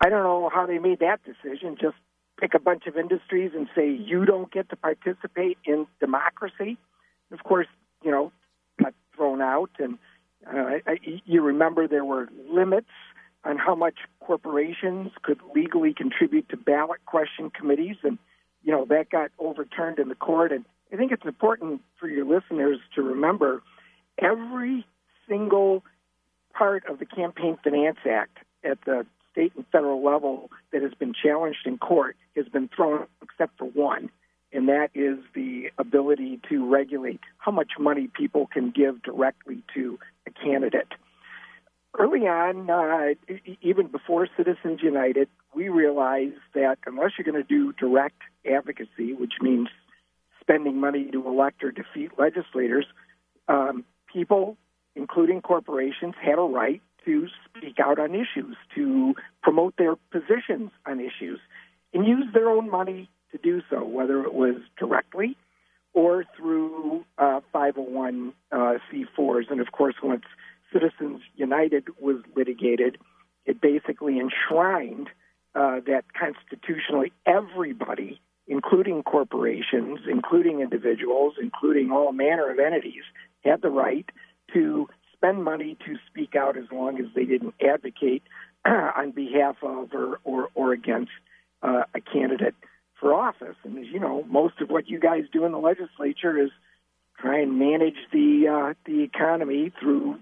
I 0.00 0.08
don't 0.08 0.22
know 0.22 0.48
how 0.52 0.66
they 0.66 0.78
made 0.78 1.00
that 1.00 1.20
decision. 1.24 1.76
Just 1.80 1.96
pick 2.40 2.54
a 2.54 2.60
bunch 2.60 2.86
of 2.86 2.96
industries 2.96 3.50
and 3.54 3.68
say 3.74 3.90
you 3.90 4.24
don't 4.24 4.50
get 4.52 4.68
to 4.70 4.76
participate 4.76 5.58
in 5.64 5.86
democracy. 6.00 6.78
Of 7.32 7.42
course, 7.42 7.66
you 8.04 8.10
know, 8.10 8.32
got 8.80 8.94
thrown 9.16 9.40
out, 9.40 9.70
and 9.78 9.98
uh, 10.46 10.78
I, 10.86 10.98
you 11.24 11.42
remember 11.42 11.88
there 11.88 12.04
were 12.04 12.28
limits 12.50 12.90
on 13.44 13.58
how 13.58 13.74
much 13.74 13.94
corporations 14.20 15.10
could 15.22 15.40
legally 15.54 15.94
contribute 15.94 16.48
to 16.50 16.56
ballot 16.56 17.04
question 17.06 17.50
committees, 17.50 17.96
and 18.04 18.18
you 18.62 18.72
know 18.72 18.84
that 18.86 19.10
got 19.10 19.30
overturned 19.38 19.98
in 19.98 20.08
the 20.08 20.14
court. 20.14 20.52
And 20.52 20.64
I 20.92 20.96
think 20.96 21.10
it's 21.10 21.24
important 21.24 21.80
for 21.98 22.08
your 22.08 22.24
listeners 22.24 22.78
to 22.94 23.02
remember 23.02 23.62
every 24.18 24.86
single 25.32 25.82
part 26.52 26.84
of 26.88 26.98
the 26.98 27.06
Campaign 27.06 27.56
Finance 27.64 27.98
Act 28.08 28.38
at 28.62 28.78
the 28.84 29.06
state 29.30 29.52
and 29.56 29.64
federal 29.72 30.04
level 30.04 30.50
that 30.72 30.82
has 30.82 30.92
been 30.94 31.14
challenged 31.14 31.66
in 31.66 31.78
court 31.78 32.16
has 32.36 32.46
been 32.48 32.68
thrown 32.68 33.06
except 33.22 33.56
for 33.58 33.64
one, 33.64 34.10
and 34.52 34.68
that 34.68 34.90
is 34.94 35.18
the 35.34 35.70
ability 35.78 36.38
to 36.50 36.70
regulate 36.70 37.20
how 37.38 37.50
much 37.50 37.72
money 37.78 38.08
people 38.12 38.46
can 38.46 38.70
give 38.70 39.02
directly 39.02 39.62
to 39.74 39.98
a 40.26 40.30
candidate. 40.30 40.92
Early 41.98 42.20
on, 42.20 42.70
uh, 42.70 43.14
even 43.60 43.86
before 43.86 44.28
Citizens 44.36 44.80
United, 44.82 45.28
we 45.54 45.68
realized 45.68 46.40
that 46.54 46.78
unless 46.86 47.12
you're 47.18 47.30
going 47.30 47.42
to 47.42 47.48
do 47.48 47.72
direct 47.72 48.20
advocacy, 48.50 49.12
which 49.12 49.34
means 49.40 49.68
spending 50.40 50.78
money 50.80 51.10
to 51.10 51.26
elect 51.26 51.62
or 51.62 51.70
defeat 51.70 52.12
legislators, 52.18 52.86
um, 53.48 53.84
people, 54.12 54.56
including 54.94 55.40
corporations, 55.40 56.14
had 56.20 56.38
a 56.38 56.42
right 56.42 56.82
to 57.04 57.26
speak 57.44 57.78
out 57.80 57.98
on 57.98 58.14
issues, 58.14 58.56
to 58.74 59.14
promote 59.42 59.74
their 59.76 59.96
positions 60.10 60.70
on 60.86 61.00
issues, 61.00 61.40
and 61.92 62.06
use 62.06 62.26
their 62.32 62.48
own 62.48 62.70
money 62.70 63.08
to 63.32 63.38
do 63.38 63.62
so, 63.70 63.84
whether 63.84 64.22
it 64.22 64.34
was 64.34 64.56
directly 64.78 65.36
or 65.94 66.24
through 66.36 67.04
uh, 67.18 67.40
501 67.52 68.32
uh, 68.50 68.56
C4s. 68.90 69.50
And 69.50 69.60
of 69.60 69.72
course, 69.72 69.94
once 70.02 70.24
Citizens 70.72 71.20
United 71.36 71.88
was 72.00 72.16
litigated, 72.34 72.98
it 73.44 73.60
basically 73.60 74.18
enshrined 74.18 75.08
uh, 75.54 75.80
that 75.86 76.04
constitutionally 76.18 77.12
everybody, 77.26 78.20
including 78.46 79.02
corporations, 79.02 80.00
including 80.10 80.60
individuals, 80.60 81.34
including 81.40 81.90
all 81.90 82.12
manner 82.12 82.50
of 82.50 82.58
entities, 82.58 83.02
had 83.44 83.60
the 83.60 83.68
right 83.68 84.08
to 84.52 84.88
spend 85.14 85.44
money 85.44 85.76
to 85.86 85.96
speak 86.08 86.34
out 86.34 86.56
as 86.56 86.64
long 86.72 86.98
as 86.98 87.06
they 87.14 87.24
didn't 87.24 87.54
advocate 87.60 88.22
on 88.64 89.12
behalf 89.12 89.56
of 89.62 89.92
or, 89.92 90.20
or, 90.24 90.48
or 90.54 90.72
against 90.72 91.12
uh, 91.62 91.84
a 91.94 92.00
candidate 92.00 92.54
for 92.98 93.14
office. 93.14 93.56
And 93.64 93.78
as 93.78 93.86
you 93.92 94.00
know, 94.00 94.24
most 94.28 94.60
of 94.60 94.70
what 94.70 94.88
you 94.88 94.98
guys 94.98 95.24
do 95.32 95.44
in 95.44 95.52
the 95.52 95.58
legislature 95.58 96.38
is 96.42 96.50
try 97.18 97.40
and 97.40 97.58
manage 97.58 97.96
the 98.12 98.48
uh, 98.48 98.74
the 98.84 99.02
economy 99.02 99.72
through 99.80 100.18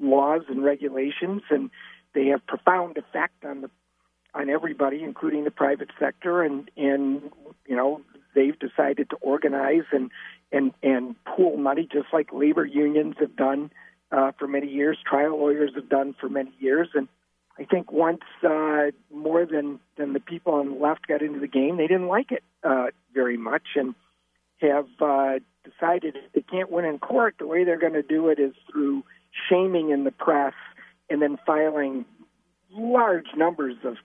laws 0.00 0.42
and 0.48 0.64
regulations, 0.64 1.42
and 1.50 1.70
they 2.14 2.26
have 2.26 2.46
profound 2.46 2.96
effect 2.96 3.44
on 3.44 3.62
the 3.62 3.70
on 4.34 4.50
everybody, 4.50 5.02
including 5.02 5.44
the 5.44 5.50
private 5.50 5.90
sector. 5.98 6.42
And 6.42 6.70
and 6.76 7.22
you 7.66 7.76
know 7.76 8.00
they've 8.34 8.58
decided 8.58 9.10
to 9.10 9.16
organize 9.16 9.84
and 9.92 10.10
and 10.54 10.72
and 10.82 11.16
pool 11.24 11.56
money, 11.56 11.88
just 11.90 12.06
like 12.12 12.32
labor 12.32 12.64
unions 12.64 13.16
have 13.18 13.36
done 13.36 13.70
uh, 14.12 14.32
for 14.38 14.46
many 14.46 14.68
years, 14.68 14.96
trial 15.04 15.38
lawyers 15.38 15.72
have 15.74 15.88
done 15.88 16.14
for 16.18 16.28
many 16.28 16.52
years, 16.60 16.88
and 16.94 17.08
I 17.58 17.64
think 17.64 17.90
once 17.90 18.22
uh, 18.48 18.92
more 19.12 19.44
than 19.44 19.80
than 19.96 20.12
the 20.12 20.20
people 20.20 20.54
on 20.54 20.70
the 20.70 20.76
left 20.76 21.06
got 21.08 21.22
into 21.22 21.40
the 21.40 21.48
game, 21.48 21.76
they 21.76 21.88
didn't 21.88 22.08
like 22.08 22.30
it 22.30 22.44
uh, 22.62 22.86
very 23.12 23.36
much, 23.36 23.66
and 23.74 23.94
have 24.60 24.86
uh, 25.00 25.40
decided 25.64 26.16
if 26.16 26.32
they 26.32 26.42
can't 26.42 26.70
win 26.70 26.84
in 26.84 26.98
court, 26.98 27.34
the 27.38 27.46
way 27.46 27.64
they're 27.64 27.78
going 27.78 27.92
to 27.92 28.02
do 28.02 28.28
it 28.28 28.38
is 28.38 28.54
through 28.70 29.04
shaming 29.48 29.90
in 29.90 30.04
the 30.04 30.12
press 30.12 30.54
and 31.10 31.20
then 31.20 31.36
filing 31.44 32.04
large 32.72 33.26
numbers 33.36 33.76
of 33.84 33.96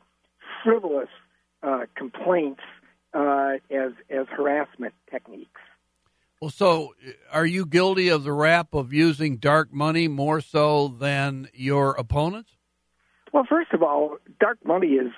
frivolous 0.64 1.10
uh, 1.62 1.86
complaints 1.96 2.62
uh, 3.14 3.54
as 3.70 3.92
as 4.10 4.26
harassment 4.30 4.94
techniques. 5.12 5.62
Well, 6.42 6.52
so 6.52 6.94
uh, 7.06 7.12
are 7.34 7.46
you 7.46 7.66
guilty 7.66 8.08
of 8.08 8.24
the 8.24 8.32
rap 8.32 8.74
of 8.74 8.94
using 8.94 9.38
dark 9.38 9.74
money 9.74 10.08
more 10.08 10.40
so 10.40 10.88
than 10.88 11.50
your 11.54 11.92
opponents? 11.92 12.52
Well, 13.34 13.46
first 13.48 13.74
of 13.74 13.84
all, 13.84 14.18
dark 14.40 14.58
money 14.66 14.94
is 14.94 15.12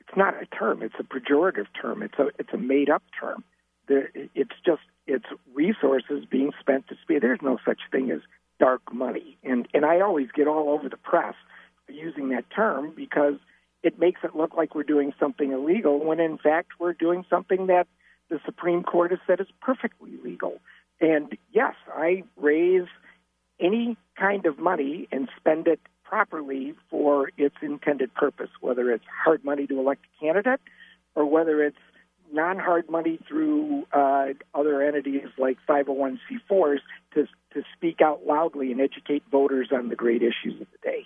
it's 0.00 0.16
not 0.16 0.34
a 0.40 0.46
term; 0.46 0.82
it's 0.82 0.94
a 0.98 1.02
pejorative 1.02 1.66
term. 1.80 2.02
It's 2.02 2.18
a 2.18 2.26
it's 2.38 2.52
a 2.52 2.58
made 2.58 2.90
up 2.90 3.02
term. 3.18 3.42
There, 3.88 4.10
it's 4.34 4.54
just 4.64 4.82
it's 5.06 5.24
resources 5.54 6.24
being 6.30 6.52
spent 6.60 6.88
to 6.88 6.96
speed. 7.02 7.22
There's 7.22 7.42
no 7.42 7.58
such 7.64 7.80
thing 7.90 8.10
as 8.10 8.20
dark 8.60 8.92
money, 8.92 9.38
and 9.42 9.66
and 9.72 9.84
I 9.84 10.00
always 10.00 10.28
get 10.34 10.46
all 10.46 10.68
over 10.68 10.90
the 10.90 10.98
press 10.98 11.34
using 11.88 12.28
that 12.30 12.44
term 12.54 12.92
because 12.94 13.34
it 13.82 13.98
makes 13.98 14.20
it 14.24 14.36
look 14.36 14.54
like 14.56 14.74
we're 14.74 14.82
doing 14.82 15.14
something 15.18 15.52
illegal 15.52 16.04
when 16.04 16.20
in 16.20 16.36
fact 16.36 16.72
we're 16.78 16.92
doing 16.92 17.24
something 17.30 17.68
that 17.68 17.86
the 18.28 18.40
Supreme 18.44 18.82
Court 18.82 19.10
has 19.10 19.20
said 19.26 19.40
is 19.40 19.46
perfectly 19.60 20.12
legal. 20.24 20.60
And 21.00 21.36
yes, 21.52 21.74
I 21.94 22.24
raise 22.36 22.88
any 23.60 23.96
kind 24.18 24.46
of 24.46 24.58
money 24.58 25.08
and 25.12 25.28
spend 25.36 25.66
it 25.66 25.80
properly 26.04 26.74
for 26.90 27.30
its 27.36 27.56
intended 27.62 28.14
purpose, 28.14 28.50
whether 28.60 28.90
it's 28.90 29.04
hard 29.24 29.44
money 29.44 29.66
to 29.66 29.78
elect 29.78 30.02
a 30.04 30.24
candidate 30.24 30.60
or 31.14 31.26
whether 31.26 31.62
it's 31.62 31.76
non 32.32 32.58
hard 32.58 32.88
money 32.90 33.18
through 33.28 33.86
uh, 33.92 34.26
other 34.54 34.82
entities 34.82 35.28
like 35.38 35.58
501c4s 35.68 36.78
to, 37.14 37.26
to 37.52 37.62
speak 37.76 38.00
out 38.00 38.26
loudly 38.26 38.72
and 38.72 38.80
educate 38.80 39.22
voters 39.30 39.68
on 39.72 39.88
the 39.88 39.96
great 39.96 40.22
issues 40.22 40.60
of 40.60 40.66
the 40.72 40.78
day. 40.82 41.04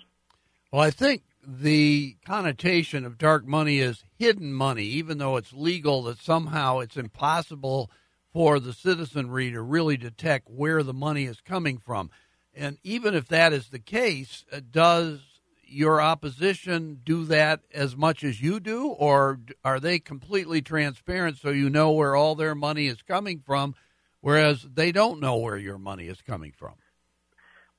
Well, 0.71 0.81
I 0.81 0.91
think 0.91 1.23
the 1.59 2.15
connotation 2.25 3.05
of 3.05 3.17
dark 3.17 3.45
money 3.45 3.79
is 3.79 4.05
hidden 4.17 4.53
money, 4.53 4.85
even 4.85 5.17
though 5.17 5.35
it's 5.35 5.51
legal, 5.51 6.03
that 6.03 6.19
somehow 6.19 6.79
it's 6.79 6.95
impossible 6.95 7.91
for 8.31 8.59
the 8.59 8.71
citizenry 8.71 9.51
to 9.51 9.61
really 9.61 9.97
detect 9.97 10.49
where 10.49 10.81
the 10.81 10.93
money 10.93 11.25
is 11.25 11.41
coming 11.41 11.77
from. 11.77 12.09
And 12.53 12.77
even 12.83 13.13
if 13.13 13.27
that 13.27 13.51
is 13.51 13.67
the 13.69 13.79
case, 13.79 14.45
uh, 14.51 14.61
does 14.71 15.19
your 15.65 15.99
opposition 15.99 17.01
do 17.03 17.25
that 17.25 17.61
as 17.73 17.97
much 17.97 18.23
as 18.23 18.41
you 18.41 18.59
do, 18.61 18.87
or 18.87 19.39
are 19.65 19.79
they 19.79 19.99
completely 19.99 20.61
transparent 20.61 21.37
so 21.37 21.49
you 21.49 21.69
know 21.69 21.91
where 21.91 22.15
all 22.15 22.35
their 22.35 22.55
money 22.55 22.87
is 22.87 23.01
coming 23.01 23.39
from, 23.39 23.75
whereas 24.21 24.65
they 24.73 24.91
don't 24.91 25.19
know 25.19 25.37
where 25.37 25.57
your 25.57 25.77
money 25.77 26.07
is 26.07 26.21
coming 26.21 26.53
from? 26.55 26.75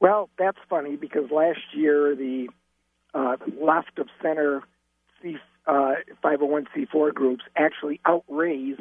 Well, 0.01 0.29
that's 0.39 0.59
funny 0.69 0.97
because 0.97 1.31
last 1.31 1.61
year 1.75 2.15
the 2.15 2.49
uh, 3.15 3.37
left 3.61 3.99
of 3.99 4.09
center 4.21 4.63
C, 5.21 5.37
uh, 5.67 5.95
501c4 6.25 7.15
groups 7.15 7.45
actually 7.57 8.01
outraised 8.07 8.81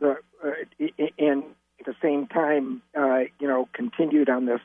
the 0.00 0.16
uh, 0.44 0.50
and 1.18 1.44
at 1.80 1.86
the 1.86 1.94
same 2.02 2.26
time, 2.26 2.82
uh, 2.98 3.20
you 3.38 3.46
know, 3.46 3.68
continued 3.72 4.28
on 4.28 4.46
this 4.46 4.60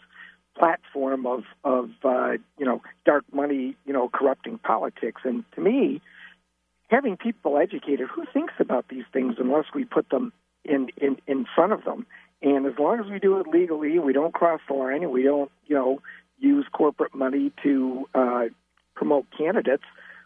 platform 0.57 1.25
of 1.25 1.43
of 1.63 1.89
uh, 2.03 2.33
you 2.57 2.65
know 2.65 2.81
dark 3.05 3.25
money, 3.31 3.75
you 3.85 3.93
know, 3.93 4.09
corrupting 4.09 4.57
politics. 4.59 5.21
And 5.23 5.43
to 5.55 5.61
me, 5.61 6.01
having 6.89 7.17
people 7.17 7.57
educated, 7.57 8.07
who 8.07 8.25
thinks 8.31 8.53
about 8.59 8.87
these 8.89 9.05
things 9.11 9.35
unless 9.39 9.65
we 9.73 9.85
put 9.85 10.09
them 10.09 10.33
in 10.63 10.89
in 10.97 11.17
in 11.27 11.45
front 11.55 11.73
of 11.73 11.83
them? 11.83 12.05
And 12.41 12.65
as 12.65 12.73
long 12.77 12.99
as 12.99 13.09
we 13.09 13.19
do 13.19 13.39
it 13.39 13.47
legally, 13.47 13.99
we 13.99 14.11
don't 14.11 14.33
cross 14.33 14.59
the 14.67 14.73
line, 14.73 15.03
and 15.03 15.11
we 15.11 15.23
don't, 15.23 15.49
you 15.65 15.75
know, 15.75 16.01
use 16.39 16.65
corporate 16.73 17.15
money 17.15 17.53
to 17.63 18.09
uh, 18.13 18.45
promote 19.03 19.25
candidates. 19.37 19.83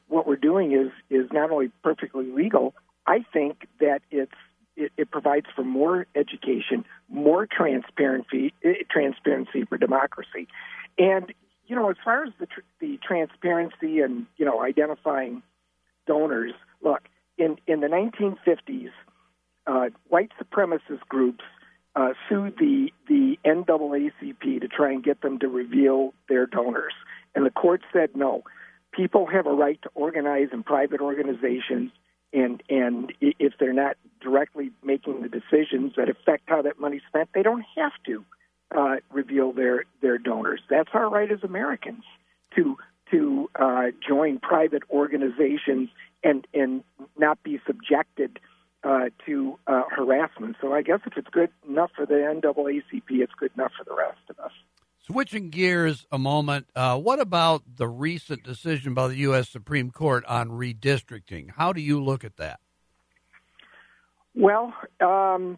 What 0.07 0.27
we're 0.27 0.35
doing 0.35 0.71
is 0.71 0.91
is 1.09 1.31
not 1.33 1.49
only 1.49 1.71
perfectly 1.83 2.31
legal. 2.31 2.75
I 3.07 3.25
think 3.33 3.67
that 3.79 4.01
it's 4.11 4.31
it, 4.75 4.91
it 4.97 5.09
provides 5.09 5.47
for 5.55 5.63
more 5.63 6.05
education, 6.15 6.85
more 7.09 7.47
transparency, 7.47 8.53
eh, 8.63 8.83
transparency 8.91 9.65
for 9.67 9.79
democracy, 9.79 10.47
and 10.99 11.33
you 11.65 11.75
know, 11.75 11.89
as 11.89 11.97
far 12.05 12.23
as 12.23 12.33
the 12.39 12.45
tr- 12.45 12.67
the 12.79 12.99
transparency 13.05 13.99
and 14.01 14.27
you 14.37 14.45
know 14.45 14.63
identifying 14.63 15.41
donors, 16.05 16.53
look 16.83 17.01
in 17.39 17.57
in 17.65 17.79
the 17.79 17.87
1950s, 17.87 18.91
uh, 19.65 19.89
white 20.07 20.31
supremacist 20.39 21.01
groups 21.09 21.43
uh, 21.95 22.09
sued 22.29 22.53
the 22.59 22.91
the 23.07 23.39
NAACP 23.43 24.61
to 24.61 24.67
try 24.67 24.91
and 24.91 25.03
get 25.03 25.21
them 25.21 25.39
to 25.39 25.47
reveal 25.47 26.13
their 26.29 26.45
donors, 26.45 26.93
and 27.33 27.43
the 27.43 27.49
court 27.49 27.81
said 27.91 28.11
no. 28.15 28.43
People 28.97 29.27
have 29.27 29.45
a 29.45 29.53
right 29.53 29.81
to 29.83 29.89
organize 29.95 30.49
in 30.51 30.63
private 30.63 30.99
organizations 30.99 31.91
and 32.33 32.61
and 32.69 33.13
if 33.21 33.53
they're 33.59 33.73
not 33.73 33.95
directly 34.21 34.71
making 34.83 35.21
the 35.21 35.29
decisions 35.29 35.93
that 35.95 36.09
affect 36.09 36.43
how 36.47 36.61
that 36.63 36.79
money's 36.79 37.01
spent, 37.07 37.29
they 37.33 37.43
don't 37.43 37.63
have 37.75 37.93
to 38.05 38.25
uh, 38.75 38.95
reveal 39.11 39.53
their 39.53 39.85
their 40.01 40.17
donors. 40.17 40.61
That's 40.69 40.89
our 40.93 41.09
right 41.09 41.31
as 41.31 41.43
Americans 41.43 42.03
to 42.55 42.77
to 43.11 43.49
uh, 43.55 43.85
join 44.05 44.39
private 44.39 44.83
organizations 44.89 45.89
and 46.23 46.45
and 46.53 46.83
not 47.17 47.41
be 47.43 47.59
subjected 47.65 48.39
uh, 48.83 49.05
to 49.25 49.57
uh, 49.67 49.83
harassment. 49.89 50.57
So 50.61 50.73
I 50.73 50.81
guess 50.81 50.99
if 51.05 51.17
it's 51.17 51.29
good 51.29 51.49
enough 51.67 51.91
for 51.95 52.05
the 52.05 52.15
NAACP, 52.15 53.09
it's 53.09 53.33
good 53.39 53.51
enough 53.55 53.71
for 53.77 53.83
the 53.85 53.95
rest 53.95 54.19
of 54.29 54.39
us. 54.39 54.51
Switching 55.07 55.49
gears 55.49 56.05
a 56.11 56.17
moment, 56.17 56.67
uh, 56.75 56.97
what 56.97 57.21
about 57.21 57.63
the 57.77 57.87
recent 57.87 58.43
decision 58.43 58.93
by 58.93 59.07
the 59.07 59.15
U.S. 59.19 59.47
Supreme 59.47 59.89
Court 59.89 60.25
on 60.25 60.49
redistricting? 60.49 61.49
How 61.55 61.71
do 61.71 61.79
you 61.79 62.03
look 62.03 62.25
at 62.25 62.35
that? 62.35 62.59
Well, 64.35 64.73
um, 64.99 65.57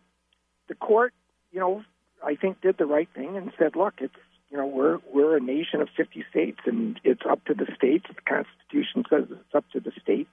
the 0.67 0.75
court, 0.75 1.15
you 1.51 1.59
know, 1.59 1.83
I 2.23 2.35
think 2.35 2.61
did 2.61 2.77
the 2.77 2.85
right 2.85 3.09
thing 3.15 3.37
and 3.37 3.51
said, 3.57 3.75
look, 3.75 3.95
it's 4.01 4.13
you 4.51 4.57
know 4.57 4.67
we're 4.67 4.99
we're 5.11 5.35
a 5.35 5.41
nation 5.41 5.81
of 5.81 5.89
50 5.97 6.25
states, 6.29 6.59
and 6.67 6.99
it's 7.03 7.23
up 7.27 7.43
to 7.45 7.55
the 7.55 7.65
states. 7.75 8.05
The 8.07 8.21
Constitution 8.21 9.03
says 9.09 9.25
it's 9.31 9.55
up 9.55 9.65
to 9.73 9.79
the 9.79 9.91
state 9.99 10.27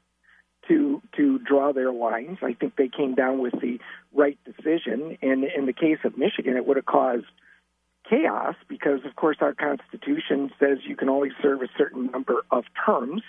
to 0.69 1.01
to 1.17 1.39
draw 1.39 1.73
their 1.73 1.91
lines. 1.91 2.39
I 2.43 2.53
think 2.53 2.77
they 2.77 2.91
came 2.95 3.15
down 3.15 3.39
with 3.39 3.55
the 3.63 3.79
right 4.13 4.39
decision. 4.45 5.17
And 5.23 5.45
in 5.45 5.65
the 5.65 5.73
case 5.73 6.01
of 6.05 6.19
Michigan, 6.19 6.55
it 6.55 6.67
would 6.67 6.77
have 6.77 6.85
caused 6.85 7.25
chaos 8.09 8.55
because, 8.69 9.01
of 9.05 9.17
course, 9.17 9.39
our 9.41 9.55
Constitution 9.55 10.51
says 10.59 10.79
you 10.87 10.97
can 10.97 11.09
only 11.09 11.31
serve 11.43 11.63
a 11.63 11.69
certain 11.77 12.11
number 12.11 12.43
of 12.51 12.65
terms. 12.85 13.23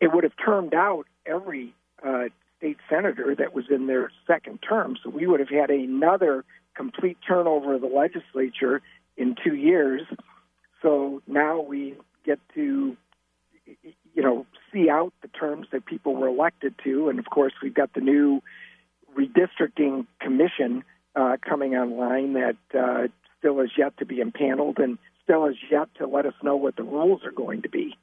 It 0.00 0.12
would 0.12 0.24
have 0.24 0.34
termed 0.42 0.74
out 0.74 1.06
every 1.26 1.74
uh, 2.04 2.24
state 2.58 2.78
senator 2.88 3.34
that 3.34 3.54
was 3.54 3.66
in 3.70 3.86
their 3.86 4.10
second 4.26 4.58
term. 4.66 4.96
So 5.02 5.10
we 5.10 5.26
would 5.26 5.40
have 5.40 5.48
had 5.48 5.70
another 5.70 6.44
complete 6.74 7.18
turnover 7.26 7.74
of 7.74 7.80
the 7.80 7.86
legislature 7.86 8.82
in 9.16 9.36
two 9.42 9.54
years. 9.54 10.02
So 10.82 11.22
now 11.26 11.60
we 11.60 11.94
get 12.24 12.38
to, 12.54 12.96
you 13.66 14.22
know, 14.22 14.46
see 14.72 14.90
out 14.90 15.12
the 15.22 15.28
terms 15.28 15.68
that 15.72 15.86
people 15.86 16.14
were 16.14 16.28
elected 16.28 16.74
to. 16.84 17.08
And 17.08 17.18
of 17.18 17.26
course, 17.26 17.52
we've 17.62 17.74
got 17.74 17.92
the 17.94 18.00
new 18.00 18.42
redistricting 19.16 20.06
commission 20.20 20.84
uh, 21.14 21.36
coming 21.48 21.74
online 21.74 22.32
that 22.34 22.56
uh, 22.76 23.08
still 23.44 23.60
is 23.60 23.70
yet 23.76 23.96
to 23.98 24.06
be 24.06 24.20
impaneled 24.20 24.78
and 24.78 24.98
still 25.22 25.46
is 25.46 25.56
yet 25.70 25.88
to 25.98 26.06
let 26.06 26.24
us 26.24 26.32
know 26.42 26.56
what 26.56 26.76
the 26.76 26.82
rules 26.82 27.22
are 27.24 27.30
going 27.30 27.62
to 27.62 27.68
be. 27.68 27.94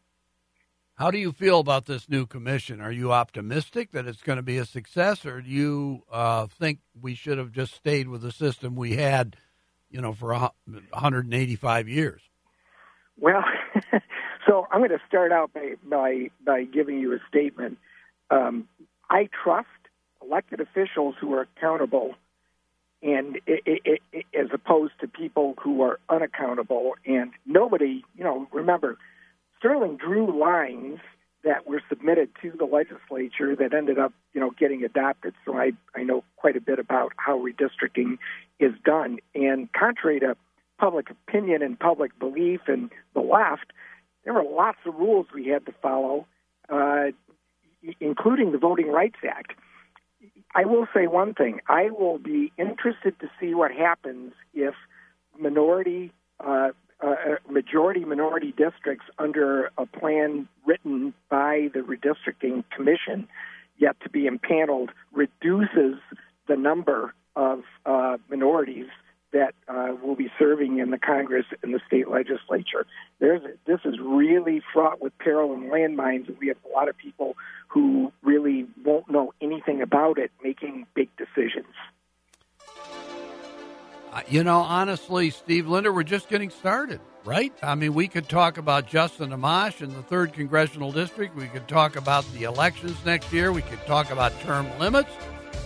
How 0.95 1.09
do 1.09 1.17
you 1.17 1.31
feel 1.31 1.59
about 1.59 1.85
this 1.85 2.07
new 2.07 2.27
commission? 2.27 2.79
Are 2.79 2.91
you 2.91 3.11
optimistic 3.11 3.91
that 3.91 4.05
it's 4.05 4.21
going 4.21 4.35
to 4.35 4.43
be 4.43 4.57
a 4.57 4.65
success, 4.65 5.25
or 5.25 5.41
do 5.41 5.49
you 5.49 6.03
uh, 6.11 6.45
think 6.45 6.79
we 6.99 7.15
should 7.15 7.39
have 7.39 7.51
just 7.51 7.73
stayed 7.73 8.07
with 8.07 8.21
the 8.21 8.31
system 8.31 8.75
we 8.75 8.97
had, 8.97 9.35
you 9.89 9.99
know, 9.99 10.13
for 10.13 10.31
185 10.31 11.89
years? 11.89 12.21
Well, 13.19 13.43
so 14.47 14.67
I'm 14.71 14.79
going 14.79 14.91
to 14.91 15.01
start 15.07 15.31
out 15.31 15.53
by 15.53 15.73
by, 15.83 16.29
by 16.45 16.65
giving 16.65 16.99
you 16.99 17.13
a 17.13 17.19
statement. 17.27 17.79
Um, 18.29 18.67
I 19.09 19.27
trust 19.43 19.69
elected 20.23 20.59
officials 20.59 21.15
who 21.19 21.33
are 21.33 21.47
accountable 21.57 22.13
and 23.03 23.37
it, 23.47 23.61
it, 23.65 24.01
it, 24.11 24.25
as 24.39 24.47
opposed 24.53 24.93
to 25.01 25.07
people 25.07 25.55
who 25.61 25.81
are 25.81 25.99
unaccountable. 26.09 26.93
And 27.05 27.31
nobody, 27.45 28.03
you 28.15 28.23
know, 28.23 28.47
remember, 28.51 28.97
Sterling 29.57 29.97
drew 29.97 30.39
lines 30.39 30.99
that 31.43 31.67
were 31.67 31.81
submitted 31.89 32.29
to 32.41 32.51
the 32.51 32.65
legislature 32.65 33.55
that 33.55 33.73
ended 33.73 33.97
up, 33.97 34.13
you 34.33 34.41
know, 34.41 34.51
getting 34.51 34.83
adopted. 34.83 35.33
So 35.45 35.57
I, 35.57 35.71
I 35.95 36.03
know 36.03 36.23
quite 36.35 36.55
a 36.55 36.61
bit 36.61 36.77
about 36.77 37.13
how 37.17 37.39
redistricting 37.39 38.17
is 38.59 38.73
done. 38.85 39.17
And 39.33 39.71
contrary 39.73 40.19
to 40.19 40.35
public 40.79 41.09
opinion 41.09 41.61
and 41.63 41.79
public 41.79 42.17
belief 42.19 42.61
and 42.67 42.91
the 43.13 43.21
left, 43.21 43.71
there 44.23 44.33
were 44.33 44.43
lots 44.43 44.77
of 44.85 44.95
rules 44.95 45.27
we 45.33 45.47
had 45.47 45.65
to 45.65 45.73
follow, 45.81 46.27
uh, 46.69 47.05
including 47.99 48.51
the 48.51 48.59
Voting 48.59 48.91
Rights 48.91 49.17
Act. 49.27 49.53
I 50.53 50.65
will 50.65 50.87
say 50.93 51.07
one 51.07 51.33
thing. 51.33 51.61
I 51.67 51.89
will 51.91 52.17
be 52.17 52.51
interested 52.57 53.19
to 53.19 53.29
see 53.39 53.53
what 53.53 53.71
happens 53.71 54.33
if 54.53 54.73
minority, 55.39 56.11
uh, 56.39 56.69
uh, 57.01 57.15
majority 57.49 58.05
minority 58.05 58.53
districts 58.57 59.05
under 59.17 59.71
a 59.77 59.85
plan 59.85 60.47
written 60.65 61.13
by 61.29 61.69
the 61.73 61.79
redistricting 61.79 62.63
commission, 62.75 63.27
yet 63.77 63.95
to 64.03 64.09
be 64.09 64.27
impaneled, 64.27 64.91
reduces 65.11 65.99
the 66.47 66.55
number 66.55 67.13
of 67.35 67.63
uh, 67.85 68.17
minorities 68.29 68.87
that 69.31 69.53
uh, 69.67 69.95
will 70.03 70.15
be 70.15 70.29
serving 70.37 70.79
in 70.79 70.91
the 70.91 70.97
Congress 70.97 71.45
and 71.63 71.73
the 71.73 71.79
state 71.87 72.09
legislature. 72.09 72.85
There's 73.19 73.41
this 73.65 73.79
is 73.85 73.95
really 73.99 74.61
fraught 74.73 75.01
with 75.01 75.17
peril 75.17 75.53
and 75.53 75.71
landmines, 75.71 76.27
and 76.27 76.37
we 76.39 76.47
have 76.47 76.57
a 76.69 76.73
lot 76.73 76.89
of 76.89 76.97
people 76.97 77.35
who 77.67 78.11
really 78.21 78.67
won't 78.83 79.09
know 79.09 79.33
anything 79.41 79.81
about 79.81 80.17
it 80.17 80.31
making 80.43 80.85
big 80.93 81.09
decisions. 81.17 81.73
Uh, 84.11 84.21
you 84.27 84.43
know, 84.43 84.59
honestly, 84.59 85.29
Steve 85.29 85.67
Linder, 85.67 85.93
we're 85.93 86.03
just 86.03 86.27
getting 86.27 86.49
started, 86.49 86.99
right? 87.23 87.53
I 87.63 87.75
mean, 87.75 87.93
we 87.93 88.09
could 88.09 88.27
talk 88.27 88.57
about 88.57 88.85
Justin 88.85 89.29
Amash 89.29 89.81
in 89.81 89.93
the 89.93 90.03
third 90.03 90.33
congressional 90.33 90.91
district. 90.91 91.33
We 91.33 91.47
could 91.47 91.69
talk 91.69 91.95
about 91.95 92.25
the 92.33 92.43
elections 92.43 92.97
next 93.05 93.31
year. 93.31 93.53
We 93.53 93.61
could 93.61 93.85
talk 93.85 94.11
about 94.11 94.37
term 94.41 94.67
limits. 94.79 95.11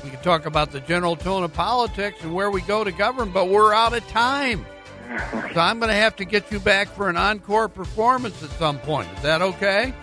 We 0.05 0.11
could 0.11 0.21
talk 0.21 0.45
about 0.45 0.71
the 0.71 0.81
general 0.81 1.15
tone 1.15 1.43
of 1.43 1.51
politics 1.51 2.19
and 2.21 2.31
where 2.31 2.51
we 2.51 2.61
go 2.61 2.83
to 2.83 2.91
govern, 2.91 3.31
but 3.31 3.49
we're 3.49 3.73
out 3.73 3.93
of 3.93 4.07
time. 4.07 4.63
So 5.51 5.59
I'm 5.59 5.79
going 5.79 5.89
to 5.89 5.95
have 5.95 6.15
to 6.17 6.25
get 6.25 6.51
you 6.51 6.59
back 6.59 6.89
for 6.89 7.09
an 7.09 7.17
encore 7.17 7.67
performance 7.67 8.43
at 8.43 8.51
some 8.51 8.77
point. 8.77 9.09
Is 9.17 9.23
that 9.23 9.41
okay? 9.41 9.95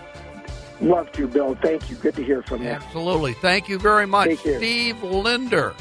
Love 0.81 1.09
to, 1.13 1.25
Bill. 1.25 1.55
Thank 1.55 1.89
you. 1.89 1.95
Good 1.95 2.15
to 2.17 2.23
hear 2.23 2.41
from 2.43 2.63
you. 2.63 2.67
Absolutely. 2.67 3.31
Thank 3.35 3.69
you 3.69 3.79
very 3.79 4.05
much. 4.05 4.37
Steve 4.39 5.01
Linder. 5.01 5.73